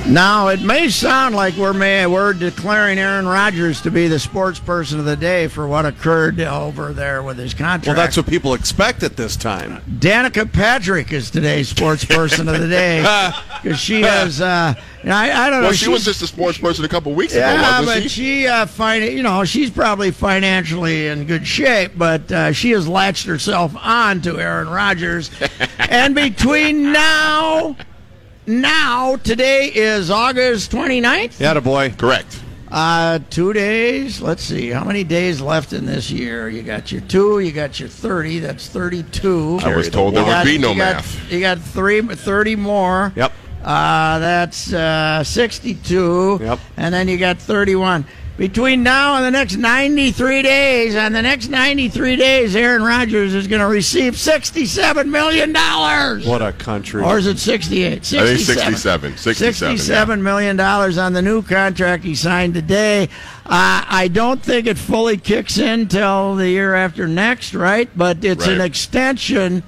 Now, 0.09 0.49
it 0.49 0.61
may 0.61 0.89
sound 0.91 1.37
like 1.37 1.57
we're 1.57 1.73
may, 1.73 2.07
we're 2.07 2.33
declaring 2.33 2.99
Aaron 2.99 3.25
Rodgers 3.25 3.81
to 3.83 3.91
be 3.91 4.09
the 4.09 4.19
sports 4.19 4.59
person 4.59 4.99
of 4.99 5.05
the 5.05 5.17
day 5.17 5.47
for 5.47 5.67
what 5.69 5.87
occurred 5.87 6.41
over 6.41 6.93
there 6.93 7.23
with 7.23 7.39
his 7.39 7.55
contract. 7.55 7.87
Well, 7.87 7.95
that's 7.95 8.17
what 8.17 8.27
people 8.27 8.53
expect 8.55 9.05
at 9.05 9.17
this 9.17 9.37
time. 9.37 9.81
Danica 10.01 10.53
Patrick 10.53 11.13
is 11.13 11.31
today's 11.31 11.69
sports 11.69 12.05
person 12.05 12.49
of 12.49 12.61
the 12.61 12.69
day 12.69 12.99
because 13.63 13.79
she 13.79 14.03
has. 14.03 14.41
Uh, 14.41 14.75
I, 15.05 15.31
I 15.31 15.51
don't 15.51 15.61
know. 15.63 15.69
Well, 15.69 15.73
she 15.73 15.89
was 15.89 16.05
just 16.05 16.21
a 16.21 16.27
sports 16.27 16.59
person 16.59 16.85
a 16.85 16.89
couple 16.89 17.15
weeks 17.15 17.33
ago, 17.33 17.41
Yeah, 17.47 17.83
but 17.85 18.03
she? 18.03 18.09
she, 18.09 18.47
uh, 18.49 18.67
fin- 18.67 19.17
you 19.17 19.23
know, 19.23 19.45
she's 19.45 19.71
probably 19.71 20.11
financially 20.11 21.07
in 21.07 21.27
good 21.27 21.47
shape, 21.47 21.93
but 21.97 22.31
uh, 22.31 22.53
she 22.53 22.71
has 22.73 22.89
latched 22.89 23.27
herself 23.27 23.73
on 23.77 24.21
to 24.23 24.41
Aaron 24.41 24.69
Rodgers. 24.69 25.31
and 25.79 26.15
between 26.15 26.93
now, 26.93 27.77
now, 28.47 29.17
today 29.17 29.67
is 29.73 30.11
August 30.11 30.71
29th. 30.73 31.39
Yeah, 31.39 31.59
boy. 31.61 31.95
Correct. 31.97 32.41
Uh, 32.71 33.19
two 33.31 33.53
days. 33.53 34.21
Let's 34.23 34.43
see. 34.43 34.71
How 34.71 34.83
many 34.85 35.05
days 35.05 35.41
left 35.41 35.73
in 35.75 35.85
this 35.85 36.11
year? 36.11 36.49
You 36.49 36.63
got 36.63 36.91
your 36.91 37.03
two, 37.03 37.41
you 37.41 37.53
got 37.53 37.79
your 37.79 37.89
30. 37.91 38.39
That's 38.39 38.67
32. 38.69 39.61
I 39.63 39.77
was 39.77 39.91
told 39.91 40.15
there 40.15 40.23
You 40.23 40.27
would 40.29 40.33
got- 40.33 40.45
be 40.47 40.59
no 40.59 40.73
you 40.73 40.79
got- 40.79 40.97
math. 40.97 41.33
You 41.33 41.41
got 41.41 41.61
three, 41.61 42.01
30 42.01 42.57
more. 42.57 43.13
Yep. 43.15 43.33
Uh, 43.63 44.19
that's 44.19 44.73
uh, 44.73 45.23
62. 45.23 46.39
Yep. 46.43 46.59
And 46.79 46.93
then 46.95 47.09
you 47.09 47.19
got 47.19 47.39
31. 47.39 48.05
Between 48.37 48.83
now 48.83 49.17
and 49.17 49.25
the 49.25 49.31
next 49.31 49.57
93 49.57 50.43
days, 50.43 50.97
on 50.97 51.13
the 51.13 51.21
next 51.21 51.49
93 51.49 52.17
days, 52.17 52.57
Aaron 52.57 52.83
Rodgers 52.83 53.35
is 53.35 53.47
going 53.47 53.61
to 53.61 53.69
receive 53.69 54.15
$67 54.15 55.07
million. 55.07 55.53
What 56.27 56.41
a 56.41 56.53
country. 56.53 57.03
Or 57.03 57.19
is 57.19 57.27
it 57.27 57.39
68? 57.39 57.93
I 57.93 57.99
think 57.99 58.41
67. 58.41 59.17
67, 59.19 59.77
$67 59.77 60.23
million 60.23 60.59
on 60.59 61.13
the 61.13 61.23
new 61.23 61.43
contract 61.43 62.05
he 62.05 62.15
signed 62.15 62.55
today. 62.55 63.05
Uh, 63.45 63.85
I 63.87 64.09
don't 64.11 64.43
think 64.43 64.67
it 64.67 64.79
fully 64.79 65.19
kicks 65.19 65.59
in 65.59 65.89
till 65.89 66.35
the 66.37 66.49
year 66.49 66.75
after 66.75 67.07
next, 67.07 67.55
right? 67.55 67.91
But 67.95 68.25
it's 68.25 68.47
an 68.47 68.61
extension 68.63 69.63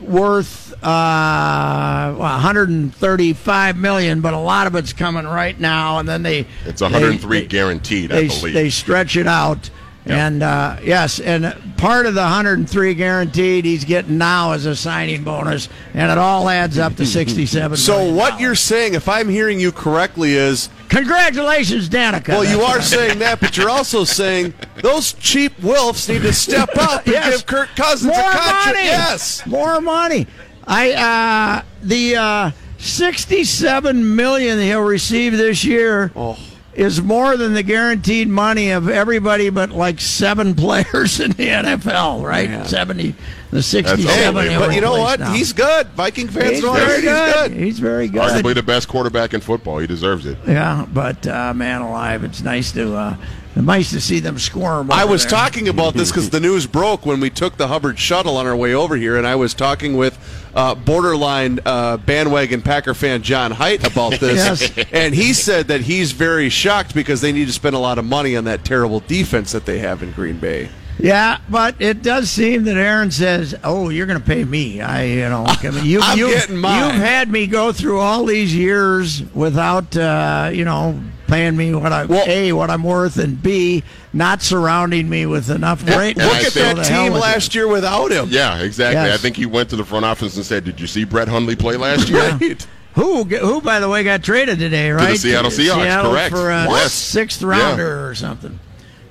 worth 0.00 0.72
uh, 0.84 2.14
135 2.16 3.76
million, 3.76 4.20
but 4.20 4.34
a 4.34 4.38
lot 4.38 4.66
of 4.66 4.74
it's 4.74 4.92
coming 4.92 5.24
right 5.26 5.58
now, 5.58 5.98
and 5.98 6.08
then 6.08 6.22
they 6.22 6.46
It's 6.64 6.80
103 6.80 7.40
they- 7.40 7.46
guaranteed, 7.46 8.12
I 8.12 8.22
they, 8.22 8.28
believe. 8.28 8.54
they 8.54 8.70
stretch 8.70 9.16
it 9.16 9.26
out. 9.26 9.70
And 10.06 10.42
uh, 10.42 10.78
yes, 10.82 11.20
and 11.20 11.54
part 11.76 12.06
of 12.06 12.14
the 12.14 12.22
103 12.22 12.94
guaranteed 12.94 13.66
he's 13.66 13.84
getting 13.84 14.16
now 14.16 14.52
is 14.52 14.64
a 14.64 14.74
signing 14.74 15.22
bonus, 15.22 15.68
and 15.92 16.10
it 16.10 16.16
all 16.16 16.48
adds 16.48 16.78
up 16.78 16.96
to 16.96 17.04
67. 17.06 17.76
So 17.76 17.98
million 17.98 18.16
what 18.16 18.40
you're 18.40 18.54
saying, 18.54 18.94
if 18.94 19.06
I'm 19.06 19.28
hearing 19.28 19.60
you 19.60 19.70
correctly, 19.70 20.32
is 20.32 20.70
Congratulations, 20.88 21.88
Danica. 21.88 22.28
well, 22.28 22.44
you 22.44 22.60
are 22.62 22.80
saying 22.80 23.18
that, 23.20 23.40
but 23.40 23.56
you're 23.56 23.70
also 23.70 24.04
saying 24.04 24.54
those 24.82 25.12
cheap 25.14 25.56
wilfs 25.60 26.08
need 26.08 26.22
to 26.22 26.32
step 26.32 26.70
up 26.78 27.04
and 27.04 27.12
Yes. 27.14 27.30
give 27.36 27.46
Kirk 27.46 27.68
Cousins 27.76 28.10
more 28.10 28.18
a 28.18 28.22
contract. 28.32 28.66
money. 28.66 28.84
Yes. 28.86 29.46
more 29.46 29.80
money. 29.80 30.26
I 30.66 30.92
uh, 30.92 31.62
the 31.82 32.16
uh, 32.16 32.50
67 32.78 34.16
million 34.16 34.58
he'll 34.58 34.80
receive 34.82 35.32
this 35.36 35.64
year. 35.64 36.10
Oh. 36.16 36.38
Is 36.78 37.02
more 37.02 37.36
than 37.36 37.54
the 37.54 37.64
guaranteed 37.64 38.28
money 38.28 38.70
of 38.70 38.88
everybody 38.88 39.50
but 39.50 39.70
like 39.70 40.00
seven 40.00 40.54
players 40.54 41.18
in 41.18 41.32
the 41.32 41.48
NFL, 41.48 42.24
right? 42.24 42.64
Seventy, 42.68 43.16
the 43.50 43.64
sixty-seven. 43.64 44.28
unbelievable. 44.28 44.66
But 44.68 44.74
you 44.76 44.80
know 44.80 44.92
what? 44.98 45.18
now. 45.18 45.32
He's 45.32 45.52
good. 45.52 45.88
Viking 45.88 46.28
fans 46.28 46.50
He's 46.50 46.62
know 46.62 46.74
very 46.74 46.94
he's 47.00 47.02
good. 47.02 47.50
good. 47.50 47.60
He's 47.60 47.78
very 47.80 48.06
good. 48.06 48.22
Arguably 48.22 48.54
the 48.54 48.62
best 48.62 48.86
quarterback 48.86 49.34
in 49.34 49.40
football. 49.40 49.78
He 49.78 49.88
deserves 49.88 50.24
it. 50.24 50.38
Yeah, 50.46 50.86
but 50.92 51.26
uh, 51.26 51.52
man 51.52 51.80
alive, 51.82 52.22
it's 52.22 52.42
nice 52.42 52.70
to 52.72 52.94
uh, 52.94 53.16
nice 53.62 53.90
to 53.92 54.00
see 54.00 54.20
them 54.20 54.38
squirm. 54.38 54.90
I 54.90 55.04
was 55.04 55.22
there. 55.22 55.30
talking 55.30 55.68
about 55.68 55.94
this 55.94 56.10
because 56.10 56.30
the 56.30 56.40
news 56.40 56.66
broke 56.66 57.04
when 57.06 57.20
we 57.20 57.30
took 57.30 57.56
the 57.56 57.68
Hubbard 57.68 57.98
shuttle 57.98 58.36
on 58.36 58.46
our 58.46 58.56
way 58.56 58.74
over 58.74 58.96
here, 58.96 59.16
and 59.16 59.26
I 59.26 59.34
was 59.36 59.54
talking 59.54 59.96
with 59.96 60.18
uh, 60.54 60.74
borderline 60.74 61.60
uh, 61.66 61.96
bandwagon 61.98 62.62
Packer 62.62 62.94
fan 62.94 63.22
John 63.22 63.50
Height 63.50 63.86
about 63.86 64.12
this, 64.20 64.74
Yes. 64.76 64.86
and 64.92 65.14
he 65.14 65.32
said 65.32 65.68
that 65.68 65.82
he's 65.82 66.12
very 66.12 66.48
shocked 66.48 66.94
because 66.94 67.20
they 67.20 67.32
need 67.32 67.46
to 67.46 67.52
spend 67.52 67.74
a 67.76 67.78
lot 67.78 67.98
of 67.98 68.04
money 68.04 68.36
on 68.36 68.44
that 68.44 68.64
terrible 68.64 69.00
defense 69.00 69.52
that 69.52 69.66
they 69.66 69.78
have 69.78 70.02
in 70.02 70.12
Green 70.12 70.38
Bay. 70.38 70.68
Yeah, 71.00 71.38
but 71.48 71.80
it 71.80 72.02
does 72.02 72.28
seem 72.28 72.64
that 72.64 72.76
Aaron 72.76 73.12
says, 73.12 73.54
"Oh, 73.62 73.88
you're 73.88 74.06
going 74.06 74.18
to 74.18 74.24
pay 74.26 74.42
me." 74.44 74.80
I, 74.80 75.04
you 75.04 75.28
know, 75.28 75.46
you, 75.84 76.00
I'm 76.02 76.18
you, 76.18 76.26
getting 76.30 76.56
mine. 76.56 76.82
You've 76.94 77.00
had 77.00 77.30
me 77.30 77.46
go 77.46 77.70
through 77.70 78.00
all 78.00 78.24
these 78.24 78.52
years 78.52 79.22
without, 79.32 79.96
uh, 79.96 80.50
you 80.52 80.64
know, 80.64 81.00
paying 81.28 81.56
me 81.56 81.72
what 81.74 81.92
I 81.92 82.04
Well- 82.06 82.24
a 82.26 82.52
what 82.52 82.70
I'm 82.70 82.82
worth, 82.82 83.18
and 83.18 83.40
b 83.40 83.84
not 84.12 84.42
surrounding 84.42 85.08
me 85.08 85.26
with 85.26 85.48
enough 85.50 85.84
great. 85.86 86.16
Look 86.16 86.26
at 86.44 86.52
that 86.54 86.84
team 86.84 87.12
with 87.12 87.22
last 87.22 87.54
year 87.54 87.68
without 87.68 88.10
him. 88.10 88.28
Yeah, 88.30 88.58
exactly. 88.58 89.02
Yes. 89.04 89.14
I 89.14 89.22
think 89.22 89.36
he 89.36 89.46
went 89.46 89.68
to 89.70 89.76
the 89.76 89.84
front 89.84 90.04
office 90.04 90.34
and 90.36 90.44
said, 90.44 90.64
"Did 90.64 90.80
you 90.80 90.86
see 90.88 91.04
Brett 91.04 91.28
Hundley 91.28 91.54
play 91.54 91.76
last 91.76 92.08
year?" 92.08 92.36
Right. 92.40 92.66
Who, 92.94 93.22
who, 93.22 93.60
by 93.60 93.78
the 93.78 93.88
way, 93.88 94.02
got 94.02 94.24
traded 94.24 94.58
today, 94.58 94.90
right? 94.90 95.10
The 95.12 95.16
Seattle 95.18 95.52
Seahawks, 95.52 95.82
Seattle 95.82 96.10
correct. 96.10 96.34
For 96.34 96.50
a 96.50 96.64
Yes. 96.68 96.92
sixth 96.92 97.42
rounder 97.42 98.08
or 98.08 98.14
something. 98.16 98.58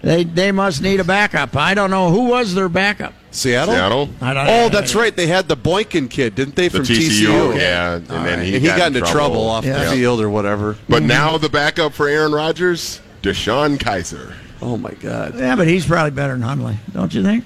They 0.02 0.24
they 0.26 0.52
must 0.52 0.82
need 0.82 1.00
a 1.00 1.04
backup. 1.06 1.56
I 1.56 1.74
don't 1.74 1.90
know 1.90 2.12
who 2.12 2.26
was 2.26 2.54
their 2.54 2.68
backup. 2.70 3.14
Seattle. 3.38 3.74
Seattle. 3.76 4.10
I 4.20 4.34
don't 4.34 4.48
Oh, 4.50 4.70
that's 4.70 4.96
right. 4.96 5.16
They 5.16 5.28
had 5.28 5.48
the 5.48 5.56
Boykin 5.56 6.08
kid, 6.08 6.34
didn't 6.36 6.56
they, 6.56 6.68
The 6.70 6.78
from 6.80 6.86
TCU, 6.88 7.56
yeah, 7.56 7.96
and 7.96 8.08
then 8.08 8.44
he, 8.44 8.56
and 8.56 8.62
he 8.64 8.68
got, 8.68 8.88
into 8.96 9.02
trouble, 9.02 9.48
off 9.48 9.64
Yeah. 9.64 9.84
the 9.86 9.92
field 9.92 10.22
or 10.22 10.30
whatever. 10.30 10.76
But 10.90 11.04
now 11.04 11.38
the 11.38 11.50
backup 11.50 11.94
for 11.94 12.08
Aaron 12.08 12.32
Rodgers, 12.32 13.00
DeShone 13.22 13.78
Kizer. 13.78 14.34
Oh 14.62 14.76
my 14.76 14.92
God. 14.92 15.38
Yeah, 15.38 15.56
but 15.56 15.68
he's 15.68 15.86
probably 15.86 16.12
better 16.12 16.34
than 16.34 16.42
Hundley, 16.42 16.78
don't 16.94 17.14
you 17.14 17.22
think? 17.22 17.46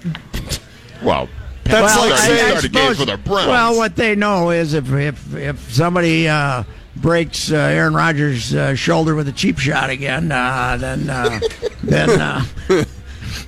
Well, 1.04 1.28
That's 1.66 1.96
well, 1.96 2.10
like 2.10 2.20
I- 2.20 2.26
saying- 2.28 2.46
I 2.46 2.50
started 2.52 2.72
games 2.72 2.98
suppose- 2.98 2.98
for 3.00 3.06
the 3.06 3.18
Browns. 3.18 3.48
Well, 3.48 3.76
what 3.78 3.96
they 3.98 4.16
know 4.16 4.52
is 4.52 4.74
if 4.74 4.92
if 4.94 5.36
if 5.36 5.74
somebody 5.74 6.30
uh, 6.30 6.64
breaks 6.96 7.52
uh, 7.52 7.56
Aaron 7.58 7.94
Rodgers' 7.94 8.56
uh, 8.56 8.76
shoulder 8.76 9.14
with 9.16 9.28
a 9.28 9.32
cheap 9.34 9.60
shot 9.60 9.90
again, 9.90 10.32
uh, 10.32 10.78
then 10.80 11.10
uh, 11.10 11.40
then 11.84 12.10
uh, 12.22 12.44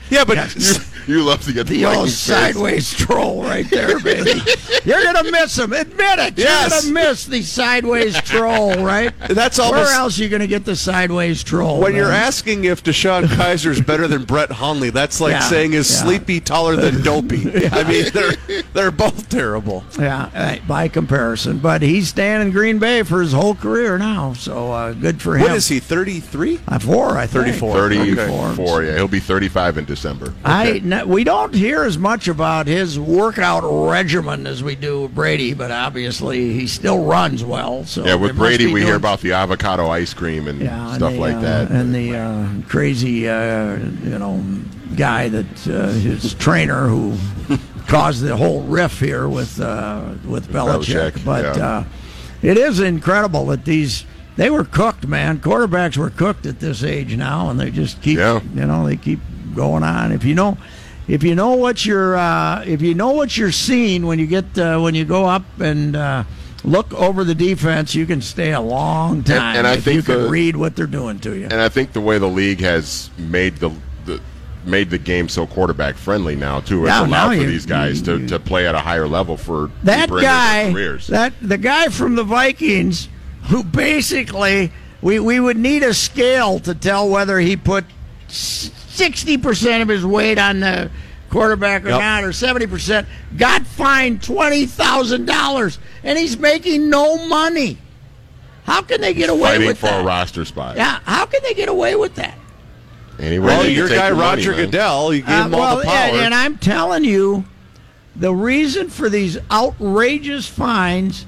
Yeah, 0.10 0.26
but 0.26 0.38
you 1.08 1.24
love 1.24 1.44
to 1.46 1.54
get 1.54 1.68
the, 1.68 1.78
the 1.78 1.86
old 1.86 1.96
Vikings 1.96 2.26
fans. 2.28 2.54
sideways 2.54 2.94
troll 2.94 3.44
right 3.44 3.70
there, 3.70 4.00
baby. 4.04 4.42
You're 4.86 5.04
gonna 5.04 5.30
miss 5.32 5.58
him. 5.58 5.74
Admit 5.74 6.20
it. 6.20 6.38
Yes. 6.38 6.72
You're 6.86 6.94
gonna 6.94 7.10
miss 7.10 7.26
the 7.26 7.42
sideways 7.42 8.20
troll, 8.22 8.76
right? 8.84 9.12
That's 9.30 9.60
all 9.60 9.72
Where 9.72 9.88
else 9.94 10.20
are 10.20 10.24
you 10.24 10.30
gonna 10.30 10.48
get 10.48 10.66
the 10.66 10.76
sideways 10.76 11.44
troll? 11.44 11.80
when 11.80 11.96
you're 11.96 12.12
asking 12.12 12.66
if 12.66 12.84
DeShone 12.84 13.24
is 13.66 13.82
better 13.82 14.08
than 14.08 14.24
Brett 14.26 14.52
Hundley, 14.52 14.90
that's 14.90 15.20
like 15.22 15.32
Yeah, 15.34 15.40
saying 15.42 15.74
is 15.74 15.90
yeah. 15.92 16.04
Sleepy 16.04 16.40
taller 16.40 16.76
than 16.76 17.02
Dopey. 17.04 17.68
I 17.68 17.84
mean, 17.88 18.06
they're 18.14 18.64
they're 18.74 18.92
both 18.92 19.30
terrible. 19.30 19.84
Yeah, 20.00 20.60
by 20.68 20.88
comparison, 20.88 21.60
but 21.60 21.82
he's 21.82 22.10
staying 22.10 22.42
in 22.42 22.52
Green 22.52 22.80
Bay 22.80 23.04
for 23.04 23.22
his 23.22 23.32
whole 23.34 23.56
career 23.56 23.98
now, 23.98 24.34
so 24.34 24.72
uh, 24.72 24.94
good 24.94 25.22
for 25.22 25.36
him. 25.36 25.44
What 25.44 25.52
is 25.56 25.68
he? 25.68 25.80
Thirty 25.80 26.20
three? 26.20 26.60
Uh, 26.68 26.80
four, 26.80 27.18
I 27.18 27.28
think. 27.28 27.46
34. 27.46 27.90
34, 27.90 28.84
yeah. 28.84 28.96
He'll 28.96 29.08
be 29.08 29.20
35 29.20 29.78
in 29.80 29.86
December. 29.86 30.34
I 30.44 30.80
we 31.06 31.24
don't 31.24 31.54
hear 31.54 31.84
as 31.84 31.98
much 31.98 32.28
about 32.28 32.68
his 32.68 33.00
workout 33.00 33.64
regimen 33.64 34.46
as 34.46 34.62
we 34.62 34.76
do 34.76 35.04
with 35.04 35.16
Brady, 35.16 35.54
but 35.54 35.72
obviously 35.72 36.54
he 36.54 36.68
still 36.68 37.06
runs 37.06 37.44
well. 37.44 37.86
So 37.86 38.06
yeah, 38.06 38.16
with 38.16 38.36
Brady, 38.36 38.72
we 38.72 38.84
hear 38.84 38.96
about 38.96 39.22
the 39.22 39.32
avocado 39.34 39.88
ice 39.88 40.14
cream 40.14 40.48
and 40.48 40.60
yeah, 40.62 40.88
and 40.88 40.96
stuff 40.96 41.14
the, 41.14 41.20
like 41.20 41.36
uh, 41.36 41.42
that. 41.42 41.72
and 41.72 41.94
the 41.96 42.16
uh, 42.16 42.48
crazy 42.68 43.28
uh, 43.30 43.78
you 43.78 44.20
know 44.20 44.44
guy 44.96 45.30
that 45.30 45.68
uh, 45.68 45.88
his 45.94 46.34
trainer 46.36 46.88
who 46.88 47.18
caused 47.88 48.22
the 48.22 48.36
whole 48.36 48.62
riff 48.64 49.00
here 49.00 49.28
with 49.30 49.60
uh, 49.62 50.14
with 50.28 50.48
Belichick. 50.50 51.12
Belichick, 51.14 51.26
but 51.26 51.58
yeah. 51.58 51.68
uh, 51.68 51.84
it 52.42 52.58
is 52.58 52.80
incredible 52.80 53.46
that 53.48 53.64
these 53.66 54.06
they 54.36 54.50
were 54.50 54.66
cooked, 54.66 55.08
man. 55.08 55.40
Quarterbacks 55.40 55.96
were 55.96 56.10
cooked 56.10 56.46
at 56.46 56.60
this 56.60 56.84
age 56.84 57.16
now, 57.16 57.50
and 57.50 57.60
they 57.60 57.72
just 57.72 58.02
keep 58.02 58.18
Yeah. 58.18 58.42
you 58.54 58.66
know 58.66 58.86
they 58.86 58.98
keep 58.98 59.20
going 59.56 59.84
on. 59.84 60.12
If 60.12 60.26
you 60.26 60.36
know. 60.36 60.58
If 61.08 61.22
you 61.24 61.36
know 61.36 61.56
what 61.56 61.86
you're, 61.86 62.16
uh, 62.16 62.64
if 62.66 62.82
you 62.82 62.94
know 62.94 63.12
what 63.12 63.36
you're 63.38 63.52
seeing 63.52 64.06
when 64.06 64.20
you 64.20 64.28
get 64.28 64.58
uh, 64.58 64.80
when 64.80 64.96
you 64.96 65.04
go 65.06 65.26
up 65.26 65.44
and 65.60 65.96
uh, 65.96 66.24
look 66.64 66.94
over 66.94 67.24
the 67.26 67.36
defense, 67.36 67.94
you 67.94 68.06
can 68.06 68.22
stay 68.22 68.54
a 68.54 68.62
long 68.62 69.22
time. 69.24 69.58
and 69.58 69.68
I 69.68 69.74
if 69.74 69.84
think 69.84 69.96
you 69.98 70.04
can 70.04 70.22
the- 70.24 70.30
read 70.30 70.56
what 70.56 70.76
they're 70.78 70.88
doing 70.88 71.20
to 71.20 71.36
you. 71.38 71.44
and 71.46 71.56
I 71.56 71.68
think 71.70 71.92
the 71.92 72.00
way 72.02 72.18
the 72.20 72.28
league 72.30 72.62
has 72.62 73.10
made 73.18 73.58
the, 73.58 73.70
the 74.06 74.22
made 74.66 74.90
the 74.90 74.98
game 74.98 75.28
so 75.28 75.46
quarterback 75.46 75.96
friendly 75.96 76.38
now 76.38 76.62
too, 76.62 76.86
it's 76.86 76.90
Yeah, 76.94 77.02
allowed 77.02 77.10
now 77.10 77.28
for 77.30 77.34
you- 77.36 77.48
these 77.48 77.66
guys 77.66 78.00
you- 78.00 78.20
to, 78.20 78.28
to 78.28 78.40
play 78.40 78.66
at 78.66 78.74
a 78.76 78.80
higher 78.80 79.08
level 79.08 79.36
for 79.36 79.70
that 79.84 80.08
their 80.10 80.22
guy, 80.22 80.72
careers. 80.72 81.08
that 81.08 81.34
the 81.42 81.58
guy 81.58 81.88
from 81.90 82.16
the 82.16 82.24
Vikings, 82.24 83.10
who 83.50 83.62
basically 83.62 84.72
we 85.02 85.20
we 85.20 85.38
would 85.38 85.58
need 85.58 85.84
a 85.84 85.94
scale 85.94 86.60
to 86.62 86.74
tell 86.74 87.10
whether 87.10 87.40
he 87.42 87.58
put 87.58 87.84
sixty 88.94 89.38
percent 89.38 89.82
of 89.82 89.88
his 89.90 90.06
weight 90.06 90.38
on 90.38 90.60
the 90.60 90.90
quarterback 91.30 91.84
or 91.86 91.90
Yep. 91.90 92.00
not, 92.00 92.24
or 92.24 92.32
seventy 92.34 92.68
percent, 92.68 93.08
got 93.38 93.66
fined 93.66 94.22
twenty 94.24 94.66
thousand 94.66 95.26
dollars, 95.26 95.80
and 96.04 96.18
he's 96.18 96.38
making 96.38 96.90
no 96.90 97.28
money. 97.28 97.78
How 98.66 98.82
can 98.82 99.02
they 99.02 99.14
get 99.14 99.30
away 99.30 99.52
fighting 99.54 99.68
with 99.68 99.78
for 99.80 99.88
that? 99.88 100.02
a 100.02 100.04
roster 100.06 100.46
spot. 100.46 100.78
Yeah, 100.78 101.00
how 101.04 101.26
can 101.26 101.42
they 101.44 101.54
get 101.54 101.68
away 101.70 101.96
with 101.96 102.16
that? 102.16 102.38
Anyway, 103.20 103.46
Well, 103.46 103.68
your 103.68 103.90
guy 103.90 104.10
the 104.10 104.16
money, 104.16 104.46
Roger. 104.48 104.54
Goodell, 104.54 105.14
you 105.14 105.22
gave 105.22 105.30
Uh, 105.30 105.46
him 105.46 105.54
all 105.56 105.60
well, 105.60 105.78
the 105.78 105.84
power. 105.84 105.94
and, 105.96 106.18
and 106.18 106.34
I'm 106.34 106.58
telling 106.58 107.04
you, 107.04 107.44
the 108.16 108.34
reason 108.34 108.90
for 108.90 109.10
these 109.10 109.38
outrageous 109.52 110.48
fines, 110.48 111.26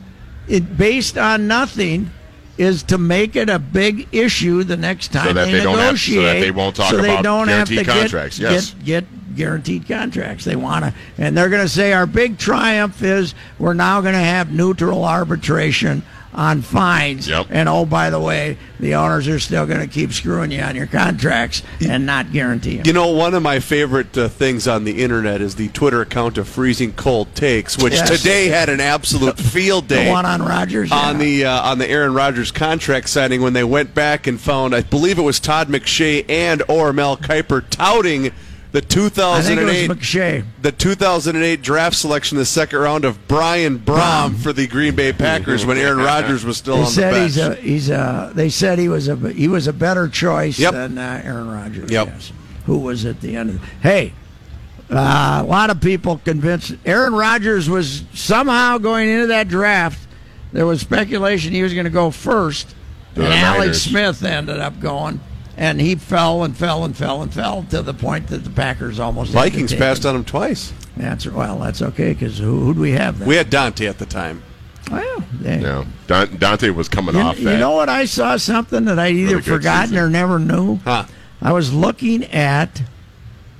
it, 0.48 0.78
based 0.78 1.18
on 1.18 1.48
nothing, 1.48 2.10
is 2.58 2.84
to 2.84 2.98
make 2.98 3.36
it 3.36 3.50
a 3.50 3.60
big 3.60 4.08
issue 4.14 4.64
the 4.64 4.78
next 4.78 5.12
time 5.12 5.36
that 5.36 5.46
they, 5.46 5.52
they 5.54 5.64
don't 5.64 5.78
have- 5.78 6.00
so 6.00 6.22
that 6.22 6.40
they 6.40 6.52
won't 6.52 6.76
talk 6.76 6.92
so 6.92 6.98
they 7.02 7.10
about 7.12 7.24
don't 7.24 7.48
have 7.50 7.68
to 7.68 7.76
guaranteed 7.76 7.86
get- 7.94 8.02
contracts, 8.02 8.40
yes. 8.40 8.72
Get, 8.72 8.86
get 8.86 9.36
guaranteed 9.36 9.88
contracts. 9.88 10.46
They 10.46 10.56
want 10.56 10.86
to, 10.86 10.94
and 11.18 11.38
they're 11.38 11.50
going 11.50 11.64
to 11.64 11.70
say 11.70 11.92
our 11.92 12.06
big 12.06 12.38
triumph 12.38 13.04
is 13.04 13.36
we're 13.60 13.74
now 13.74 14.00
going 14.02 14.14
to 14.14 14.20
have 14.20 14.52
neutral 14.54 15.04
arbitration 15.04 16.04
on 16.36 16.62
fines. 16.62 17.28
Yep. 17.28 17.48
And 17.50 17.68
oh, 17.68 17.86
by 17.86 18.10
the 18.10 18.20
way, 18.20 18.58
the 18.80 18.96
owners 18.96 19.28
are 19.28 19.40
still 19.40 19.66
going 19.66 19.80
to 19.80 19.88
keep 19.88 20.12
screwing 20.12 20.52
you 20.52 20.62
on 20.62 20.76
your 20.76 20.86
contracts 20.88 21.64
and 21.88 22.06
not 22.06 22.32
guarantee 22.32 22.78
them. 22.78 22.86
You 22.86 22.94
know, 22.94 23.12
one 23.12 23.34
of 23.34 23.42
my 23.42 23.60
favorite 23.60 24.16
uh, 24.18 24.28
things 24.28 24.68
on 24.68 24.84
the 24.84 25.02
internet 25.02 25.42
is 25.42 25.56
the 25.56 25.70
Twitter 25.70 26.02
account 26.02 26.38
of 26.38 26.48
Freezing 26.48 26.94
Cold 26.94 27.34
Takes, 27.36 27.78
which 27.82 27.94
Yes. 27.94 28.10
today 28.18 28.48
had 28.48 28.70
an 28.70 28.80
absolute 28.82 29.38
field 29.40 29.88
day 29.88 30.06
the 30.06 30.12
one 30.12 30.26
on 30.26 30.42
Rodgers 30.42 30.92
on 30.92 31.18
the 31.18 31.46
uh, 31.46 31.62
on 31.72 31.78
the 31.80 31.90
Aaron 31.90 32.14
Rodgers 32.14 32.52
contract 32.52 33.10
signing 33.10 33.42
when 33.42 33.54
they 33.54 33.64
went 33.64 33.94
back 33.96 34.28
and 34.28 34.40
found, 34.40 34.76
I 34.76 34.82
believe 34.82 35.18
it 35.18 35.24
was 35.24 35.40
Todd 35.40 35.70
McShay 35.70 36.26
and 36.30 36.62
or 36.68 36.92
Mel 36.94 37.16
Kiper 37.18 37.64
touting 37.70 38.32
the 38.82 38.98
I 38.98 39.42
think 39.42 39.62
it 39.62 39.66
2008 39.66 39.88
was 39.90 39.98
McShay. 39.98 40.46
the 40.62 40.72
2008 40.72 41.62
draft 41.62 41.96
selection, 41.96 42.38
the 42.38 42.46
second 42.46 42.80
round 42.80 43.06
of 43.06 43.28
Brian 43.28 43.80
Brohm 43.80 44.36
for 44.36 44.52
the 44.54 44.68
Green 44.68 44.96
Bay 44.96 45.14
Packers 45.14 45.66
when 45.66 45.78
Aaron 45.78 45.98
Rodgers 46.00 46.44
was 46.44 46.58
still 46.58 46.78
They 46.78 46.82
on 46.84 46.94
the 46.94 47.02
bench. 47.02 47.24
he's 47.24 47.38
a 47.38 47.56
he's 47.56 47.90
a. 47.90 48.32
They 48.36 48.50
said 48.50 48.80
he 48.80 48.90
was 48.90 49.08
a 49.08 49.16
he 49.16 49.48
was 49.48 49.68
a 49.68 49.74
better 49.74 50.08
choice 50.08 50.60
Yep. 50.60 50.74
than 50.74 50.98
uh, 50.98 51.22
Aaron 51.24 51.50
Rodgers. 51.50 51.90
Yep. 51.92 52.08
Yes, 52.08 52.32
who 52.66 52.80
was 52.80 53.06
at 53.06 53.22
the 53.22 53.36
end 53.36 53.50
of. 53.52 53.62
The, 53.62 53.68
hey, 53.82 54.14
uh, 54.90 55.42
a 55.42 55.48
lot 55.48 55.70
of 55.70 55.82
people 55.82 56.18
convinced 56.26 56.74
Aaron 56.86 57.14
Rodgers 57.14 57.70
was 57.70 58.04
somehow 58.14 58.78
going 58.78 59.10
into 59.10 59.28
that 59.28 59.48
draft. 59.48 60.00
There 60.52 60.66
was 60.66 60.80
speculation 60.82 61.54
he 61.54 61.64
was 61.64 61.74
going 61.74 61.86
to 61.86 61.90
go 61.90 62.12
first, 62.12 62.76
and 63.16 63.24
the 63.24 63.36
Alex 63.36 63.82
Smith 63.82 64.24
ended 64.24 64.60
up 64.60 64.80
going. 64.80 65.20
And 65.58 65.80
he 65.80 65.96
fell 65.96 66.44
and 66.44 66.56
fell 66.56 66.84
and 66.84 66.96
fell 66.96 67.22
and 67.22 67.34
fell 67.34 67.64
to 67.70 67.82
the 67.82 67.94
point 67.94 68.28
that 68.28 68.44
the 68.44 68.50
Packers 68.50 69.00
almost 69.00 69.32
had 69.34 69.44
to 69.44 69.50
Vikings 69.50 69.72
take 69.72 69.80
passed 69.80 70.04
him. 70.04 70.10
on 70.10 70.16
him 70.18 70.26
twice. 70.26 70.74
That's 70.98 71.26
well, 71.28 71.60
that's 71.60 71.82
okay 71.82 72.14
because 72.14 72.38
who 72.38 72.60
who 72.62 72.74
do 72.74 72.80
we 72.82 72.92
have 72.92 73.20
then? 73.20 73.28
We 73.28 73.36
had 73.36 73.50
Daunte 73.50 73.88
at 73.90 73.98
the 73.98 74.06
time. 74.06 74.44
well, 74.92 75.24
they- 75.40 75.60
No, 75.60 75.86
Don, 76.08 76.28
Daunte 76.28 76.74
was 76.76 76.90
coming 76.90 77.16
You, 77.16 77.22
off 77.22 77.40
you 77.40 77.46
know 77.58 77.72
what? 77.72 77.88
I 77.90 78.06
saw 78.06 78.36
something 78.38 78.86
that 78.86 79.00
I 79.00 79.10
either 79.10 79.38
Really 79.38 79.42
forgotten 79.42 79.90
season. 79.92 80.04
or 80.04 80.10
never 80.10 80.40
knew. 80.40 80.78
Huh. 80.84 81.06
I 81.42 81.52
was 81.54 81.74
looking 81.74 82.24
at 82.26 82.82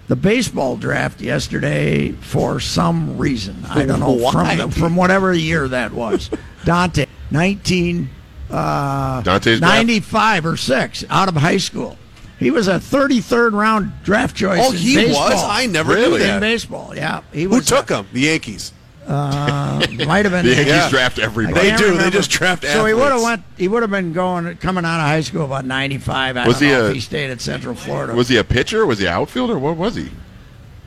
the 0.08 0.16
baseball 0.16 0.78
draft 0.78 1.20
yesterday 1.22 2.12
for 2.12 2.60
some 2.60 3.18
reason. 3.18 3.66
I 3.70 3.86
don't 3.86 4.00
know 4.00 4.12
Why? 4.20 4.32
from 4.58 4.70
the, 4.70 4.76
from 4.76 4.96
whatever 4.96 5.34
year 5.34 5.68
that 5.70 5.92
was. 5.94 6.30
Daunte, 6.64 7.08
nineteen 7.32 8.10
uh, 8.56 9.22
Daunte's 9.24 9.60
draft? 9.60 9.62
ninety 9.76 10.00
five 10.00 10.46
or 10.46 10.58
six, 10.58 11.04
out 11.10 11.28
of 11.28 11.36
high 11.36 11.58
school. 11.58 11.98
He 12.40 12.52
was 12.52 12.68
a 12.68 12.80
thirty 12.80 13.22
third 13.22 13.54
round 13.54 13.92
draft 14.04 14.36
choice. 14.36 14.60
Oh, 14.62 14.72
in 14.72 14.78
he 14.78 14.96
baseball. 14.96 15.30
was? 15.30 15.44
I 15.44 15.66
never 15.68 15.94
knew 15.96 16.02
Really? 16.02 16.22
in 16.22 16.28
that. 16.28 16.40
baseball. 16.42 16.94
Yeah, 16.96 17.22
he 17.32 17.48
was, 17.48 17.52
Who 17.54 17.58
was. 17.60 17.66
took 17.68 17.90
him? 17.90 18.08
The 18.14 18.22
Yankees. 18.22 18.74
Uh, 19.08 19.86
might 20.08 20.26
have 20.26 20.32
been 20.32 20.46
the 20.46 20.52
Yankees 20.56 20.68
Yeah. 20.74 20.90
draft 20.90 21.20
everybody. 21.20 21.54
They 21.62 21.70
can't 21.70 21.80
do. 21.82 21.96
They 21.98 22.10
just 22.10 22.32
draft 22.32 22.64
everyone. 22.64 22.82
So 22.82 22.88
he 22.88 22.94
would 23.04 23.12
have 23.12 23.22
went. 23.22 23.44
He 23.58 23.68
would 23.68 23.84
have 23.84 23.92
been 23.92 24.14
going 24.14 24.58
coming 24.58 24.84
out 24.84 24.96
of 25.00 25.06
high 25.06 25.22
school 25.22 25.46
about 25.46 25.64
ninety 25.66 25.98
five. 26.00 26.36
I 26.38 26.48
Was 26.48 26.60
don't 26.60 26.70
he 26.70 26.74
know 26.76 26.86
a- 26.86 26.90
if 26.90 26.94
he 26.96 27.00
stayed 27.02 27.30
at 27.30 27.40
Central 27.40 27.76
Florida. 27.76 28.14
Was 28.16 28.30
he 28.30 28.38
a 28.38 28.44
pitcher? 28.44 28.86
Was 28.86 29.00
he 29.00 29.06
an 29.06 29.14
outfielder? 29.14 29.58
What 29.60 29.78
was 29.78 29.96
he? 29.96 30.10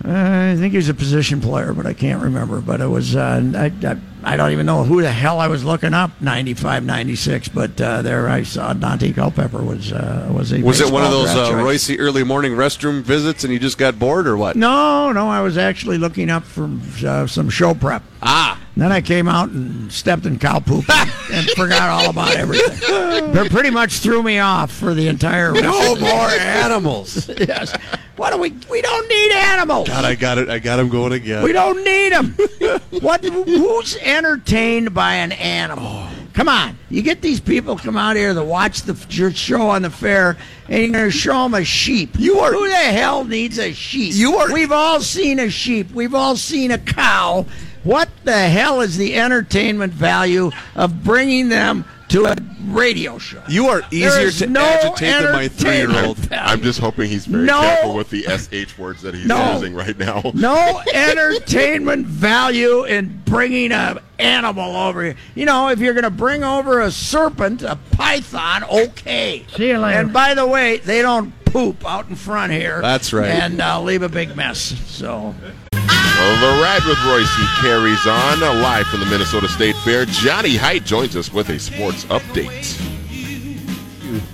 Uh, 0.04 0.52
I 0.52 0.56
think 0.56 0.72
he 0.72 0.76
was 0.76 0.88
a 0.88 0.94
position 0.94 1.40
player, 1.40 1.72
but 1.72 1.84
I 1.86 1.92
can't 1.92 2.22
remember. 2.22 2.60
But 2.60 2.80
it 2.80 2.86
was. 2.86 3.16
Uh, 3.16 3.40
I, 3.56 3.66
I 3.86 3.96
I 4.28 4.36
don't 4.36 4.52
even 4.52 4.66
know 4.66 4.84
who 4.84 5.00
the 5.00 5.10
hell 5.10 5.40
I 5.40 5.48
was 5.48 5.64
looking 5.64 5.94
up. 5.94 6.10
95, 6.20 6.84
96. 6.84 7.48
But 7.48 7.80
uh, 7.80 8.02
there 8.02 8.28
I 8.28 8.42
saw 8.42 8.74
Daunte 8.74 9.14
Culpepper 9.14 9.62
was 9.62 9.90
uh, 9.90 10.30
was 10.30 10.52
a. 10.52 10.60
Was 10.60 10.82
it 10.82 10.92
one 10.92 11.02
of 11.02 11.10
those 11.10 11.30
uh. 11.30 11.52
Reusse 11.52 11.96
early 11.98 12.24
morning 12.24 12.52
restroom 12.52 13.00
visits 13.00 13.44
and 13.44 13.52
you 13.54 13.58
just 13.58 13.78
got 13.78 13.98
bored 13.98 14.28
or 14.28 14.36
what? 14.36 14.54
No, 14.54 15.12
no, 15.12 15.28
I 15.28 15.40
was 15.40 15.56
actually 15.56 15.96
looking 15.96 16.28
up 16.28 16.44
from 16.44 16.82
uh, 17.06 17.26
some 17.26 17.48
show 17.48 17.72
prep. 17.72 18.02
Ah. 18.22 18.60
Then 18.76 18.92
I 18.92 19.00
came 19.00 19.26
out 19.26 19.48
and 19.48 19.90
stepped 19.90 20.24
in 20.24 20.38
cow 20.38 20.60
poop 20.60 20.84
and, 20.88 21.10
and 21.32 21.50
forgot 21.50 21.88
all 21.88 22.10
about 22.10 22.36
everything. 22.36 23.32
They 23.32 23.48
pretty 23.48 23.70
much 23.70 23.98
threw 23.98 24.22
me 24.22 24.38
off 24.38 24.70
for 24.70 24.94
the 24.94 25.08
entire. 25.08 25.52
No 25.52 25.96
more 25.96 26.28
animals. 26.28 27.28
yes. 27.38 27.74
What 28.18 28.32
do 28.32 28.38
we? 28.38 28.50
We 28.68 28.82
don't 28.82 29.08
need 29.08 29.32
animals. 29.32 29.88
God, 29.88 30.04
I 30.04 30.14
got 30.16 30.38
it. 30.38 30.48
I 30.48 30.58
got 30.58 30.78
him 30.80 30.88
going 30.88 31.12
again. 31.12 31.42
We 31.42 31.52
don't 31.52 31.82
need 31.84 32.12
them. 32.12 32.36
what? 33.00 33.24
Who's 33.24 33.96
entertained 34.18 34.92
by 34.92 35.14
an 35.14 35.30
animal? 35.32 36.06
Come 36.32 36.48
on, 36.48 36.76
you 36.90 37.02
get 37.02 37.20
these 37.22 37.40
people 37.40 37.76
come 37.76 37.96
out 37.96 38.16
here 38.16 38.34
to 38.34 38.42
watch 38.44 38.82
the 38.82 38.96
your 39.10 39.30
show 39.32 39.70
on 39.70 39.82
the 39.82 39.90
fair, 39.90 40.36
and 40.68 40.82
you're 40.82 40.92
going 40.92 41.04
to 41.04 41.10
show 41.10 41.44
them 41.44 41.54
a 41.54 41.64
sheep. 41.64 42.10
You 42.18 42.38
are- 42.40 42.52
who 42.52 42.68
the 42.68 42.74
hell 42.76 43.24
needs 43.24 43.58
a 43.58 43.72
sheep? 43.72 44.14
You 44.14 44.36
are- 44.36 44.52
We've 44.52 44.72
all 44.72 45.00
seen 45.00 45.38
a 45.38 45.50
sheep. 45.50 45.92
We've 45.92 46.14
all 46.14 46.36
seen 46.36 46.70
a 46.70 46.78
cow. 46.78 47.46
What 47.84 48.08
the 48.24 48.48
hell 48.48 48.80
is 48.80 48.96
the 48.96 49.16
entertainment 49.16 49.92
value 49.92 50.50
of 50.74 51.02
bringing 51.04 51.48
them 51.48 51.84
to 52.08 52.24
a 52.26 52.36
radio 52.66 53.18
show? 53.18 53.42
You 53.48 53.68
are 53.68 53.82
easier 53.90 54.30
to 54.30 54.46
no 54.46 54.60
agitate 54.60 55.22
than 55.22 55.32
my 55.32 55.48
three-year-old. 55.48 56.18
I'm 56.32 56.62
just 56.62 56.80
hoping 56.80 57.08
he's 57.08 57.26
very 57.26 57.44
No. 57.44 57.60
careful 57.60 57.94
with 57.94 58.10
the 58.10 58.22
sh 58.22 58.78
words 58.78 59.02
that 59.02 59.14
he's 59.14 59.26
No. 59.26 59.54
using 59.54 59.74
right 59.74 59.96
now. 59.98 60.22
No 60.34 60.80
entertainment 60.94 62.06
value 62.06 62.84
in 62.84 63.22
bringing 63.24 63.72
a 63.72 64.00
animal 64.18 64.74
over 64.76 65.02
here. 65.04 65.14
You 65.34 65.46
know, 65.46 65.68
if 65.68 65.78
you're 65.78 65.94
going 65.94 66.04
to 66.04 66.10
bring 66.10 66.42
over 66.44 66.80
a 66.80 66.90
serpent, 66.90 67.62
a 67.62 67.76
python, 67.92 68.64
okay. 68.64 69.44
See 69.56 69.68
you 69.68 69.78
later. 69.78 70.00
And 70.00 70.12
by 70.12 70.34
the 70.34 70.46
way, 70.46 70.78
they 70.78 71.02
don't 71.02 71.32
poop 71.44 71.86
out 71.88 72.08
in 72.08 72.16
front 72.16 72.52
here. 72.52 72.80
That's 72.82 73.12
right. 73.12 73.28
And 73.30 73.60
uh, 73.60 73.80
leave 73.80 74.02
a 74.02 74.08
big 74.08 74.34
mess. 74.36 74.58
So 74.86 75.34
Well, 76.18 76.56
the 76.56 76.62
ride 76.62 76.82
with 76.84 76.98
Reusse 76.98 77.60
carries 77.60 78.06
on 78.06 78.42
uh, 78.42 78.52
live 78.60 78.86
from 78.88 79.00
the 79.00 79.06
Minnesota 79.06 79.48
State 79.48 79.76
Fair. 79.76 80.04
Johnny 80.04 80.56
Height 80.56 80.84
joins 80.84 81.14
us 81.16 81.32
with 81.32 81.48
a 81.48 81.58
sports 81.58 82.04
update. 82.06 82.64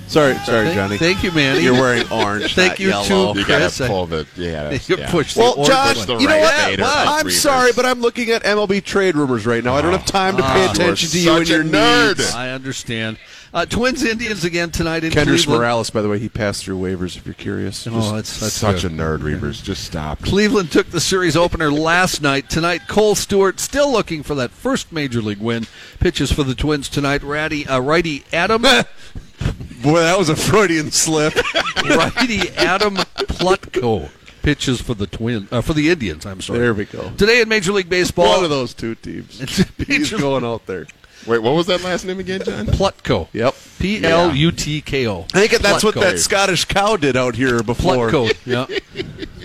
Sorry, 0.09 0.35
sorry, 0.38 0.66
Thank- 0.66 0.75
Johnny. 0.75 0.97
thank 0.99 1.23
you, 1.25 1.33
Manny. 1.33 1.61
You're 1.64 1.73
wearing 1.75 2.11
orange. 2.11 2.55
Thank 2.55 2.73
not 2.73 2.81
you, 2.81 2.88
yellow. 2.88 3.33
too. 3.35 3.38
You 3.40 3.44
Chris, 3.44 3.79
gotta 3.79 3.85
I- 3.85 3.88
pull 3.94 4.07
the 4.07 4.27
yeah. 4.37 4.70
You 4.87 4.97
yeah. 4.97 5.11
push 5.11 5.35
the 5.35 5.40
Well, 5.40 5.55
orange 5.55 5.68
John, 5.68 5.97
one. 5.97 6.07
the 6.07 6.16
you 6.18 6.29
know 6.29 6.35
right 6.35 6.40
what? 6.42 6.64
fader 6.64 6.83
What? 6.83 7.03
of 7.03 7.09
I'm 7.09 7.16
Reuvers. 7.27 7.40
sorry, 7.40 7.73
but 7.75 7.85
I'm 7.85 8.01
looking 8.01 8.31
at 8.31 8.44
MLB 8.44 8.85
trade 8.85 9.16
rumors 9.16 9.44
right 9.44 9.62
now. 9.64 9.75
I 9.75 9.83
don't 9.83 9.92
have 9.92 10.07
time 10.07 10.37
to 10.37 10.42
pay 10.42 10.66
Ah. 10.66 10.70
attention 10.73 11.09
to 11.11 11.18
You 11.18 11.25
you 11.33 11.37
and 11.38 11.49
your 11.49 11.62
such 11.64 11.73
nerd. 11.73 12.18
needs. 12.18 12.33
I 12.35 12.51
understand. 12.51 13.18
Uh, 13.55 13.64
Twins 13.64 14.03
Indians 14.03 14.43
again 14.45 14.73
tonight 14.73 15.05
in 15.05 15.12
Kendrys 15.12 15.45
Cleveland. 15.45 15.61
Morales, 15.61 15.88
by 15.90 16.03
the 16.03 16.09
way, 16.09 16.19
he 16.19 16.29
passed 16.29 16.64
through 16.64 16.77
waivers. 16.77 17.17
If 17.17 17.25
you're 17.25 17.35
curious, 17.35 17.87
Oh, 17.87 17.93
that's, 18.17 18.40
that's 18.40 18.53
Such 18.53 18.83
good. 18.83 18.90
a 18.90 18.95
nerd, 18.97 19.23
Reuvers. 19.23 19.62
Just 19.62 19.85
stop. 19.85 20.21
Cleveland 20.23 20.73
took 20.73 20.90
the 20.90 21.01
series 21.01 21.37
opener 21.37 21.71
last 21.71 22.21
night. 22.21 22.51
Tonight, 22.51 22.88
Kohl 22.88 23.14
Stewart 23.14 23.61
still 23.61 23.93
looking 23.93 24.25
for 24.25 24.35
that 24.35 24.51
first 24.51 24.90
major 24.90 25.23
league 25.23 25.38
win. 25.38 25.69
Pitches 26.01 26.33
for 26.33 26.43
the 26.43 26.57
Twins 26.57 26.88
tonight. 26.88 27.23
Ratty, 27.23 27.64
uh, 27.64 27.79
righty 27.79 28.25
Adam, 28.33 28.62
boy, 29.83 30.01
that 30.01 30.19
was 30.19 30.29
a 30.29 30.35
Freudian 30.37 30.90
slip. 30.90 31.35
righty 31.85 32.51
Adam 32.57 32.97
Plutko 32.97 34.11
pitches 34.43 34.81
for 34.81 34.95
the 34.95 35.07
Twins 35.07 35.51
uh, 35.53 35.61
for 35.61 35.75
the 35.75 35.90
Indians. 35.90 36.27
I'm 36.27 36.40
sorry. 36.40 36.59
There 36.59 36.75
we 36.75 36.87
go. 36.87 37.11
Today 37.17 37.40
in 37.40 37.49
Major 37.49 37.71
League 37.73 37.88
Baseball, 37.88 38.35
One 38.35 38.45
of 38.45 38.51
those 38.51 38.75
two 38.75 38.97
teams. 38.97 39.38
He's 39.87 40.11
going 40.12 40.45
out 40.45 40.67
there. 40.67 40.87
Wait, 41.27 41.39
what 41.43 41.55
was 41.55 41.67
that 41.67 41.83
last 41.83 42.05
name 42.05 42.19
again, 42.21 42.43
John? 42.43 42.67
Plutko. 42.67 43.29
Yep. 43.33 43.55
P 43.79 44.05
L 44.05 44.35
U 44.35 44.53
T 44.53 44.81
K 44.81 45.07
O. 45.09 45.27
I 45.35 45.47
think 45.47 45.63
that's 45.63 45.85
what 45.85 45.95
that 45.97 46.19
Scottish 46.19 46.65
cow 46.67 46.97
did 46.97 47.17
out 47.17 47.35
here 47.35 47.63
before. 47.63 48.11
Plutko. 48.11 48.35
Yeah. 48.45 48.67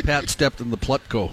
Pat 0.04 0.30
stepped 0.30 0.60
in 0.62 0.72
the 0.72 0.78
Plutko. 0.78 1.32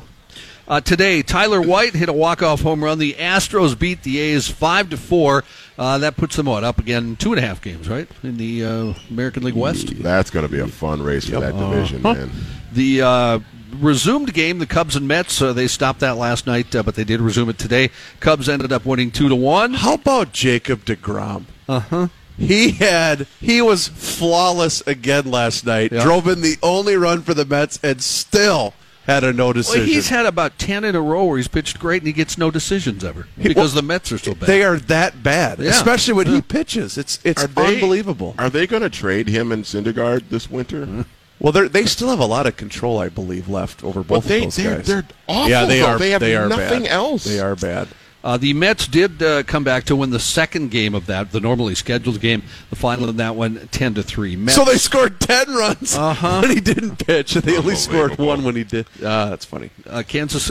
Uh, 0.69 0.81
today, 0.81 1.23
Tyler 1.23 1.61
White 1.61 1.95
hit 1.95 2.09
a 2.09 2.13
walk-off 2.13 2.61
home 2.63 2.83
run. 2.83 2.99
The 2.99 3.15
Astros 3.15 3.79
beat 3.79 4.03
the 4.03 4.19
A's 4.19 4.49
five 4.49 4.91
to 4.91 4.97
four. 4.97 5.45
Uh, 5.79 5.99
that 5.99 6.17
puts 6.17 6.35
them 6.37 6.47
what 6.47 6.65
up 6.65 6.79
again 6.79 7.15
two 7.17 7.33
and 7.33 7.39
a 7.39 7.47
half 7.47 7.61
games, 7.63 7.89
right, 7.89 8.09
in 8.23 8.37
the 8.37 8.65
uh, 8.65 8.95
American 9.11 9.45
League 9.45 9.55
West. 9.55 9.95
That's 10.03 10.31
going 10.31 10.45
to 10.45 10.51
be 10.51 10.59
a 10.59 10.67
fun 10.67 11.03
race 11.03 11.29
for 11.29 11.39
that 11.41 11.57
division, 11.57 12.03
man. 12.03 12.31
The 12.77 13.03
uh, 13.03 13.39
resumed 13.81 14.33
game, 14.35 14.59
the 14.59 14.67
Cubs 14.67 14.97
and 14.97 15.09
Mets, 15.09 15.41
uh, 15.41 15.53
they 15.55 15.67
stopped 15.67 16.01
that 16.01 16.17
last 16.17 16.47
night, 16.47 16.75
uh, 16.77 16.83
but 16.83 16.95
they 16.95 17.05
did 17.05 17.21
resume 17.21 17.49
it 17.49 17.59
today. 17.59 17.91
Cubs 18.21 18.49
ended 18.49 18.71
up 18.73 18.85
winning 18.85 19.11
two 19.11 19.29
to 19.31 19.35
one. 19.35 19.75
How 19.75 19.95
about 19.95 20.33
Jacob 20.33 20.85
Degrom? 20.85 21.45
Uh 21.69 21.81
huh. 21.81 22.09
He 22.39 22.73
had 22.73 23.27
he 23.41 23.63
was 23.63 23.89
flawless 23.89 24.83
again 24.87 25.31
last 25.31 25.65
night. 25.65 25.91
Yeah. 25.91 26.03
Drove 26.05 26.29
in 26.29 26.43
the 26.43 26.57
only 26.63 26.97
run 26.97 27.23
for 27.23 27.33
the 27.33 27.47
Mets 27.47 27.79
and 27.83 28.03
still 28.03 28.75
had 29.07 29.25
a 29.25 29.33
no 29.33 29.55
decision. 29.55 29.81
Well, 29.83 29.89
he's 29.89 30.11
had 30.11 30.27
about 30.27 30.59
ten 30.59 30.85
in 30.85 30.95
a 30.95 31.01
row 31.01 31.25
where 31.25 31.39
he's 31.39 31.49
pitched 31.49 31.79
great 31.79 32.03
and 32.03 32.07
he 32.09 32.13
gets 32.13 32.37
no 32.37 32.51
decisions 32.51 33.03
ever 33.05 33.27
because 33.43 33.73
the 33.73 33.81
Mets 33.81 34.13
are 34.13 34.19
so 34.19 34.35
bad. 34.35 34.49
they 34.49 34.63
are 34.65 34.77
that 34.77 35.23
bad, 35.23 35.61
Yeah. 35.61 35.71
especially 35.71 36.13
when 36.13 36.27
he 36.27 36.43
pitches. 36.43 36.99
It's 36.99 37.19
it's 37.25 37.43
Are 37.43 37.47
they- 37.47 37.75
unbelievable. 37.77 38.35
Are 38.39 38.51
they 38.51 38.67
going 38.67 38.83
to 38.83 38.91
trade 38.91 39.29
him 39.29 39.51
and 39.51 39.65
Syndergaard 39.65 40.29
this 40.29 40.51
winter? 40.51 41.07
Well, 41.39 41.53
they 41.53 41.69
they 41.69 41.85
still 41.87 42.09
have 42.09 42.21
a 42.21 42.27
lot 42.27 42.47
of 42.47 42.57
control, 42.57 42.99
I 42.99 43.09
believe, 43.09 43.49
left 43.49 43.85
over 43.85 44.01
Well, 44.01 44.21
both 44.21 44.25
they, 44.29 44.39
of 44.39 44.45
those 44.45 44.57
they're, 44.57 44.77
guys. 44.77 44.87
they're 44.87 45.05
awful. 45.29 45.51
yeah, 45.51 45.65
they 45.67 45.81
though. 45.81 45.87
are. 45.87 45.99
They 45.99 46.11
have 46.11 46.23
are 46.23 46.49
nothing 46.49 46.83
bad. 46.85 46.93
else. 46.93 47.25
They 47.25 47.41
are 47.41 47.55
bad. 47.57 47.89
Uh, 48.25 48.37
the 48.37 48.53
Mets 48.55 48.89
did 48.89 49.23
uh, 49.23 49.45
come 49.45 49.63
back 49.63 49.85
to 49.85 49.95
win 49.95 50.11
the 50.11 50.19
second 50.19 50.73
game 50.73 50.97
of 50.97 51.07
that, 51.07 51.31
the 51.31 51.39
normally 51.39 51.77
scheduled 51.77 52.21
game. 52.21 52.43
The 52.71 52.77
final 52.77 53.09
in 53.09 53.19
that 53.19 53.37
one, 53.37 53.69
ten 53.71 53.95
to 53.95 54.03
three. 54.03 54.35
Mets, 54.35 54.57
So 54.57 54.65
they 54.65 54.79
scored 54.79 55.21
ten 55.21 55.47
runs 55.55 55.95
Uh-huh. 55.97 56.41
when 56.43 56.51
he 56.51 56.61
didn't 56.61 57.07
pitch, 57.07 57.37
and 57.37 57.45
they 57.45 57.57
only 57.57 57.77
scored 57.77 58.19
one 58.19 58.43
when 58.43 58.57
he 58.57 58.65
did. 58.65 58.87
Ah, 59.05 59.27
that's 59.31 59.45
funny. 59.45 59.71
uh, 59.89 60.03
Kansas 60.09 60.51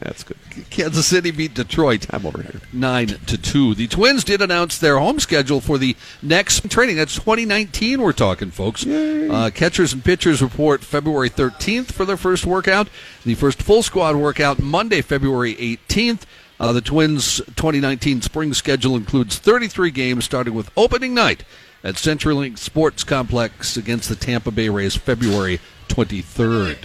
That's 0.00 0.22
good. 0.22 0.36
Kansas 0.70 1.06
City 1.06 1.30
beat 1.30 1.54
Detroit. 1.54 2.06
I'm 2.10 2.24
over 2.24 2.42
here. 2.42 2.60
Nine 2.72 3.08
to 3.08 3.36
two. 3.36 3.74
The 3.74 3.88
Twins 3.88 4.22
did 4.22 4.40
announce 4.40 4.78
their 4.78 4.98
home 4.98 5.18
schedule 5.18 5.60
for 5.60 5.76
the 5.76 5.96
next 6.22 6.70
training. 6.70 6.96
That's 6.96 7.14
2019. 7.16 8.00
We're 8.00 8.12
talking, 8.12 8.50
folks. 8.50 8.86
Uh, 8.86 9.50
catchers 9.52 9.92
and 9.92 10.04
pitchers 10.04 10.40
report 10.40 10.84
February 10.84 11.30
13th 11.30 11.86
for 11.86 12.04
their 12.04 12.16
first 12.16 12.46
workout. 12.46 12.88
The 13.24 13.34
first 13.34 13.60
full 13.60 13.82
squad 13.82 14.14
workout 14.16 14.60
Monday, 14.60 15.02
February 15.02 15.54
18th. 15.56 16.22
Uh, 16.60 16.72
the 16.72 16.80
Twins' 16.80 17.38
2019 17.56 18.22
spring 18.22 18.54
schedule 18.54 18.96
includes 18.96 19.38
33 19.38 19.90
games, 19.90 20.24
starting 20.24 20.54
with 20.54 20.70
opening 20.76 21.14
night 21.14 21.44
at 21.84 21.94
CenturyLink 21.94 22.58
Sports 22.58 23.04
Complex 23.04 23.76
against 23.76 24.08
the 24.08 24.16
Tampa 24.16 24.50
Bay 24.50 24.68
Rays, 24.68 24.96
February 24.96 25.60
23rd. 25.88 26.78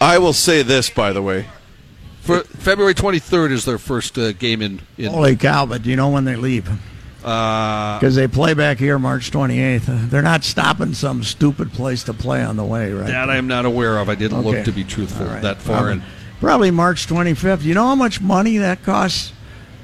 I 0.00 0.18
will 0.18 0.32
say 0.32 0.62
this, 0.62 0.90
by 0.90 1.12
the 1.12 1.22
way. 1.22 1.46
For 2.22 2.40
February 2.44 2.94
23rd 2.94 3.50
is 3.50 3.64
their 3.64 3.78
first 3.78 4.16
uh, 4.16 4.32
game 4.32 4.62
in. 4.62 4.80
in 4.96 5.10
Holy 5.12 5.36
cow! 5.36 5.66
But 5.66 5.82
do 5.82 5.90
you 5.90 5.96
know 5.96 6.08
when 6.08 6.24
they 6.24 6.36
leave? 6.36 6.68
uh, 7.24 7.98
Because 7.98 8.14
they 8.14 8.28
play 8.28 8.54
back 8.54 8.78
here 8.78 8.98
March 8.98 9.30
28th. 9.30 9.88
Uh, 9.88 10.08
They're 10.08 10.22
not 10.22 10.44
stopping 10.44 10.94
some 10.94 11.22
stupid 11.24 11.72
place 11.72 12.04
to 12.04 12.14
play 12.14 12.42
on 12.42 12.56
the 12.56 12.64
way, 12.64 12.92
right? 12.92 13.06
That 13.08 13.28
I 13.30 13.36
am 13.36 13.46
not 13.48 13.64
aware 13.64 13.98
of. 13.98 14.08
I 14.08 14.14
didn't 14.14 14.38
Okay. 14.38 14.56
look 14.56 14.64
to 14.66 14.72
be 14.72 14.84
truthful 14.84 15.26
All 15.26 15.32
right. 15.32 15.42
that 15.42 15.58
far 15.60 15.76
Probably, 15.78 15.92
in. 15.94 16.02
probably 16.40 16.70
March 16.70 17.06
25th. 17.08 17.62
You 17.62 17.74
know 17.74 17.86
how 17.86 17.94
much 17.96 18.20
money 18.20 18.56
that 18.58 18.82
costs 18.84 19.32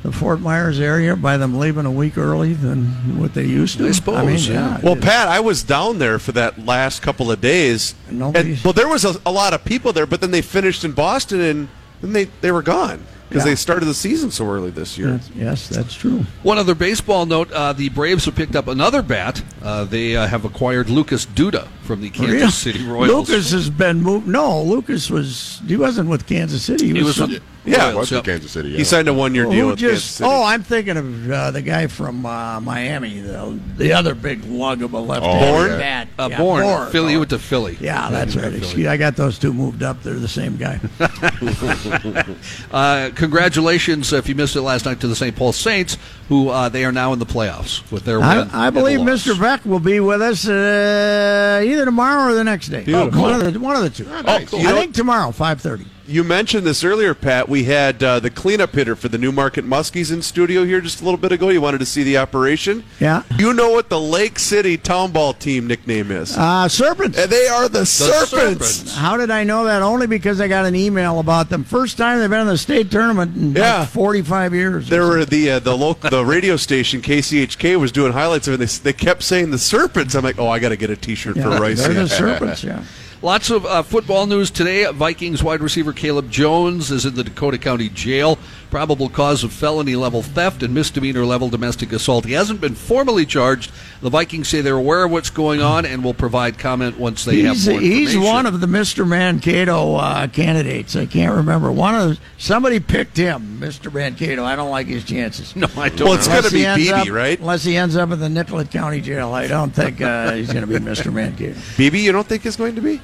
the 0.05 0.13
Fort 0.13 0.41
Myers 0.41 0.79
area 0.79 1.17
by 1.17 1.37
them 1.37 1.59
leaving 1.59 1.87
a 1.87 1.91
week 1.91 2.17
early 2.17 2.53
than 2.55 3.19
what 3.19 3.35
they 3.35 3.45
used 3.45 3.79
to? 3.79 3.89
I 3.89 3.91
suppose, 3.93 4.49
mean, 4.49 4.57
yeah. 4.57 4.79
Well, 4.81 4.95
Pat, 4.95 5.27
I 5.27 5.41
was 5.41 5.65
down 5.65 5.99
there 5.99 6.21
for 6.21 6.31
that 6.33 6.65
last 6.65 7.03
couple 7.03 7.33
of 7.33 7.41
days. 7.41 7.97
Nobody- 8.11 8.53
And, 8.53 8.61
well, 8.65 8.73
there 8.73 8.87
was 8.89 9.05
a, 9.05 9.21
a 9.27 9.33
lot 9.33 9.55
of 9.55 9.65
people 9.65 9.93
there, 9.93 10.07
but 10.07 10.21
then 10.21 10.31
they 10.31 10.43
finished 10.43 10.85
in 10.85 10.93
Boston, 10.93 11.41
and 11.41 11.69
then 12.01 12.13
they, 12.13 12.25
they 12.25 12.53
were 12.53 12.63
gone 12.63 13.05
because 13.29 13.45
Yeah. 13.45 13.51
they 13.53 13.57
started 13.57 13.87
the 13.87 13.95
season 13.95 14.31
so 14.31 14.47
early 14.49 14.71
this 14.71 14.97
year. 14.99 15.13
That's- 15.13 15.31
yes, 15.37 15.69
that's 15.69 15.95
true. 15.95 16.25
One 16.43 16.59
other 16.59 16.75
baseball 16.75 17.27
note: 17.27 17.51
uh, 17.53 17.73
the 17.73 17.89
Braves 17.91 18.25
have 18.27 18.35
picked 18.35 18.57
up 18.57 18.69
another 18.69 19.03
bat. 19.03 19.43
Uh, 19.63 19.85
they 19.85 20.17
uh, 20.17 20.27
have 20.27 20.45
acquired 20.45 20.89
Lucas 20.91 21.27
Duda 21.27 21.69
from 21.83 22.01
the 22.01 22.11
Kansas 22.11 22.33
Real- 22.41 22.51
City 22.51 22.85
Royals. 22.87 23.29
Lucas 23.29 23.51
has 23.53 23.71
been 23.71 24.03
moved. 24.03 24.27
No, 24.29 24.63
Lucas 24.63 25.11
was. 25.11 25.61
He 25.67 25.77
wasn't 25.77 26.09
with 26.09 26.27
Kansas 26.27 26.63
City. 26.63 26.87
He, 26.89 26.93
He 26.95 27.03
was 27.03 27.17
some- 27.17 27.31
with 27.31 27.43
Yeah, 27.65 27.91
It 27.91 27.97
was 27.97 28.11
Yep. 28.11 28.25
Kansas 28.25 28.51
City. 28.53 28.71
Yeah. 28.71 28.79
He 28.79 28.85
signed 28.85 29.09
a 29.09 29.13
one-year 29.13 29.45
Who 29.45 29.51
deal 29.53 29.67
with 29.69 29.79
just- 29.79 29.91
Kansas 29.91 30.11
City. 30.11 30.31
Oh, 30.31 30.43
I'm 30.43 30.63
thinking 30.63 30.97
of 30.97 31.31
uh, 31.31 31.51
the 31.51 31.61
guy 31.61 31.87
from 31.87 32.25
uh, 32.25 32.61
Miami, 32.61 33.21
the, 33.21 33.59
the 33.77 33.93
other 33.93 34.15
big 34.15 34.43
lug 34.47 34.81
of 34.83 34.95
a 34.95 34.99
left 34.99 35.27
Oh, 35.27 35.39
Bour? 35.39 35.67
yeah. 35.69 35.77
bat. 35.79 36.09
uh, 36.19 36.29
Yeah, 36.31 36.39
born 36.39 36.63
Bour. 36.63 36.87
Philly. 36.87 37.11
He 37.11 37.17
Oh. 37.17 37.19
went 37.21 37.31
to 37.31 37.39
Philly. 37.39 37.77
Yeah, 37.79 38.09
that's 38.11 38.37
right. 38.37 38.45
went. 38.53 38.57
Excuse, 38.63 38.87
I 38.87 38.97
got 38.97 39.17
those 39.17 39.39
two 39.39 39.53
moved 39.53 39.83
up. 39.83 40.03
They're 40.03 40.15
the 40.15 40.29
same 40.29 40.57
guy. 40.57 40.81
Congratulations, 43.19 44.13
if 44.13 44.29
you 44.29 44.37
missed 44.37 44.55
it 44.55 44.63
last 44.63 44.85
night, 44.85 45.01
to 45.01 45.09
the 45.09 45.17
St. 45.17 45.35
Paul 45.35 45.53
Saints, 45.53 45.99
who 46.29 46.51
uh, 46.51 46.69
they 46.69 46.85
are 46.85 46.93
now 46.93 47.13
in 47.13 47.19
the 47.19 47.27
playoffs 47.27 47.91
with 47.91 48.05
their 48.05 48.21
win. 48.21 48.29
I, 48.29 48.69
I 48.69 48.71
believe. 48.71 49.01
Mr. 49.01 49.39
Beck 49.39 49.65
will 49.65 49.81
be 49.81 49.99
with 49.99 50.23
us 50.23 50.49
uh, 50.49 51.61
either 51.65 51.85
tomorrow 51.85 52.31
or 52.31 52.35
the 52.35 52.45
next 52.45 52.69
day. 52.69 52.85
Beautiful. 52.85 53.21
One 53.21 53.35
of 53.35 53.53
the 53.53 53.59
one 53.59 53.75
of 53.75 53.83
the 53.83 53.91
two. 53.91 54.05
nice. 54.05 54.55
Oh, 54.55 54.59
I 54.59 54.73
think 54.73 54.95
tomorrow, 54.95 55.33
five 55.33 55.61
thirty. 55.61 55.85
You 56.09 56.25
mentioned 56.25 56.67
this 56.67 56.85
earlier, 56.85 57.13
Pat. 57.13 57.51
We 57.51 57.65
had 57.65 58.03
uh, 58.03 58.19
the 58.19 58.31
cleanup 58.31 58.73
hitter 58.75 58.97
for 58.97 59.09
the 59.09 59.19
Newmarket 59.19 59.67
Muskies 59.67 60.11
in 60.11 60.23
studio 60.23 60.65
here 60.65 60.81
just 60.81 61.03
a 61.03 61.05
little 61.05 61.19
bit 61.19 61.33
ago. 61.33 61.51
You 61.51 61.61
wanted 61.61 61.81
to 61.81 61.87
see 61.87 62.03
the 62.03 62.17
operation. 62.17 62.83
Yeah. 62.99 63.25
You 63.39 63.53
know 63.53 63.69
what 63.69 63.91
the 63.91 64.01
Lake 64.01 64.39
City 64.39 64.79
Town 64.79 65.13
Ball 65.13 65.35
team 65.35 65.67
nickname 65.67 66.11
is? 66.11 66.35
Uh, 66.35 66.67
serpents. 66.67 67.19
and 67.19 67.31
they 67.31 67.47
are 67.49 67.69
the, 67.69 67.85
Serpents. 67.85 68.31
Serpents. 68.31 68.97
How 68.97 69.19
did 69.19 69.31
I 69.31 69.45
know 69.45 69.67
that? 69.67 69.83
Only 69.83 70.07
because 70.07 70.41
I 70.41 70.49
got 70.49 70.65
an 70.65 70.75
email 70.75 71.21
about 71.21 71.51
them. 71.51 71.63
First 71.63 71.99
time 71.99 72.21
they've 72.21 72.31
been 72.31 72.41
in 72.41 72.47
the 72.47 72.57
state 72.57 72.91
tournament 72.91 73.37
in 73.37 73.49
like 73.53 73.59
Yeah. 73.59 73.85
45 73.85 74.55
years. 74.55 74.87
or 74.87 74.91
There 74.91 75.07
were 75.07 75.27
the 75.27 75.51
uh, 75.51 75.59
the 75.59 75.77
local 75.77 76.09
the 76.09 76.25
radio 76.25 76.57
station 76.57 77.03
KCHK 77.03 77.79
was 77.79 77.93
doing 77.93 78.13
highlights 78.15 78.49
of 78.49 78.55
it. 78.55 78.57
They, 78.59 78.65
they 78.65 78.93
kept 78.95 79.23
saying 79.23 79.51
the 79.51 79.59
Serpents. 79.59 80.15
I'm 80.15 80.25
like, 80.25 80.39
oh, 80.39 80.49
I 80.49 80.59
got 80.59 80.71
to 80.71 80.77
get 80.77 80.89
a 80.89 80.97
T-shirt 80.97 81.35
for 81.35 81.41
Yeah, 81.51 81.59
Rice. 81.59 81.85
they're 81.85 81.93
the 81.93 82.09
serpents. 82.09 82.65
Yeah. 82.65 82.83
Lots 83.21 83.51
of 83.51 83.67
uh, 83.67 83.83
football 83.83 84.27
news 84.27 84.49
today. 84.49 84.87
Vikings 84.93 85.43
wide 85.43 85.61
receiver 85.61 85.93
Caleb 85.93 86.31
Jones 86.31 86.93
is 86.93 87.05
in 87.05 87.17
the 87.17 87.25
Dakota 87.25 87.59
County 87.59 87.89
Jail 87.89 88.39
probable 88.71 89.09
cause 89.09 89.45
of 89.45 89.53
felony 89.53 89.97
level 89.97 90.23
theft 90.23 90.63
and 90.63 90.75
misdemeanor 90.75 91.25
level 91.25 91.49
domestic 91.49 91.93
assault. 91.93 92.25
He 92.25 92.33
hasn't 92.33 92.61
been 92.61 92.75
formally 92.75 93.25
charged. 93.27 93.71
The 94.01 94.11
Vikings 94.11 94.49
say 94.49 94.61
they're 94.61 94.77
aware 94.77 95.05
of 95.05 95.11
what's 95.11 95.31
going 95.31 95.61
on 95.61 95.85
and 95.85 96.05
will 96.05 96.15
provide 96.15 96.59
comment 96.59 96.99
once 96.99 97.25
they 97.25 97.37
He's, 97.43 97.65
have 97.67 97.75
more 97.75 97.81
he's 97.81 98.17
one 98.17 98.47
of 98.47 98.61
the 98.61 98.67
Mr. 98.67 99.07
Mankato 99.07 99.97
uh, 99.97 100.27
candidates. 100.29 100.95
I 100.97 101.07
can't 101.07 101.35
remember. 101.35 101.73
One 101.73 101.95
of 101.95 102.21
somebody 102.37 102.81
picked 102.81 103.17
him, 103.17 103.59
Mr. 103.61 103.93
Mankato. 103.93 104.45
I 104.45 104.57
don't 104.57 104.71
like 104.71 104.87
his 104.87 105.05
chances. 105.05 105.57
No, 105.57 105.69
I 105.77 105.89
don't. 105.89 106.09
Well, 106.09 106.15
it's 106.15 106.29
know. 106.29 106.35
going 106.41 106.45
to 106.45 106.51
be 106.53 106.65
he 106.65 106.91
Beebe, 106.91 106.93
up- 106.93 107.09
right? 107.11 107.39
Unless 107.39 107.65
he 107.65 107.77
ends 107.77 107.97
up 107.97 108.11
in 108.11 108.21
the 108.21 108.29
Nicollet 108.29 108.71
County 108.71 109.01
Jail, 109.01 109.33
I 109.33 109.47
don't 109.47 109.71
think 109.75 110.01
uh, 110.01 110.33
he's 110.33 110.53
going 110.53 110.67
to 110.67 110.67
be 110.67 110.77
Mr. 110.85 111.13
Mankato. 111.13 111.59
Beebe, 111.77 111.99
you 111.99 112.13
don't 112.13 112.27
think 112.27 112.47
is 112.47 112.57
going 112.57 112.75
to 112.77 112.81
be? 112.81 113.01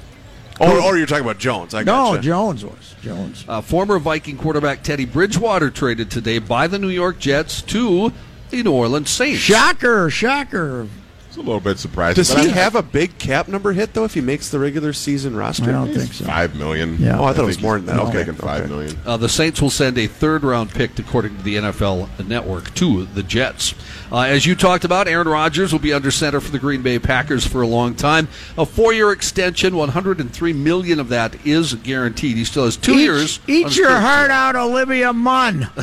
Or, 0.59 0.81
or 0.81 0.97
you're 0.97 1.05
talking 1.05 1.25
about 1.25 1.37
Jones? 1.37 1.73
I 1.73 1.79
No, 1.83 2.13
gotcha. 2.15 2.21
Jones 2.21 2.63
was 2.65 2.95
Jones. 3.01 3.43
Uh, 3.47 3.61
former 3.61 3.99
Viking 3.99 4.37
quarterback 4.37 4.83
Teddy 4.83 5.05
Bridgewater 5.05 5.69
traded 5.69 6.09
today 6.09 6.39
by 6.39 6.67
the 6.67 6.79
New 6.79 6.89
York 6.89 7.19
Jets 7.19 7.61
to 7.63 8.13
the 8.51 8.63
New 8.63 8.71
Orleans 8.71 9.09
Saints. 9.09 9.39
Shocker, 9.41 10.09
shocker. 10.09 10.87
It's 11.27 11.35
a 11.35 11.45
little 11.45 11.59
bit 11.59 11.77
surprising. 11.77 12.15
Does 12.15 12.33
but 12.33 12.45
he 12.45 12.51
I- 12.51 12.53
have 12.53 12.75
a 12.75 12.81
big 12.81 13.17
cap 13.17 13.49
number 13.49 13.73
hit 13.73 13.93
though 13.93 14.05
if 14.05 14.13
he 14.13 14.21
makes 14.21 14.49
the 14.51 14.57
regular 14.59 14.93
season 14.93 15.35
roster? 15.35 15.65
I 15.65 15.73
don't 15.73 15.93
think 15.93 16.13
so. 16.13 16.23
Five 16.23 16.55
million. 16.55 16.95
Yeah. 16.97 17.19
Oh, 17.19 17.25
I 17.25 17.33
thought 17.33 17.43
it 17.43 17.47
was 17.47 17.61
more 17.61 17.75
than 17.77 17.87
that. 17.87 17.99
he's 17.99 18.07
Okay, 18.07 18.17
making 18.19 18.35
five 18.35 18.61
okay. 18.61 18.69
million. 18.69 18.97
Uh, 19.05 19.17
the 19.17 19.27
Saints 19.27 19.61
will 19.61 19.69
send 19.69 19.97
a 19.97 20.07
third 20.07 20.43
round 20.43 20.69
pick, 20.69 20.97
according 20.97 21.35
to 21.35 21.43
the 21.43 21.55
NFL 21.57 22.25
Network, 22.25 22.73
to 22.75 23.03
the 23.07 23.21
Jets. 23.23 23.75
Uh, 24.11 24.19
as 24.21 24.45
you 24.45 24.55
talked 24.55 24.83
about, 24.85 25.07
Aaron 25.07 25.27
Rodgers 25.27 25.71
will 25.71 25.79
be 25.79 25.91
under 25.93 26.11
center 26.11 26.39
for 26.39 26.51
the 26.51 26.59
Green 26.59 26.81
Bay 26.81 26.99
Packers 26.99 27.45
for 27.45 27.61
a 27.61 27.67
long 27.67 27.95
time. 27.95 28.27
A 28.57 28.65
four 28.65 28.93
year 28.93 29.11
extension, 29.11 29.75
103 29.75 30.53
million 30.53 30.99
of 30.99 31.09
that 31.09 31.35
is 31.45 31.73
guaranteed. 31.73 32.37
He 32.37 32.45
still 32.45 32.65
has 32.65 32.77
two 32.77 32.93
eat, 32.93 33.03
years. 33.03 33.39
Eat 33.47 33.75
your 33.75 33.89
first 33.89 34.01
heart 34.01 34.31
out, 34.31 34.55
Olivia 34.55 35.11
Munn. 35.13 35.69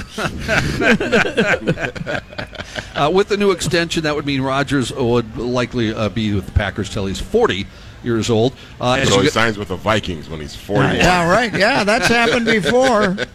Uh, 2.94 3.10
with 3.12 3.28
the 3.28 3.36
new 3.38 3.50
extension, 3.52 4.02
that 4.02 4.14
would 4.14 4.26
mean 4.26 4.42
Rodgers 4.42 4.92
would 4.92 5.36
likely 5.38 5.94
uh, 5.94 6.10
be 6.10 6.34
with 6.34 6.44
the 6.44 6.52
Packers 6.52 6.90
till 6.90 7.06
he's 7.06 7.18
40 7.20 7.66
years 8.04 8.28
old. 8.28 8.52
Uh, 8.78 9.02
So 9.06 9.16
he 9.18 9.22
gu- 9.24 9.30
signs 9.30 9.56
with 9.56 9.68
the 9.68 9.76
Vikings 9.76 10.28
when 10.28 10.40
he's 10.40 10.54
40. 10.54 10.98
yeah, 10.98 11.26
right. 11.28 11.52
Yeah, 11.56 11.84
that's 11.84 12.06
happened 12.08 12.44
before. 12.44 13.16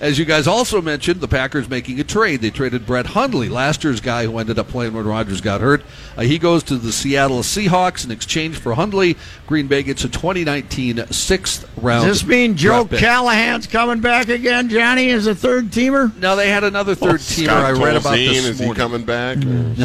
as 0.00 0.18
you 0.18 0.24
guys 0.24 0.46
also 0.46 0.80
mentioned, 0.80 1.20
the 1.20 1.28
Packers 1.28 1.68
making 1.68 1.98
a 1.98 2.04
trade. 2.04 2.40
They 2.40 2.50
traded 2.50 2.86
Brett 2.86 3.06
Hundley, 3.06 3.48
last 3.48 3.82
year's 3.82 4.00
guy 4.00 4.24
who 4.24 4.38
ended 4.38 4.58
up 4.58 4.68
playing 4.68 4.92
when 4.94 5.04
Rodgers 5.06 5.40
got 5.40 5.60
hurt. 5.60 5.82
Uh, 6.16 6.22
he 6.22 6.38
goes 6.38 6.62
to 6.64 6.76
the 6.76 6.92
Seattle 6.92 7.40
Seahawks 7.40 8.04
in 8.04 8.10
exchange 8.10 8.58
for 8.58 8.74
Hundley. 8.74 9.16
Green 9.46 9.66
Bay 9.66 9.82
gets 9.82 10.04
a 10.04 10.08
2019 10.08 11.06
sixth 11.08 11.68
round. 11.78 12.06
Does 12.06 12.20
this 12.20 12.28
mean 12.28 12.56
Joe 12.56 12.84
pick. 12.84 13.00
Callahan's 13.00 13.66
coming 13.66 14.00
back 14.00 14.28
again, 14.28 14.68
Johnny, 14.68 15.10
as 15.10 15.26
a 15.26 15.34
third 15.34 15.66
teamer? 15.70 16.14
No, 16.18 16.36
they 16.36 16.48
had 16.50 16.64
another 16.64 16.94
third 16.94 17.20
teamer. 17.20 17.44
Scott 17.46 17.64
I 17.64 17.70
read 17.72 17.96
about 17.96 18.14
Tolzien, 18.14 18.28
this 18.28 18.46
is 18.46 18.58
he 18.60 18.72
coming 18.74 19.04
back? 19.04 19.38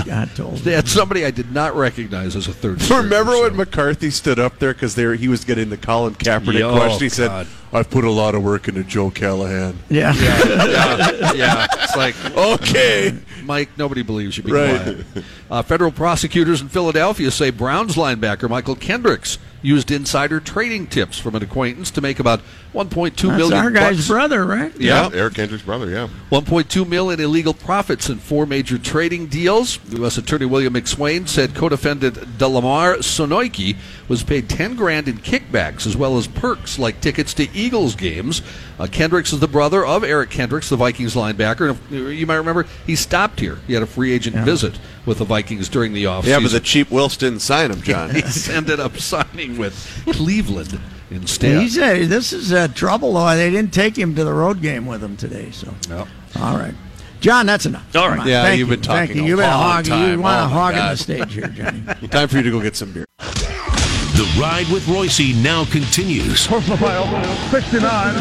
God 0.06 0.30
told 0.36 0.58
They 0.58 0.74
had 0.74 0.88
somebody 0.88 1.26
I 1.26 1.32
did 1.32 1.52
not 1.52 1.76
recognize 1.76 2.36
as 2.36 2.48
a 2.48 2.54
third. 2.54 2.82
string, 2.82 3.04
Remember 3.04 3.32
so- 3.34 3.42
when 3.44 3.56
McCarthy 3.56 4.10
stood 4.12 4.38
up 4.40 4.60
there 4.60 4.74
because 4.74 4.96
he 4.96 5.28
was 5.28 5.44
getting 5.44 5.70
the 5.70 5.78
Colin 5.78 6.14
Kaepernick 6.16 6.60
Yeah, 6.60 6.66
oh, 6.66 6.76
question? 6.76 7.00
He 7.02 7.10
God. 7.10 7.48
said, 7.48 7.48
"I've 7.74 7.90
put 7.90 8.06
a 8.06 8.12
lot 8.12 8.36
of 8.36 8.44
work 8.44 8.68
into 8.68 8.84
Joe 8.84 9.10
Callahan." 9.10 9.78
Yeah. 9.90 10.14
yeah, 10.16 11.32
yeah. 11.34 11.68
It's 11.74 11.96
like 11.98 12.16
Okay, 12.38 13.18
Mike, 13.44 13.70
nobody 13.78 14.04
believes 14.04 14.38
you. 14.38 14.44
Be 14.44 14.52
Right. 14.52 14.82
quiet. 14.82 15.26
Uh, 15.52 15.62
federal 15.62 15.92
prosecutors 15.92 16.62
in 16.62 16.70
Philadelphia 16.70 17.30
say 17.32 17.50
Browns 17.50 17.96
linebacker 17.96 18.48
Mychal 18.50 18.80
Kendricks 18.80 19.38
used 19.62 19.92
insider 19.92 20.40
trading 20.40 20.88
tips 20.88 21.18
from 21.20 21.36
an 21.36 21.44
acquaintance 21.44 21.90
to 21.92 22.02
make 22.02 22.20
about 22.20 22.42
1.2 22.74 23.12
That's 23.12 23.24
million 23.24 23.54
our 23.54 23.72
guy's 23.72 23.98
bucks. 23.98 24.08
brother, 24.08 24.46
right? 24.46 24.76
Yeah. 24.80 25.10
Eric 25.14 25.38
Hendricks' 25.38 25.64
brother, 25.64 25.90
yeah. 25.90 26.10
1.2 26.32 26.88
million 26.88 27.20
illegal 27.20 27.54
profits 27.54 28.10
in 28.10 28.18
four 28.18 28.46
major 28.48 28.80
trading 28.80 29.28
deals. 29.28 29.80
U.S. 29.92 30.18
Attorney 30.18 30.46
William 30.48 30.74
McSwain 30.74 31.28
said 31.28 31.54
co-defendant 31.54 32.16
Delamar 32.40 32.98
Sonoiki 32.98 33.78
was 34.08 34.24
paid 34.24 34.50
10 34.50 34.76
grand 34.76 35.08
in 35.08 35.18
kickbacks 35.20 35.86
as 35.86 35.96
well 35.96 36.18
as 36.18 36.26
perks 36.28 36.80
like 36.80 37.00
tickets 37.00 37.34
to 37.36 37.50
Eagles 37.56 37.96
games. 37.96 38.42
Uh, 38.80 38.88
Kendricks 38.88 39.32
is 39.32 39.40
the 39.40 39.48
brother 39.48 39.86
of 39.86 40.04
Eric 40.04 40.32
Kendricks, 40.32 40.70
the 40.70 40.76
Vikings 40.76 41.14
linebacker. 41.14 41.78
And 41.92 42.18
you 42.18 42.26
might 42.26 42.36
remember 42.36 42.66
he 42.88 42.96
stopped 42.96 43.40
here. 43.40 43.60
He 43.68 43.74
had 43.74 43.84
a 43.84 43.88
free 43.88 44.12
agent 44.12 44.36
visit 44.38 44.80
with 45.06 45.20
the 45.20 45.26
Vikings 45.26 45.70
during 45.70 45.94
the 45.94 46.06
offseason. 46.06 46.26
yeah, 46.26 46.40
but 46.40 46.52
the 46.52 46.60
cheap 46.60 46.90
Wilfs 46.90 47.18
didn't 47.18 47.40
sign 47.42 47.70
him, 47.72 47.82
John. 47.82 48.10
he 48.16 48.24
ended 48.52 48.80
up 48.80 48.98
signing 48.98 49.58
with 49.58 50.04
Cleveland 50.12 50.80
instead. 51.14 51.62
He 51.62 51.70
said 51.70 52.08
this 52.10 52.34
is 52.34 52.52
uh, 52.54 52.68
trouble. 52.70 53.14
Though 53.14 53.36
they 53.36 53.50
didn't 53.52 53.74
take 53.74 53.98
him 53.98 54.16
to 54.16 54.24
the 54.24 54.34
road 54.34 54.62
game 54.62 54.86
with 54.86 55.04
him 55.04 55.16
today. 55.18 55.52
So, 55.52 55.74
Yep. 55.90 56.08
all 56.40 56.58
right, 56.58 56.74
John, 57.22 57.46
that's 57.46 57.66
enough. 57.66 57.96
All 57.96 58.04
Come 58.04 58.12
right. 58.12 58.20
on. 58.22 58.28
Yeah, 58.28 58.44
Thank 58.44 58.60
you've 58.60 58.70
you. 58.70 58.76
been 58.78 58.84
Thank 58.84 59.10
talking 59.12 59.18
you. 59.18 59.24
a 59.24 59.28
You've 59.30 59.40
been 59.40 59.50
long 59.50 59.62
hogging. 59.72 59.90
time. 59.92 60.12
You 60.12 60.20
want 60.22 60.42
Oh, 60.42 60.44
to 60.44 60.50
my 60.50 60.54
hog 60.54 60.74
in 60.76 60.90
the 60.90 60.96
stage 60.98 61.34
here, 61.34 61.48
Johnny. 61.48 62.08
Time 62.10 62.28
for 62.28 62.38
you 62.38 62.44
to 62.44 62.52
go 62.52 62.62
get 62.62 62.76
some 62.76 62.92
beer. 62.92 63.06
The 63.20 64.38
Ride 64.40 64.68
with 64.72 64.84
Reusse 64.86 65.36
now 65.44 65.66
continues. 65.66 66.46
Personal 66.46 66.78
foul, 66.78 67.50
69, 67.50 68.16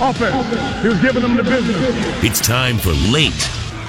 offense. 0.00 0.82
He 0.82 0.88
was 0.88 0.98
giving 1.00 1.20
them 1.22 1.36
the 1.36 1.42
business. 1.42 2.24
It's 2.24 2.40
time 2.40 2.78
for 2.78 2.92
late 3.12 3.34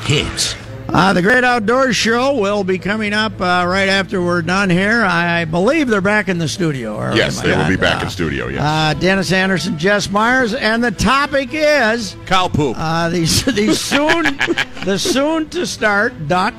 hits. 0.03 0.55
Uh, 0.89 1.11
the 1.13 1.21
Great 1.21 1.43
Outdoors 1.43 1.95
Show 1.95 2.33
will 2.39 2.63
be 2.63 2.77
coming 2.79 3.13
up 3.13 3.33
uh, 3.41 3.65
right 3.67 3.89
after 3.89 4.21
we're 4.23 4.41
done 4.41 4.69
here. 4.69 5.03
I 5.03 5.43
believe 5.45 5.89
they're 5.89 5.99
back 6.01 6.29
in 6.29 6.37
the 6.37 6.47
studio. 6.47 6.95
or 6.95 7.13
Yes, 7.13 7.37
am 7.39 7.43
I 7.43 7.47
they 7.49 7.57
will 7.61 7.67
be 7.69 7.75
back 7.75 8.01
Uh, 8.01 8.05
in 8.05 8.09
studio, 8.09 8.47
yes. 8.47 8.61
Uh, 8.61 8.99
Dennis 8.99 9.31
Anderson, 9.33 9.77
Jess 9.77 10.09
Myers, 10.09 10.53
and 10.53 10.81
the 10.83 10.91
topic 10.91 11.49
is 11.51 12.15
Cow 12.25 12.47
poop. 12.47 12.75
uh, 12.79 13.09
the, 13.09 13.19
the 13.19 13.73
soon 13.75 14.37
the 14.85 14.97
soon 14.97 15.49
to 15.49 15.65
start 15.67 16.27
duck 16.29 16.53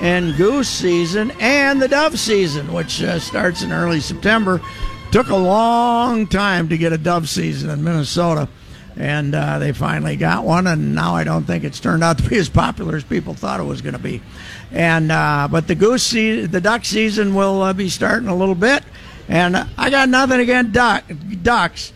and 0.00 0.36
goose 0.36 0.68
season 0.68 1.30
and 1.40 1.80
the 1.80 1.88
dove 1.88 2.18
season, 2.18 2.72
which 2.72 3.02
uh, 3.02 3.18
starts 3.20 3.62
in 3.62 3.72
early 3.72 4.00
September. 4.00 4.60
Took 5.12 5.28
a 5.30 5.36
long 5.36 6.26
time 6.26 6.68
to 6.68 6.76
get 6.76 6.92
a 6.92 6.98
dove 6.98 7.28
season 7.28 7.70
in 7.70 7.82
Minnesota, 7.82 8.48
and 8.98 9.34
uh, 9.34 9.58
they 9.58 9.72
finally 9.72 10.16
got 10.16 10.44
one. 10.44 10.66
And 10.66 10.94
now 10.94 11.14
I 11.14 11.24
don't 11.24 11.44
think 11.44 11.64
it's 11.64 11.80
turned 11.80 12.04
out 12.04 12.18
to 12.18 12.28
be 12.28 12.36
as 12.36 12.48
popular 12.50 12.96
as 12.96 13.04
people 13.04 13.32
thought 13.32 13.60
it 13.60 13.64
was 13.64 13.80
going 13.80 13.94
to 13.94 13.98
be. 13.98 14.20
And 14.72 15.10
uh, 15.10 15.48
but 15.50 15.66
the 15.66 15.74
goose 15.74 16.02
se- 16.02 16.46
the 16.46 16.60
duck 16.60 16.84
season 16.84 17.34
will 17.34 17.62
uh, 17.62 17.72
be 17.72 17.88
starting 17.88 18.28
a 18.28 18.36
little 18.36 18.54
bit. 18.54 18.82
And 19.28 19.56
uh, 19.56 19.64
I 19.78 19.88
got 19.90 20.08
nothing 20.10 20.40
against 20.40 20.72
duck, 20.72 21.04
ducks, 21.42 21.92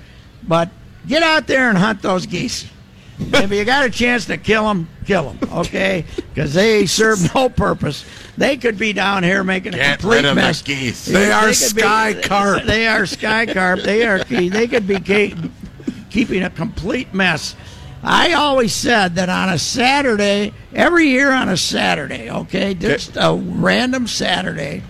but 0.46 0.70
get 1.06 1.22
out 1.22 1.46
there 1.46 1.68
and 1.68 1.76
hunt 1.76 2.00
those 2.02 2.24
geese. 2.26 2.66
if 3.18 3.50
you 3.52 3.64
got 3.64 3.84
a 3.86 3.90
chance 3.90 4.24
to 4.26 4.36
kill 4.38 4.64
them, 4.66 4.88
kill 5.06 5.32
them, 5.32 5.50
okay? 5.52 6.04
Because 6.16 6.54
they 6.54 6.86
serve 6.86 7.34
no 7.34 7.48
purpose. 7.48 8.04
They 8.36 8.56
could 8.56 8.78
be 8.78 8.92
down 8.94 9.22
here 9.22 9.44
making 9.44 9.74
a 9.74 9.76
Get 9.76 9.98
complete 10.00 10.16
rid 10.16 10.24
of 10.24 10.34
the 10.36 10.40
mess. 10.42 10.62
geese. 10.62 11.04
They 11.04 11.30
are 11.30 11.42
could 11.42 11.48
be- 11.48 11.54
sky 11.54 12.14
carp. 12.22 12.64
They 12.64 12.86
are 12.86 13.04
sky 13.06 13.46
carp. 13.46 13.80
They 13.80 14.04
are. 14.06 14.24
They 14.24 14.66
could 14.66 14.86
be 14.88 14.98
keeping 16.12 16.42
a 16.42 16.50
complete 16.50 17.12
mess. 17.14 17.56
I 18.04 18.32
always 18.34 18.74
said 18.74 19.14
that 19.14 19.28
on 19.28 19.48
a 19.48 19.58
Saturday, 19.58 20.52
every 20.74 21.08
year 21.08 21.32
on 21.32 21.48
a 21.48 21.56
Saturday, 21.56 22.30
okay, 22.30 22.74
just 22.74 23.16
a 23.16 23.34
random 23.34 24.06
Saturday, 24.06 24.82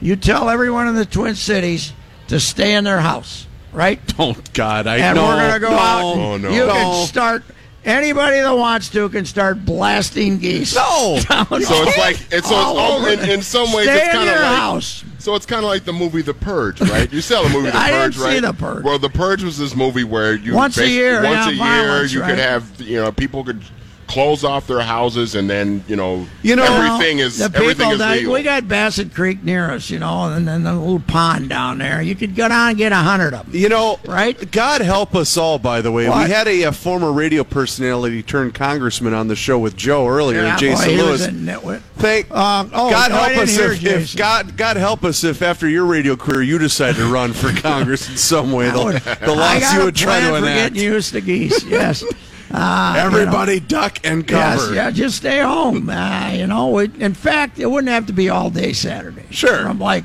you 0.00 0.16
tell 0.16 0.48
everyone 0.48 0.86
in 0.88 0.94
the 0.94 1.04
Twin 1.04 1.34
Cities 1.34 1.92
to 2.28 2.38
stay 2.40 2.74
in 2.74 2.84
their 2.84 3.00
house, 3.00 3.46
right? 3.72 4.00
Oh 4.20 4.36
God, 4.52 4.86
I 4.86 4.98
and 4.98 5.16
know. 5.16 5.26
we're 5.26 5.36
gonna 5.48 5.60
go 5.60 5.70
no. 5.70 5.76
out. 5.78 6.12
And 6.12 6.20
Oh, 6.20 6.36
no. 6.36 6.50
You 6.50 6.66
No. 6.66 6.72
can 6.72 7.06
start. 7.06 7.42
Anybody 7.84 8.40
that 8.40 8.50
wants 8.50 8.88
to 8.90 9.08
can 9.08 9.24
start 9.24 9.64
blasting 9.64 10.38
geese. 10.38 10.74
No. 10.74 11.18
So 11.28 11.82
it's 11.82 11.98
like 11.98 12.16
it's 12.30 12.48
so 12.48 12.54
all 12.54 13.06
it's 13.06 13.18
all, 13.20 13.24
in, 13.24 13.30
in 13.30 13.42
some 13.42 13.72
ways 13.72 13.86
Stay 13.86 14.04
it's 14.04 14.12
kind 14.12 14.28
of 14.28 14.34
like 14.36 14.58
house. 14.58 15.04
so 15.18 15.34
it's 15.34 15.46
kind 15.46 15.64
of 15.64 15.70
like 15.70 15.84
the 15.84 15.92
movie 15.92 16.22
The 16.22 16.34
Purge, 16.34 16.80
right? 16.80 17.10
You 17.12 17.20
saw 17.20 17.42
the 17.42 17.48
movie 17.50 17.70
The 17.70 17.76
I 17.76 17.90
didn't 17.90 18.02
Purge, 18.12 18.16
see 18.16 18.24
right? 18.24 18.42
The 18.42 18.52
Purge. 18.52 18.84
Well, 18.84 18.98
The 18.98 19.08
Purge 19.08 19.42
was 19.42 19.58
this 19.58 19.74
movie 19.74 20.04
where 20.04 20.34
you 20.34 20.54
Once 20.54 20.78
a 20.78 20.88
year, 20.88 21.22
once 21.22 21.46
a 21.46 21.54
year 21.54 21.58
violence, 21.58 22.12
you 22.12 22.20
right. 22.20 22.30
could 22.30 22.38
have 22.38 22.80
you 22.80 22.96
know 22.96 23.12
people 23.12 23.44
could 23.44 23.62
close 24.08 24.42
off 24.42 24.66
their 24.66 24.80
houses 24.80 25.34
and 25.36 25.48
then 25.48 25.84
you 25.86 25.94
know 25.94 26.26
You 26.42 26.56
know, 26.56 26.64
everything 26.64 27.18
is 27.20 27.38
the 27.38 27.44
everything 27.44 27.76
people 27.76 27.92
is 27.92 27.98
that 27.98 28.16
legal. 28.16 28.32
we 28.32 28.42
got 28.42 28.66
Bassett 28.66 29.14
Creek 29.14 29.44
near 29.44 29.70
us, 29.70 29.90
you 29.90 29.98
know, 29.98 30.24
and 30.32 30.48
then 30.48 30.64
the 30.64 30.74
little 30.74 30.98
pond 30.98 31.48
down 31.50 31.78
there. 31.78 32.00
You 32.02 32.14
could 32.16 32.34
go 32.34 32.48
down 32.48 32.70
and 32.70 32.78
get 32.78 32.90
a 32.90 32.96
hundred 32.96 33.34
of 33.34 33.46
them. 33.52 33.54
You 33.54 33.68
know, 33.68 34.00
Right? 34.06 34.50
God 34.50 34.80
help 34.80 35.14
us 35.14 35.36
all. 35.36 35.58
By 35.58 35.80
the 35.82 35.92
way, 35.92 36.08
What? 36.08 36.26
we 36.26 36.32
had 36.32 36.48
a, 36.48 36.64
uh 36.64 36.72
former 36.72 37.12
radio 37.12 37.44
personality 37.44 38.22
turned 38.22 38.54
congressman 38.54 39.14
on 39.14 39.28
the 39.28 39.36
show 39.36 39.58
with 39.58 39.76
Joe 39.76 40.06
earlier, 40.08 40.42
Yeah, 40.42 40.56
Jason 40.56 40.96
boy, 40.96 41.02
Lewis. 41.04 41.26
was 41.28 41.76
a. 41.78 41.82
Thank 41.98 42.30
Um, 42.30 42.70
oh, 42.74 42.90
God 42.90 43.10
help 43.10 43.36
us 43.42 43.58
if, 43.58 43.84
if 43.84 44.16
God 44.16 44.56
God 44.56 44.76
help 44.76 45.04
us 45.04 45.22
if 45.24 45.42
after 45.42 45.68
your 45.68 45.84
radio 45.84 46.16
career 46.16 46.42
you 46.42 46.56
decide 46.58 46.94
to 46.94 47.06
run 47.12 47.32
for 47.32 47.52
Congress 47.60 48.08
in 48.08 48.16
some 48.16 48.52
way. 48.52 48.70
The, 48.70 48.84
would- 48.84 49.02
the 49.02 49.32
I 49.32 49.58
laws 49.58 49.74
you 49.74 49.84
would 49.84 49.96
try 49.96 50.20
to 50.20 50.28
for 50.30 50.38
enact. 50.38 50.74
getting 50.74 50.82
used 50.92 51.12
to 51.12 51.20
geese. 51.20 51.62
Yes. 51.64 52.04
Uh, 52.50 52.92
you 52.96 53.10
know. 53.10 53.18
Everybody 53.18 53.60
duck 53.60 53.98
and 54.04 54.28
Yes, 54.30 54.60
cover. 54.62 54.74
yeah, 54.74 54.90
just 54.90 55.16
stay 55.18 55.40
home. 55.40 55.88
Uh, 55.90 56.30
you 56.34 56.46
know, 56.46 56.78
it, 56.78 56.94
in 56.96 57.14
fact, 57.14 57.58
it 57.58 57.66
wouldn't 57.66 57.90
have 57.92 58.06
to 58.06 58.12
be 58.12 58.28
all 58.30 58.48
day 58.50 58.72
Saturday. 58.72 59.24
Sure. 59.30 59.64
From 59.64 59.78
like, 59.78 60.04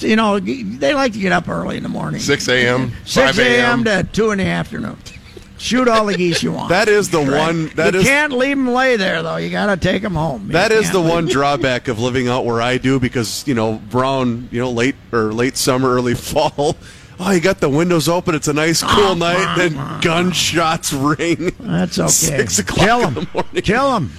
you 0.00 0.16
know, 0.16 0.38
they 0.40 0.94
like 0.94 1.12
to 1.14 1.18
get 1.18 1.32
up 1.32 1.48
early 1.48 1.76
in 1.76 1.82
the 1.82 1.88
morning. 1.88 2.20
6 2.20 2.48
a.m., 2.48 2.92
6 3.04 3.38
a.m. 3.38 3.84
to 3.84 4.02
2 4.12 4.30
in 4.32 4.38
the 4.38 4.44
afternoon. 4.46 4.96
shoot 5.58 5.86
all 5.88 6.06
the 6.06 6.16
geese 6.16 6.42
you 6.42 6.50
want. 6.52 6.70
That 6.70 6.88
is 6.88 7.10
the 7.10 7.20
one. 7.22 7.68
That 7.76 7.94
you 7.94 8.00
is 8.00 8.06
can't 8.06 8.32
leave 8.32 8.56
them 8.56 8.72
lay 8.72 8.96
there 8.96 9.22
though. 9.22 9.36
You 9.36 9.48
got 9.50 9.66
to 9.66 9.76
take 9.76 10.02
them 10.02 10.14
home. 10.14 10.46
You 10.46 10.52
That 10.52 10.72
is 10.72 10.90
the 10.90 11.00
one 11.00 11.26
drawback 11.28 11.88
of 11.88 11.98
living 12.00 12.26
out 12.28 12.44
where 12.44 12.60
I 12.60 12.78
do 12.78 12.98
because 12.98 13.46
you 13.46 13.54
know 13.54 13.80
Brown, 13.90 14.48
you 14.50 14.60
know 14.60 14.70
late 14.70 14.96
or 15.12 15.32
late 15.32 15.56
summer, 15.56 15.88
early 15.94 16.14
fall. 16.16 16.76
Oh, 17.24 17.30
you 17.30 17.40
got 17.40 17.60
the 17.60 17.68
windows 17.68 18.08
open. 18.08 18.34
It's 18.34 18.48
a 18.48 18.52
nice 18.52 18.82
ah, 18.82 18.92
cool 18.96 19.14
night. 19.14 19.54
Then 19.56 19.74
gunshots 20.00 20.92
ring. 20.92 21.52
That's 21.60 21.96
okay. 21.98 22.08
Six 22.08 22.58
o'clock 22.58 22.84
Kill 22.84 23.08
in 23.08 23.14
them. 23.14 23.24
the 23.24 23.30
morning. 23.32 23.62
Kill 23.62 23.92
them. 23.92 24.12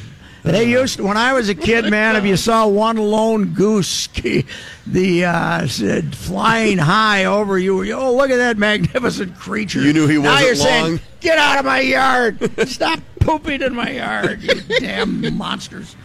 They 0.44 0.74
uh, 0.74 0.80
used 0.80 0.98
to, 0.98 1.04
when 1.04 1.18
I 1.18 1.34
was 1.34 1.50
a 1.50 1.54
oh 1.54 1.62
kid, 1.62 1.90
man. 1.90 2.16
If 2.16 2.26
you 2.26 2.38
saw 2.38 2.66
one 2.66 2.96
lone 2.96 3.54
goose, 3.54 4.08
the 4.88 5.26
uh, 5.26 5.68
said 5.68 6.06
uh, 6.06 6.16
flying 6.16 6.78
high 6.80 7.26
over 7.26 7.60
you, 7.60 7.94
oh 7.94 8.16
look 8.16 8.30
at 8.30 8.38
that 8.38 8.58
magnificent 8.58 9.36
creature! 9.36 9.82
You 9.82 9.92
knew 9.92 10.08
he 10.08 10.18
now 10.18 10.32
wasn't 10.32 10.46
you're 10.46 10.56
saying, 10.56 10.84
long. 10.84 11.00
Get 11.20 11.38
out 11.38 11.60
of 11.60 11.66
my 11.66 11.82
yard! 11.82 12.68
Stop 12.70 13.00
pooping 13.20 13.62
in 13.62 13.76
my 13.76 13.92
yard, 13.92 14.44
you 14.44 14.62
damn 14.80 15.36
monsters! 15.38 15.96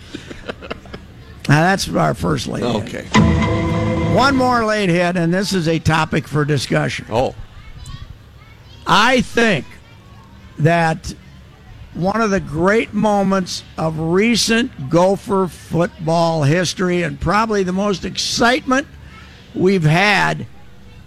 Now 1.48 1.62
that's 1.62 1.88
our 1.88 2.14
first 2.14 2.46
late 2.46 2.62
hit. 2.62 2.94
Okay. 2.94 4.14
One 4.14 4.36
more 4.36 4.64
late 4.64 4.88
hit, 4.90 5.16
and 5.16 5.32
this 5.32 5.52
is 5.52 5.66
a 5.68 5.78
topic 5.78 6.28
for 6.28 6.44
discussion. 6.44 7.06
Oh, 7.10 7.34
I 8.86 9.20
think 9.20 9.64
that 10.58 11.14
one 11.94 12.20
of 12.20 12.30
the 12.30 12.40
great 12.40 12.92
moments 12.94 13.64
of 13.76 13.98
recent 13.98 14.90
Gopher 14.90 15.46
football 15.48 16.42
history, 16.42 17.02
and 17.02 17.20
probably 17.20 17.62
the 17.62 17.72
most 17.72 18.04
excitement 18.04 18.86
we've 19.54 19.84
had 19.84 20.46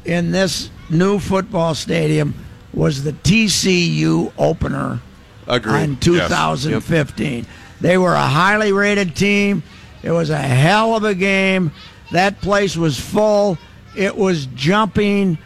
in 0.06 0.32
this 0.32 0.70
new 0.89 1.20
football 1.20 1.76
stadium, 1.76 2.34
was 2.74 3.04
the 3.04 3.14
TCU 3.14 4.32
opener 4.38 5.00
agreed. 5.48 5.84
in 5.84 5.98
2015. 5.98 7.46
They 7.80 7.98
were 7.98 8.14
a 8.14 8.26
highly 8.26 8.72
rated 8.72 9.16
team. 9.16 9.64
It 10.04 10.12
was 10.12 10.30
a 10.30 10.38
hell 10.38 10.95
of 10.95 11.04
a 11.04 11.14
game. 11.14 11.72
That 12.12 12.41
place 12.41 12.76
was 12.76 12.99
full. 12.99 13.58
It 13.95 14.16
was 14.16 14.47
jumping, 14.47 15.38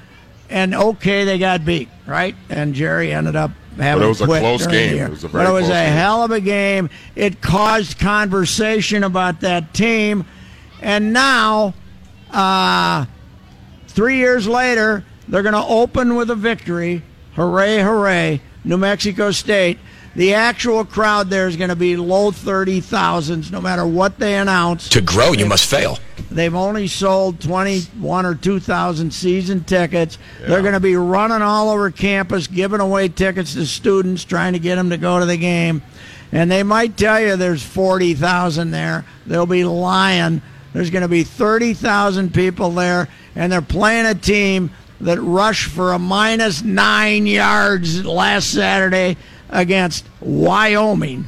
and 0.50 0.74
okay, 0.74 1.24
they 1.24 1.38
got 1.38 1.66
beat, 1.66 1.90
right? 2.06 2.36
And 2.50 2.74
Jerry 2.74 3.12
ended 3.12 3.36
up 3.36 3.52
having 3.78 4.02
but 4.02 4.06
it 4.06 4.10
was 4.10 4.22
a 4.22 4.26
close 4.26 4.68
game. 4.68 4.98
It 4.98 5.10
was 5.10 5.24
a 5.24 5.28
very 5.28 5.46
but 5.46 5.50
it 5.50 5.54
was 5.54 5.68
a 5.68 5.72
game. 5.72 5.94
hell 5.94 6.24
of 6.24 6.32
a 6.32 6.40
game. 6.40 6.90
It 7.16 7.42
caused 7.42 8.00
conversation 8.00 9.04
about 9.04 9.42
that 9.42 9.74
team, 9.74 10.26
and 10.82 11.12
now, 11.12 11.74
uh, 12.32 13.06
three 13.88 14.18
years 14.18 14.48
later, 14.48 15.04
they're 15.28 15.44
going 15.44 15.54
to 15.54 15.66
open 15.66 16.16
with 16.16 16.30
a 16.30 16.36
victory. 16.36 17.02
Hooray, 17.36 17.82
hooray, 17.82 18.42
New 18.64 18.78
Mexico 18.78 19.32
State. 19.32 19.80
The 20.16 20.34
actual 20.34 20.86
crowd 20.86 21.30
there 21.30 21.48
is 21.48 21.58
going 21.58 21.70
to 21.70 21.76
be 21.76 21.98
low 21.98 22.32
30,000s 22.32 23.52
no 23.52 23.60
matter 23.60 23.86
what 23.86 24.18
they 24.18 24.36
announce. 24.36 24.88
To 24.90 25.02
grow, 25.02 25.34
you 25.34 25.46
must 25.46 25.70
fail. 25.70 26.00
They've 26.32 26.56
only 26.56 26.88
sold 26.88 27.42
21 27.42 28.26
or 28.26 28.34
2,000 28.34 29.14
season 29.14 29.66
tickets. 29.66 30.18
They're 30.40 30.62
going 30.62 30.74
to 30.74 30.80
be 30.80 30.96
running 30.96 31.42
all 31.42 31.70
over 31.70 31.92
campus, 31.92 32.48
giving 32.48 32.80
away 32.80 33.10
tickets 33.10 33.56
to 33.56 33.66
students, 33.66 34.24
trying 34.24 34.54
to 34.54 34.60
get 34.60 34.76
them 34.76 34.90
to 34.92 34.98
go 34.98 35.20
to 35.20 35.26
the 35.26 35.38
game. 35.38 35.82
And 36.32 36.50
they 36.50 36.64
might 36.64 36.96
tell 36.96 37.20
you 37.20 37.36
there's 37.36 37.64
40,000 37.64 38.72
there. 38.72 39.06
They'll 39.26 39.46
be 39.46 39.66
lying. 39.66 40.42
There's 40.74 40.90
going 40.90 41.04
to 41.04 41.10
be 41.10 41.24
30,000 41.24 42.34
people 42.34 42.72
there, 42.72 43.10
and 43.36 43.52
they're 43.52 43.62
playing 43.62 44.06
a 44.06 44.16
team 44.16 44.72
that 45.02 45.22
rushed 45.22 45.70
for 45.70 45.92
a 45.92 46.00
minus 46.00 46.64
nine 46.64 47.28
yards 47.28 48.06
last 48.06 48.52
Saturday 48.54 49.18
against 49.56 50.06
Wyoming. 50.22 51.26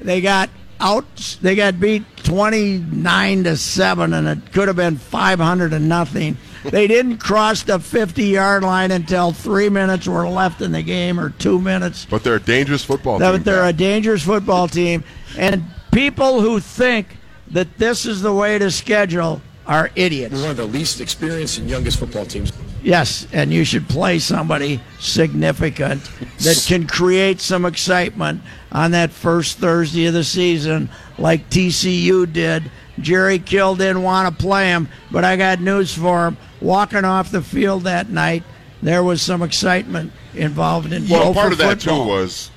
They 0.00 0.20
got 0.20 0.50
out. 0.80 1.38
They 1.42 1.54
got 1.54 1.78
beat 1.80 2.04
twenty 2.24 2.78
nine 2.78 3.44
to 3.44 3.56
seven, 3.56 4.12
and 4.12 4.26
it 4.28 4.52
could 4.52 4.68
have 4.68 4.76
been 4.76 4.96
five 4.96 5.38
hundred 5.38 5.70
to 5.70 5.78
nothing. 5.78 6.36
They 6.64 6.88
didn't 6.88 7.18
cross 7.18 7.62
the 7.62 7.78
fifty 7.78 8.24
yard 8.26 8.64
line 8.64 8.90
until 8.90 9.30
three 9.32 9.68
minutes 9.68 10.08
were 10.08 10.28
left 10.28 10.60
in 10.60 10.72
the 10.72 10.82
game, 10.82 11.20
or 11.20 11.30
two 11.30 11.60
minutes. 11.60 12.04
But 12.10 12.24
they're 12.24 12.34
a 12.34 12.40
dangerous 12.40 12.84
football 12.84 13.20
That 13.20 13.30
team. 13.32 13.42
they're 13.44 13.64
a 13.64 13.72
dangerous 13.72 14.24
football 14.24 14.66
team, 14.66 15.04
and 15.38 15.62
people 15.92 16.40
who 16.40 16.58
think 16.58 17.16
that 17.52 17.78
this 17.78 18.06
is 18.06 18.22
the 18.22 18.32
way 18.32 18.58
to 18.58 18.72
schedule 18.72 19.40
are 19.68 19.90
idiots. 19.94 20.34
We're 20.34 20.42
one 20.42 20.50
of 20.50 20.56
the 20.56 20.66
least 20.66 21.00
experienced 21.00 21.58
and 21.58 21.70
youngest 21.70 22.00
football 22.00 22.26
teams. 22.26 22.52
Yes, 22.82 23.26
and 23.32 23.52
you 23.52 23.64
should 23.64 23.88
play 23.88 24.18
somebody 24.18 24.80
significant 24.98 26.02
that 26.38 26.64
can 26.66 26.86
create 26.86 27.40
some 27.40 27.64
excitement 27.64 28.42
on 28.70 28.92
that 28.92 29.10
first 29.10 29.58
Thursday 29.58 30.06
of 30.06 30.14
the 30.14 30.24
season, 30.24 30.88
like 31.18 31.50
TCU 31.50 32.30
did. 32.32 32.70
Jerry 33.00 33.38
Kill 33.38 33.76
didn't 33.76 34.02
want 34.02 34.36
to 34.36 34.42
play 34.42 34.68
him, 34.68 34.88
but 35.10 35.24
I 35.24 35.36
got 35.36 35.60
news 35.60 35.94
for 35.94 36.28
him. 36.28 36.36
Walking 36.60 37.04
off 37.04 37.30
the 37.30 37.42
field 37.42 37.84
that 37.84 38.10
night, 38.10 38.42
there 38.82 39.02
was 39.02 39.22
some 39.22 39.42
excitement 39.42 40.12
involved 40.34 40.92
in 40.92 41.08
well, 41.08 41.34
part 41.34 41.52
of 41.52 41.58
that 41.58 41.80
football. 41.80 42.04
too 42.04 42.10
was 42.10 42.50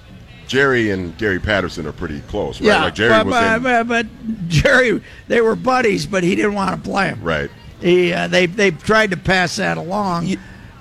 Jerry 0.48 0.92
and 0.92 1.18
Gary 1.18 1.40
Patterson 1.40 1.88
are 1.88 1.92
pretty 1.92 2.22
close, 2.22 2.60
right? 2.60 2.68
yeah, 2.68 2.84
like 2.86 2.96
Jerry 2.96 3.12
but, 3.12 3.26
was 3.26 3.34
but, 3.34 3.56
in, 3.56 3.64
but, 3.64 3.88
but 3.88 4.48
Jerry, 4.50 5.02
they 5.28 5.42
were 5.42 5.56
buddies, 5.56 6.06
but 6.06 6.24
he 6.24 6.36
didn't 6.36 6.56
want 6.56 6.84
to 6.84 6.90
play 6.90 7.10
him. 7.10 7.22
right. 7.24 7.50
He, 7.82 8.14
uh, 8.14 8.28
they 8.28 8.46
they 8.46 8.72
tried 8.72 9.12
to 9.12 9.18
pass 9.18 9.56
that 9.56 9.78
along, 9.78 10.36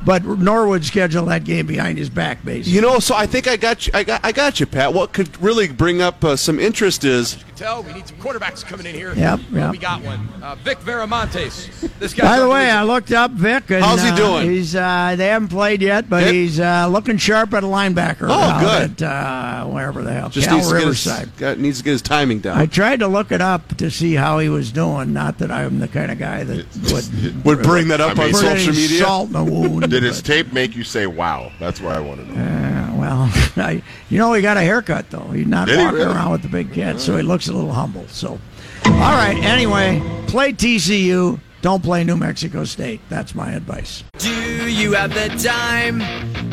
but 0.05 0.25
Norwood 0.25 0.85
scheduled 0.85 1.29
that 1.29 1.45
game 1.45 1.67
behind 1.67 1.99
his 1.99 2.11
back, 2.11 2.45
basically. 2.45 2.73
You 2.73 2.83
know, 2.83 2.99
so 2.99 3.15
I 3.15 3.27
think 3.27 3.49
I 3.49 3.57
got 3.57 3.87
you. 3.87 3.93
I 3.95 4.05
got, 4.05 4.25
I 4.25 4.33
got 4.33 4.61
you, 4.61 4.67
Pat. 4.67 4.93
What 4.93 5.13
could 5.13 5.41
really 5.41 5.69
bring 5.69 6.03
up 6.03 6.23
uh, 6.25 6.37
some 6.37 6.59
interest 6.59 7.05
is 7.05 7.43
Tell 7.61 7.83
we 7.83 7.93
need 7.93 8.09
some 8.09 8.17
quarterbacks 8.17 8.65
coming 8.65 8.87
in 8.87 8.95
here. 8.95 9.13
Yep, 9.15 9.41
Well. 9.53 9.71
We 9.71 9.77
got 9.77 10.03
one. 10.03 10.27
Uh, 10.43 10.55
Vic 10.65 10.79
Viramontes. 10.79 11.69
This 11.99 12.15
guy. 12.15 12.23
By 12.25 12.39
the 12.41 12.49
way, 12.49 12.71
I 12.71 12.83
looked 12.85 13.13
up 13.13 13.33
Vic. 13.33 13.71
And, 13.71 13.85
How's 13.85 14.03
he 14.03 14.09
uh, 14.09 14.17
doing? 14.17 14.51
he's 14.51 14.75
uh, 14.75 15.15
they 15.19 15.27
haven't 15.27 15.49
played 15.49 15.83
yet, 15.83 16.09
but 16.09 16.25
Yep. 16.25 16.33
he's 16.33 16.59
uh, 16.59 16.89
looking 16.89 17.19
sharp 17.19 17.53
at 17.53 17.63
a 17.63 17.67
linebacker. 17.67 18.29
Oh, 18.31 18.61
good. 18.61 19.03
At, 19.03 19.03
uh, 19.03 19.67
wherever 19.67 20.03
the 20.03 20.11
hell, 20.11 20.31
just 20.31 20.49
Cal 20.49 20.57
needs 20.57 20.71
to, 20.71 20.79
get 20.79 20.87
his, 21.57 21.59
needs 21.59 21.79
to 21.79 21.85
get 21.85 21.91
his 21.91 22.01
timing 22.01 22.39
down. 22.41 22.57
I 22.57 22.65
tried 22.65 23.01
to 23.01 23.09
look 23.09 23.31
it 23.31 23.43
up 23.43 23.77
to 23.77 23.91
see 23.91 24.15
how 24.15 24.39
he 24.39 24.49
was 24.49 24.73
doing. 24.73 25.13
Not 25.13 25.37
that 25.39 25.51
I'm 25.51 25.81
the 25.81 25.89
kind 25.89 26.11
of 26.11 26.19
guy 26.19 26.45
that 26.45 26.65
would 26.91 27.45
Would 27.45 27.63
bring 27.63 27.89
that 27.89 28.01
up 28.01 28.19
I 28.19 28.23
on 28.23 28.27
mean- 28.33 28.33
put 28.37 28.45
any 28.47 28.59
social 28.61 28.73
media. 28.75 29.01
salt 29.05 29.27
in 29.27 29.33
the 29.35 29.45
wound. 29.45 29.91
Did 29.91 30.03
his 30.03 30.23
but- 30.23 30.27
tape 30.27 30.53
make 30.55 30.75
you 30.75 30.83
say 30.85 31.07
"Wow"? 31.07 31.53
That's 31.61 31.79
what 31.79 31.95
I 31.95 32.01
want 32.01 32.21
to 32.27 32.33
know. 32.33 32.80
Uh, 33.11 33.31
well, 33.57 33.67
I, 33.67 33.83
you 34.09 34.19
know, 34.19 34.33
he 34.33 34.43
got 34.43 34.57
a 34.57 34.61
haircut 34.63 35.11
though. 35.11 35.29
He's 35.33 35.47
not 35.47 35.67
Did 35.69 35.79
he 35.79 35.85
walking 35.85 35.99
really? 36.01 36.15
around 36.15 36.31
with 36.33 36.43
the 36.43 36.49
big 36.49 36.73
cat, 36.73 37.01
so 37.01 37.17
he 37.17 37.23
looks 37.23 37.49
a 37.49 37.53
little 37.53 37.73
humble. 37.73 38.07
So, 38.09 38.39
all 38.85 38.91
right. 38.93 39.37
Anyway, 39.43 40.01
play 40.29 40.53
TCU. 40.53 41.41
Don't 41.63 41.83
play 41.83 42.05
New 42.05 42.17
Mexico 42.17 42.65
State. 42.65 43.01
That's 43.11 43.35
my 43.35 43.53
advice. 43.53 44.03
Do 44.17 44.31
you 44.71 44.93
have 44.93 45.13
the 45.13 45.29
time 45.43 45.99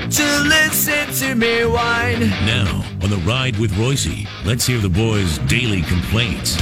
to 0.10 0.42
listen 0.50 1.30
to 1.30 1.36
me 1.36 1.66
whine? 1.66 2.20
Now, 2.46 2.84
on 3.02 3.10
the 3.10 3.22
ride 3.26 3.58
with 3.58 3.72
Reusse, 3.74 4.28
let's 4.46 4.66
hear 4.68 4.80
the 4.80 4.90
boys' 4.90 5.38
daily 5.48 5.82
complaints. 5.84 6.58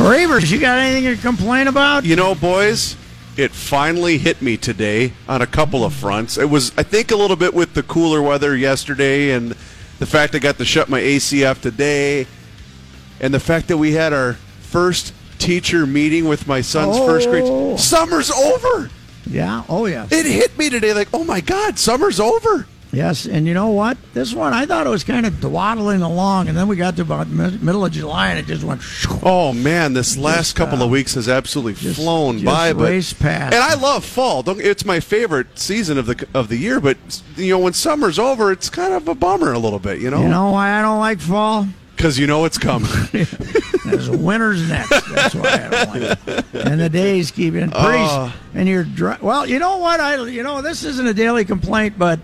Reuvers, 0.00 0.50
you 0.50 0.58
got 0.58 0.78
anything 0.78 1.14
to 1.16 1.20
complain 1.20 1.68
about? 1.68 2.04
You 2.04 2.16
know, 2.16 2.34
boys, 2.34 2.96
it 3.36 3.52
finally 3.52 4.18
hit 4.18 4.40
me 4.42 4.56
today 4.56 5.12
on 5.28 5.42
a 5.42 5.46
couple 5.46 5.84
of 5.84 5.92
fronts. 5.92 6.38
It 6.38 6.48
was, 6.50 6.72
I 6.78 6.82
think, 6.82 7.10
a 7.10 7.16
little 7.16 7.36
bit 7.36 7.52
with 7.54 7.74
the 7.74 7.82
cooler 7.82 8.22
weather 8.22 8.56
yesterday 8.56 9.30
and 9.32 9.50
the 9.98 10.06
fact 10.06 10.34
I 10.34 10.38
got 10.38 10.58
to 10.58 10.64
shut 10.64 10.88
my 10.88 11.00
ACF 11.00 11.60
today 11.60 12.26
and 13.20 13.32
the 13.32 13.40
fact 13.40 13.68
that 13.68 13.76
we 13.78 13.92
had 13.92 14.12
our 14.12 14.34
first 14.60 15.12
teacher 15.38 15.86
meeting 15.86 16.26
with 16.26 16.46
my 16.46 16.60
son's 16.60 16.98
first 16.98 17.28
Oh. 17.28 17.30
grade. 17.30 17.80
Summer's 17.80 18.30
over. 18.30 18.90
Yeah. 19.26 19.64
Oh, 19.68 19.86
yeah. 19.86 20.06
It 20.10 20.24
hit 20.26 20.56
me 20.58 20.70
today 20.70 20.92
like, 20.94 21.08
oh 21.12 21.24
my 21.24 21.40
God, 21.40 21.78
summer's 21.78 22.20
over. 22.20 22.66
Yes, 22.96 23.26
and 23.26 23.46
you 23.46 23.52
know 23.52 23.68
what? 23.68 23.98
This 24.14 24.32
one 24.32 24.54
I 24.54 24.64
thought 24.64 24.86
it 24.86 24.90
was 24.90 25.04
kind 25.04 25.26
of 25.26 25.34
dwaddling 25.34 26.00
along, 26.00 26.48
and 26.48 26.56
then 26.56 26.66
we 26.66 26.76
got 26.76 26.96
to 26.96 27.02
about 27.02 27.28
mid- 27.28 27.62
middle 27.62 27.84
of 27.84 27.92
July, 27.92 28.28
and 28.30 28.38
it 28.38 28.46
just 28.46 28.64
went. 28.64 28.80
Oh 29.22 29.52
man, 29.52 29.92
this 29.92 30.16
last 30.16 30.56
couple 30.56 30.80
uh, 30.80 30.86
of 30.86 30.90
weeks 30.90 31.14
has 31.14 31.28
absolutely 31.28 31.74
just- 31.74 31.96
flown 32.00 32.36
just 32.38 32.46
by. 32.46 32.72
But 32.72 32.88
past. 33.18 33.54
and 33.54 33.62
I 33.62 33.74
love 33.74 34.02
fall. 34.04 34.42
Don't, 34.42 34.60
it's 34.60 34.84
my 34.86 35.00
favorite 35.00 35.58
season 35.58 35.98
of 35.98 36.06
the 36.06 36.26
of 36.32 36.48
the 36.48 36.56
year. 36.56 36.80
But 36.80 36.96
you 37.36 37.50
know, 37.50 37.58
when 37.58 37.74
summer's 37.74 38.18
over, 38.18 38.50
it's 38.50 38.70
kind 38.70 38.94
of 38.94 39.06
a 39.08 39.14
bummer 39.14 39.52
a 39.52 39.58
little 39.58 39.78
bit. 39.78 40.00
You 40.00 40.10
know, 40.10 40.22
You 40.22 40.28
know 40.28 40.50
why 40.52 40.78
I 40.78 40.80
don't 40.82 40.98
like 40.98 41.20
fall? 41.20 41.66
because 41.96 42.18
you 42.18 42.26
know 42.26 42.44
it's 42.44 42.58
coming. 42.58 42.88
There's 43.12 44.10
winter's 44.10 44.68
next. 44.68 44.90
That's 45.14 45.34
why 45.34 45.48
I 45.48 45.68
don't 45.68 46.00
like 46.00 46.18
it. 46.28 46.44
And 46.66 46.80
the 46.80 46.88
days 46.88 47.30
keep 47.30 47.54
in 47.54 47.70
pretty. 47.70 47.98
Oh. 47.98 48.34
and 48.54 48.68
you're 48.68 48.84
dry. 48.84 49.16
Well, 49.20 49.46
you 49.46 49.58
know 49.58 49.78
what? 49.78 50.00
I 50.00 50.24
you 50.26 50.42
know 50.42 50.60
this 50.62 50.84
isn't 50.84 51.06
a 51.06 51.14
daily 51.14 51.44
complaint, 51.44 51.98
but 51.98 52.20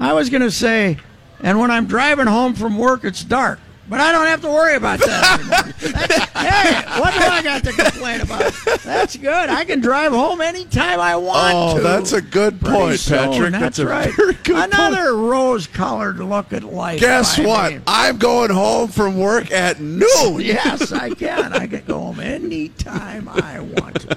I 0.00 0.12
was 0.12 0.30
going 0.30 0.42
to 0.42 0.50
say, 0.50 0.98
and 1.40 1.58
when 1.58 1.70
I'm 1.70 1.86
driving 1.86 2.26
home 2.26 2.54
from 2.54 2.78
work, 2.78 3.04
it's 3.04 3.24
dark. 3.24 3.58
But 3.88 4.00
I 4.00 4.12
don't 4.12 4.26
have 4.26 4.42
to 4.42 4.48
worry 4.48 4.76
about 4.76 4.98
that 5.00 5.40
anymore. 5.40 6.22
Hey, 6.34 7.00
what 7.00 7.14
do 7.14 7.20
I 7.20 7.42
got 7.42 7.64
to 7.64 7.72
complain 7.72 8.20
about? 8.20 8.52
That's 8.84 9.16
good. 9.16 9.48
I 9.48 9.64
can 9.64 9.80
drive 9.80 10.12
home 10.12 10.42
anytime 10.42 11.00
I 11.00 11.16
want 11.16 11.54
Oh, 11.56 11.76
to. 11.78 11.82
that's 11.82 12.12
a 12.12 12.20
good 12.20 12.60
Pretty 12.60 12.74
point, 12.76 13.00
soon, 13.00 13.18
Patrick. 13.32 13.52
That's, 13.52 13.62
That's 13.62 13.78
a 13.78 13.86
right. 13.86 14.14
very 14.14 14.34
good. 14.34 14.56
Another 14.72 15.16
rose-colored 15.16 16.18
look 16.18 16.52
at 16.52 16.64
life. 16.64 17.00
Guess 17.00 17.38
what? 17.38 17.72
mean. 17.72 17.82
I'm 17.86 18.18
going 18.18 18.50
home 18.50 18.88
from 18.88 19.18
work 19.18 19.50
at 19.52 19.80
noon. 19.80 20.04
Yes, 20.40 20.92
I 20.92 21.10
can. 21.10 21.52
I 21.54 21.66
can 21.66 21.82
go 21.86 21.98
home 21.98 22.20
anytime 22.20 23.28
I 23.28 23.60
want 23.60 24.00
to. 24.02 24.16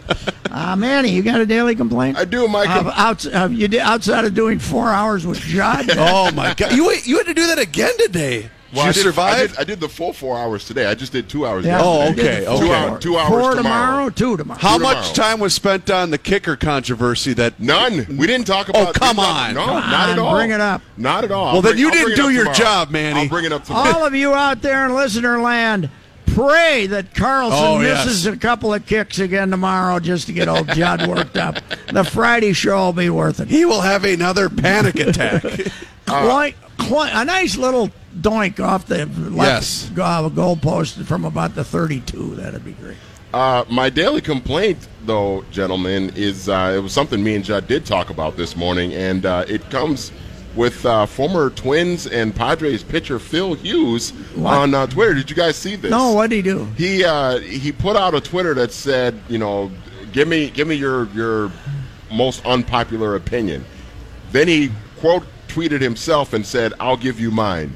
Uh, 0.50 0.76
Manny, 0.76 1.10
you 1.10 1.22
got 1.24 1.40
a 1.40 1.46
daily 1.46 1.76
complaint? 1.76 2.18
I 2.18 2.26
do, 2.26 2.48
Mike. 2.48 2.70
Uh, 2.70 2.92
outs- 2.96 3.26
uh, 3.26 3.48
you 3.52 3.68
did, 3.70 3.80
outside 3.80 4.26
of 4.26 4.34
doing 4.34 4.60
four 4.60 4.90
hours 4.90 5.26
with 5.26 5.40
Judd? 5.40 5.90
Oh 5.98 6.32
my 6.32 6.54
God! 6.54 6.74
You 6.74 6.92
you 7.06 7.18
had 7.18 7.28
to 7.28 7.34
do 7.34 7.48
that 7.48 7.60
again 7.60 7.94
today. 8.00 8.50
Well, 8.74 8.84
you 8.86 8.90
I 8.90 8.94
did, 8.94 9.20
I 9.20 9.38
did, 9.48 9.58
I 9.58 9.64
did 9.64 9.80
the 9.80 9.90
full 9.90 10.14
four 10.14 10.38
hours 10.38 10.66
today. 10.66 10.86
I 10.86 10.96
just 10.96 11.12
did 11.12 11.28
two 11.30 11.46
hours. 11.46 11.66
Yeah, 11.66 11.80
yesterday. 11.80 11.86
Oh, 11.86 12.12
okay, 12.12 12.44
the 12.46 12.50
okay. 12.52 12.60
Two, 12.60 12.66
four. 12.68 12.76
hour, 12.76 13.00
two 13.00 13.18
hours 13.18 13.30
Four 13.30 13.56
tomorrow. 13.56 14.10
two 14.10 14.38
tomorrow. 14.38 14.60
How 14.60 14.78
tomorrow. 14.78 14.96
much 14.96 15.14
time 15.14 15.40
was 15.40 15.54
spent 15.54 15.90
on 15.92 16.10
the 16.12 16.18
kicker 16.18 16.56
controversy? 16.56 17.34
That 17.34 17.60
None. 17.60 18.18
We 18.18 18.28
didn't 18.28 18.48
talk 18.48 18.70
oh, 18.74 18.82
about. 18.82 18.96
Oh, 18.96 19.00
come 19.00 19.18
we 19.18 19.24
didn't 19.24 19.36
on. 19.38 19.54
No, 19.56 19.66
Come 19.66 19.92
not 19.92 20.10
at 20.10 20.20
all. 20.20 20.36
bring 20.36 20.52
it 20.52 20.62
up. 20.62 20.82
Not 20.98 21.24
at 21.26 21.32
all. 21.32 21.46
Well, 21.48 21.56
I'll 21.58 21.62
then 21.62 21.72
bring- 21.74 21.80
you 21.80 21.88
I'll 21.88 21.94
didn't 21.94 22.16
do 22.16 22.30
your 22.30 22.44
tomorrow. 22.46 22.58
job, 22.58 22.90
Manny. 22.92 23.20
I'll 23.22 23.28
bring 23.30 23.46
it 23.46 23.52
up 23.52 23.66
tomorrow. 23.66 23.92
All 23.94 24.06
of 24.06 24.16
you 24.16 24.34
out 24.34 24.62
there 24.62 24.86
in 24.86 24.96
listener 24.96 25.42
land, 25.42 25.90
pray 26.28 26.88
that 26.88 27.14
Carlson 27.14 27.60
Oh, 27.62 27.82
yes. 27.82 28.06
misses 28.06 28.26
a 28.26 28.38
couple 28.38 28.74
of 28.74 28.86
kicks 28.86 29.20
again 29.20 29.52
tomorrow 29.52 30.00
just 30.00 30.28
to 30.28 30.34
get 30.34 30.48
old 30.48 30.70
Judd 30.70 31.06
worked 31.10 31.36
up. 31.36 31.58
The 31.92 32.06
Friday 32.06 32.54
show 32.54 32.78
will 32.86 32.94
be 32.94 33.10
worth 33.10 33.42
it. 33.42 33.50
he 33.50 33.66
will 33.66 33.82
have 33.82 34.06
another 34.06 34.48
panic 34.50 34.96
attack. 34.96 35.42
Cloink, 36.06 36.56
cloink, 36.78 37.10
a 37.14 37.26
nice 37.26 37.58
little 37.58 37.92
doink 38.20 38.60
off 38.60 38.86
the 38.88 39.06
left 39.06 39.36
Yes. 39.36 39.92
go- 39.94 40.30
goal 40.30 40.56
post 40.58 40.98
from 41.04 41.26
about 41.26 41.56
the 41.56 41.64
32. 41.64 42.36
That'd 42.36 42.66
be 42.66 42.74
great. 42.74 42.98
Uh, 43.34 43.64
my 43.70 43.90
daily 43.90 44.20
complaint, 44.22 44.78
though, 45.06 45.46
gentlemen, 45.52 46.12
is 46.16 46.50
uh, 46.50 46.74
it 46.76 46.80
was 46.80 46.92
something 46.92 47.24
me 47.24 47.36
and 47.36 47.46
Judd 47.46 47.68
did 47.68 47.86
talk 47.86 48.10
about 48.10 48.36
this 48.36 48.58
morning, 48.58 48.94
and 48.94 49.26
uh, 49.26 49.46
it 49.48 49.70
comes 49.70 50.12
with 50.54 50.86
uh, 50.86 51.06
former 51.06 51.50
Twins 51.50 52.08
and 52.08 52.36
Padres 52.36 52.84
pitcher 52.84 53.20
Phil 53.20 53.54
Hughes 53.54 54.10
What? 54.36 54.54
on 54.54 54.74
uh, 54.74 54.86
Twitter. 54.88 55.14
Did 55.14 55.30
you 55.30 55.36
guys 55.38 55.56
see 55.56 55.78
this? 55.78 55.90
No, 55.92 56.12
what 56.12 56.30
did 56.30 56.36
he 56.38 56.42
do? 56.42 56.66
He 56.76 57.06
uh, 57.06 57.40
he 57.40 57.72
put 57.72 57.96
out 57.96 58.14
a 58.14 58.20
Twitter 58.20 58.54
that 58.56 58.74
said, 58.74 59.18
you 59.30 59.38
know, 59.38 59.72
give 60.12 60.28
me 60.28 60.50
give 60.50 60.68
me 60.68 60.76
your 60.76 61.06
your 61.14 61.54
most 62.12 62.46
unpopular 62.46 63.16
opinion. 63.16 63.64
Then 64.34 64.50
he 64.50 64.72
quote 65.00 65.24
tweeted 65.48 65.80
himself 65.80 66.34
and 66.34 66.46
said, 66.46 66.74
"I'll 66.82 66.98
give 66.98 67.18
you 67.18 67.32
mine." 67.32 67.74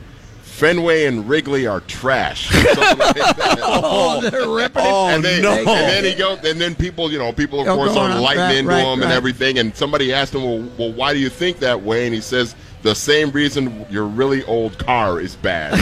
Fenway 0.56 1.04
and 1.06 1.28
Wrigley 1.28 1.68
are 1.68 1.82
trash. 1.82 2.50
Something 2.50 2.98
like 2.98 3.16
that. 3.16 3.60
Oh, 3.62 4.22
they're 4.22 4.44
oh, 4.44 4.56
ripping 4.56 4.84
it. 4.84 4.88
Oh, 4.88 5.08
oh 5.08 5.14
and 5.14 5.22
then, 5.22 5.42
no. 5.42 5.52
And 5.52 5.68
then 5.68 6.06
he 6.06 6.16
go, 6.16 6.38
and 6.46 6.62
then 6.62 6.76
people, 6.76 7.12
you 7.12 7.20
know, 7.20 7.34
people 7.34 7.60
of 7.60 7.68
Oh, 7.68 7.76
course 7.76 7.98
are 7.98 8.10
on. 8.10 8.22
lighting 8.22 8.42
Right, 8.42 8.56
into 8.56 8.70
right, 8.72 8.86
him 8.86 9.04
and 9.04 9.12
everything. 9.12 9.60
And 9.60 9.76
somebody 9.76 10.14
asked 10.14 10.34
him, 10.34 10.44
well, 10.44 10.66
well, 10.78 10.94
why 10.94 11.14
do 11.14 11.20
you 11.20 11.30
think 11.30 11.60
that 11.60 11.82
way? 11.82 12.06
And 12.06 12.16
he 12.16 12.22
says, 12.22 12.56
the 12.86 12.94
same 12.96 13.32
reason 13.32 13.86
your 13.90 14.06
really 14.06 14.44
old 14.46 14.78
car 14.78 15.20
is 15.20 15.36
bad. 15.36 15.74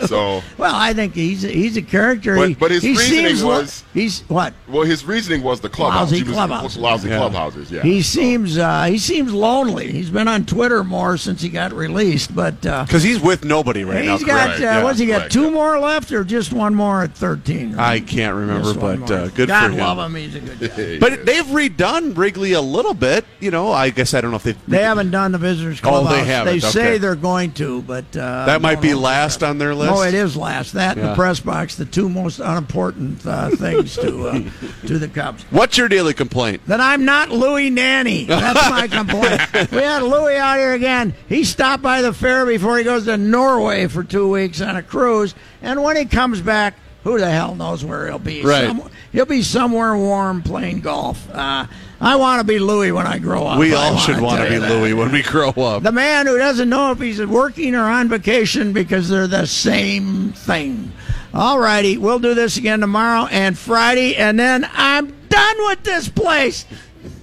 so, 0.06 0.42
Well, 0.56 0.74
I 0.74 0.94
think 0.94 1.14
he's 1.14 1.44
a, 1.44 1.48
he's 1.48 1.76
a 1.76 1.82
character. 1.82 2.34
But- 2.34 2.48
he, 2.48 2.54
but 2.54 2.70
his 2.70 2.82
he 2.82 2.90
reasoning 2.96 3.26
seems 3.26 3.44
lo- 3.44 3.60
was- 3.60 3.84
he's 3.92 4.20
what? 4.22 4.54
well, 4.66 4.84
his 4.84 5.04
reasoning 5.04 5.42
was 5.42 5.60
the 5.60 5.68
clubhouse. 5.68 6.10
Lousy 6.10 6.16
He 6.16 6.22
was- 6.24 6.32
clubhouse. 6.32 6.76
Lousy 6.78 7.08
Yeah. 7.10 7.18
clubhouses. 7.18 7.70
Yeah. 7.70 7.82
He 7.82 8.00
seems 8.02 8.56
uh, 8.58 8.84
he 8.84 8.96
seems 8.98 9.32
lonely. 9.34 9.92
He's 9.92 10.08
been 10.10 10.28
on 10.28 10.46
Twitter 10.46 10.82
more 10.82 11.16
since 11.18 11.42
he 11.42 11.50
got 11.50 11.72
released, 11.74 12.34
but 12.34 12.64
uh, 12.66 12.84
Because 12.84 13.02
he's 13.02 13.20
with 13.20 13.44
nobody 13.44 13.84
right 13.84 14.04
now. 14.04 14.16
he's 14.16 14.24
got 14.24 14.46
correct, 14.56 14.60
uh, 14.60 14.64
yeah, 14.64 14.82
what's 14.82 14.98
he 14.98 15.06
got? 15.06 15.18
correct, 15.18 15.32
two 15.34 15.44
yeah. 15.44 15.50
more 15.50 15.78
left, 15.78 16.10
or 16.10 16.24
just 16.24 16.52
one 16.52 16.74
more 16.74 17.02
at 17.02 17.14
thirteen? 17.14 17.78
I 17.78 18.00
can't 18.00 18.34
remember, 18.34 18.72
Just 18.72 18.80
but 18.80 19.10
uh, 19.10 19.28
good 19.28 19.48
God 19.48 19.66
for 19.66 19.72
him. 19.72 19.78
love 19.78 19.98
him. 19.98 20.14
He's 20.14 20.34
a 20.34 20.40
good 20.40 20.60
guy. 20.76 20.98
But 20.98 21.26
they've 21.26 21.44
redone 21.44 22.16
Wrigley 22.16 22.52
a 22.52 22.60
little 22.62 22.94
bit. 22.94 23.24
You 23.40 23.50
know, 23.50 23.70
I 23.72 23.90
guess 23.90 24.14
I 24.14 24.20
don't 24.22 24.30
know 24.30 24.36
if 24.38 24.42
they've. 24.44 24.66
They 24.66 24.82
haven't 24.82 25.10
done 25.10 25.32
the 25.32 25.38
visitors 25.38 25.80
Oh, 25.84 25.97
clubhouse. 26.02 26.26
they 26.26 26.32
haven't, 26.32 26.60
say 26.60 26.80
okay. 26.80 26.98
they're 26.98 27.14
going 27.14 27.52
to, 27.52 27.82
but 27.82 28.04
uh, 28.16 28.46
That 28.46 28.60
might 28.62 28.80
be 28.80 28.94
last 28.94 29.42
on 29.42 29.58
their 29.58 29.74
list. 29.74 29.92
No, 29.92 30.02
it 30.02 30.14
is 30.14 30.36
last. 30.36 30.72
That 30.72 30.96
and 30.96 31.08
the 31.08 31.14
press 31.14 31.40
box, 31.40 31.76
the 31.76 31.84
two 31.84 32.08
most 32.08 32.40
unimportant 32.40 33.24
uh, 33.26 33.50
things 33.50 33.94
to 33.96 34.28
uh, 34.28 34.40
to 34.86 34.98
the 34.98 35.08
Cubs. 35.08 35.44
What's 35.50 35.76
your 35.78 35.88
daily 35.88 36.14
complaint? 36.14 36.62
That 36.66 36.80
I'm 36.80 37.04
not 37.04 37.30
Louis 37.30 37.70
Nanne. 37.70 38.26
That's 38.26 38.70
my 38.70 38.88
complaint. 38.96 39.70
we 39.72 39.78
had 39.78 40.02
Louis 40.02 40.36
out 40.36 40.58
here 40.58 40.72
again. 40.74 41.14
He 41.28 41.44
stopped 41.44 41.82
by 41.82 42.02
the 42.02 42.12
fair 42.12 42.46
before 42.46 42.78
he 42.78 42.84
goes 42.84 43.04
to 43.06 43.16
Norway 43.16 43.86
for 43.86 44.04
two 44.04 44.30
weeks 44.30 44.60
on 44.60 44.76
a 44.76 44.82
cruise, 44.82 45.34
and 45.62 45.82
when 45.82 45.96
he 45.96 46.04
comes 46.04 46.40
back, 46.40 46.74
who 47.04 47.18
the 47.18 47.30
hell 47.30 47.54
knows 47.54 47.84
where 47.84 48.06
he'll 48.06 48.18
be? 48.18 48.42
Right. 48.42 48.66
Some- 48.66 48.90
he'll 49.12 49.24
be 49.26 49.42
somewhere 49.42 49.96
warm 49.96 50.42
playing 50.42 50.80
golf. 50.80 51.28
Uh, 51.32 51.66
I 52.00 52.16
want 52.16 52.40
to 52.40 52.46
be 52.46 52.58
Louis 52.58 52.92
when 52.92 53.06
I 53.06 53.18
grow 53.18 53.46
up. 53.46 53.58
We 53.58 53.74
all 53.74 53.96
should 53.96 54.20
want 54.20 54.42
to 54.42 54.48
be 54.48 54.58
that. 54.58 54.70
Louis 54.70 54.94
when 54.94 55.10
we 55.10 55.22
grow 55.22 55.50
up. 55.50 55.82
The 55.82 55.92
man 55.92 56.26
who 56.26 56.38
doesn't 56.38 56.68
know 56.68 56.92
if 56.92 57.00
he's 57.00 57.24
working 57.24 57.74
or 57.74 57.84
on 57.84 58.08
vacation 58.08 58.72
because 58.72 59.08
they're 59.08 59.26
the 59.26 59.46
same 59.46 60.32
thing. 60.32 60.92
All 61.34 61.58
righty, 61.58 61.98
we'll 61.98 62.20
do 62.20 62.34
this 62.34 62.56
again 62.56 62.80
tomorrow 62.80 63.26
and 63.26 63.58
Friday, 63.58 64.16
and 64.16 64.38
then 64.38 64.68
I'm 64.72 65.12
done 65.28 65.56
with 65.66 65.82
this 65.82 66.08
place. 66.08 66.64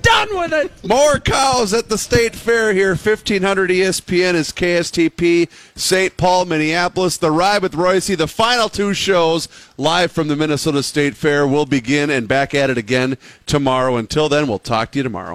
Done 0.06 0.38
with 0.38 0.54
it. 0.54 0.72
More 0.88 1.20
cows 1.20 1.74
at 1.74 1.90
the 1.90 1.98
state 1.98 2.36
fair 2.36 2.74
here. 2.74 2.90
1500 2.90 3.72
ESPN 3.72 4.36
is 4.36 4.52
KSTP, 4.52 5.50
St. 5.76 6.16
Paul, 6.16 6.46
Minneapolis. 6.46 7.18
The 7.18 7.32
Ride 7.32 7.64
with 7.64 7.74
Reusse. 7.74 8.16
The 8.16 8.28
final 8.28 8.70
two 8.70 8.94
shows 8.94 9.48
live 9.78 10.12
from 10.12 10.28
the 10.28 10.36
Minnesota 10.36 10.84
State 10.84 11.16
Fair 11.16 11.48
will 11.48 11.66
begin 11.66 12.12
and 12.12 12.28
back 12.28 12.54
at 12.54 12.70
it 12.70 12.78
again 12.78 13.18
tomorrow. 13.48 13.96
Until 13.96 14.30
then, 14.30 14.48
we'll 14.48 14.60
talk 14.60 14.92
to 14.92 15.00
you 15.00 15.04
tomorrow. 15.04 15.34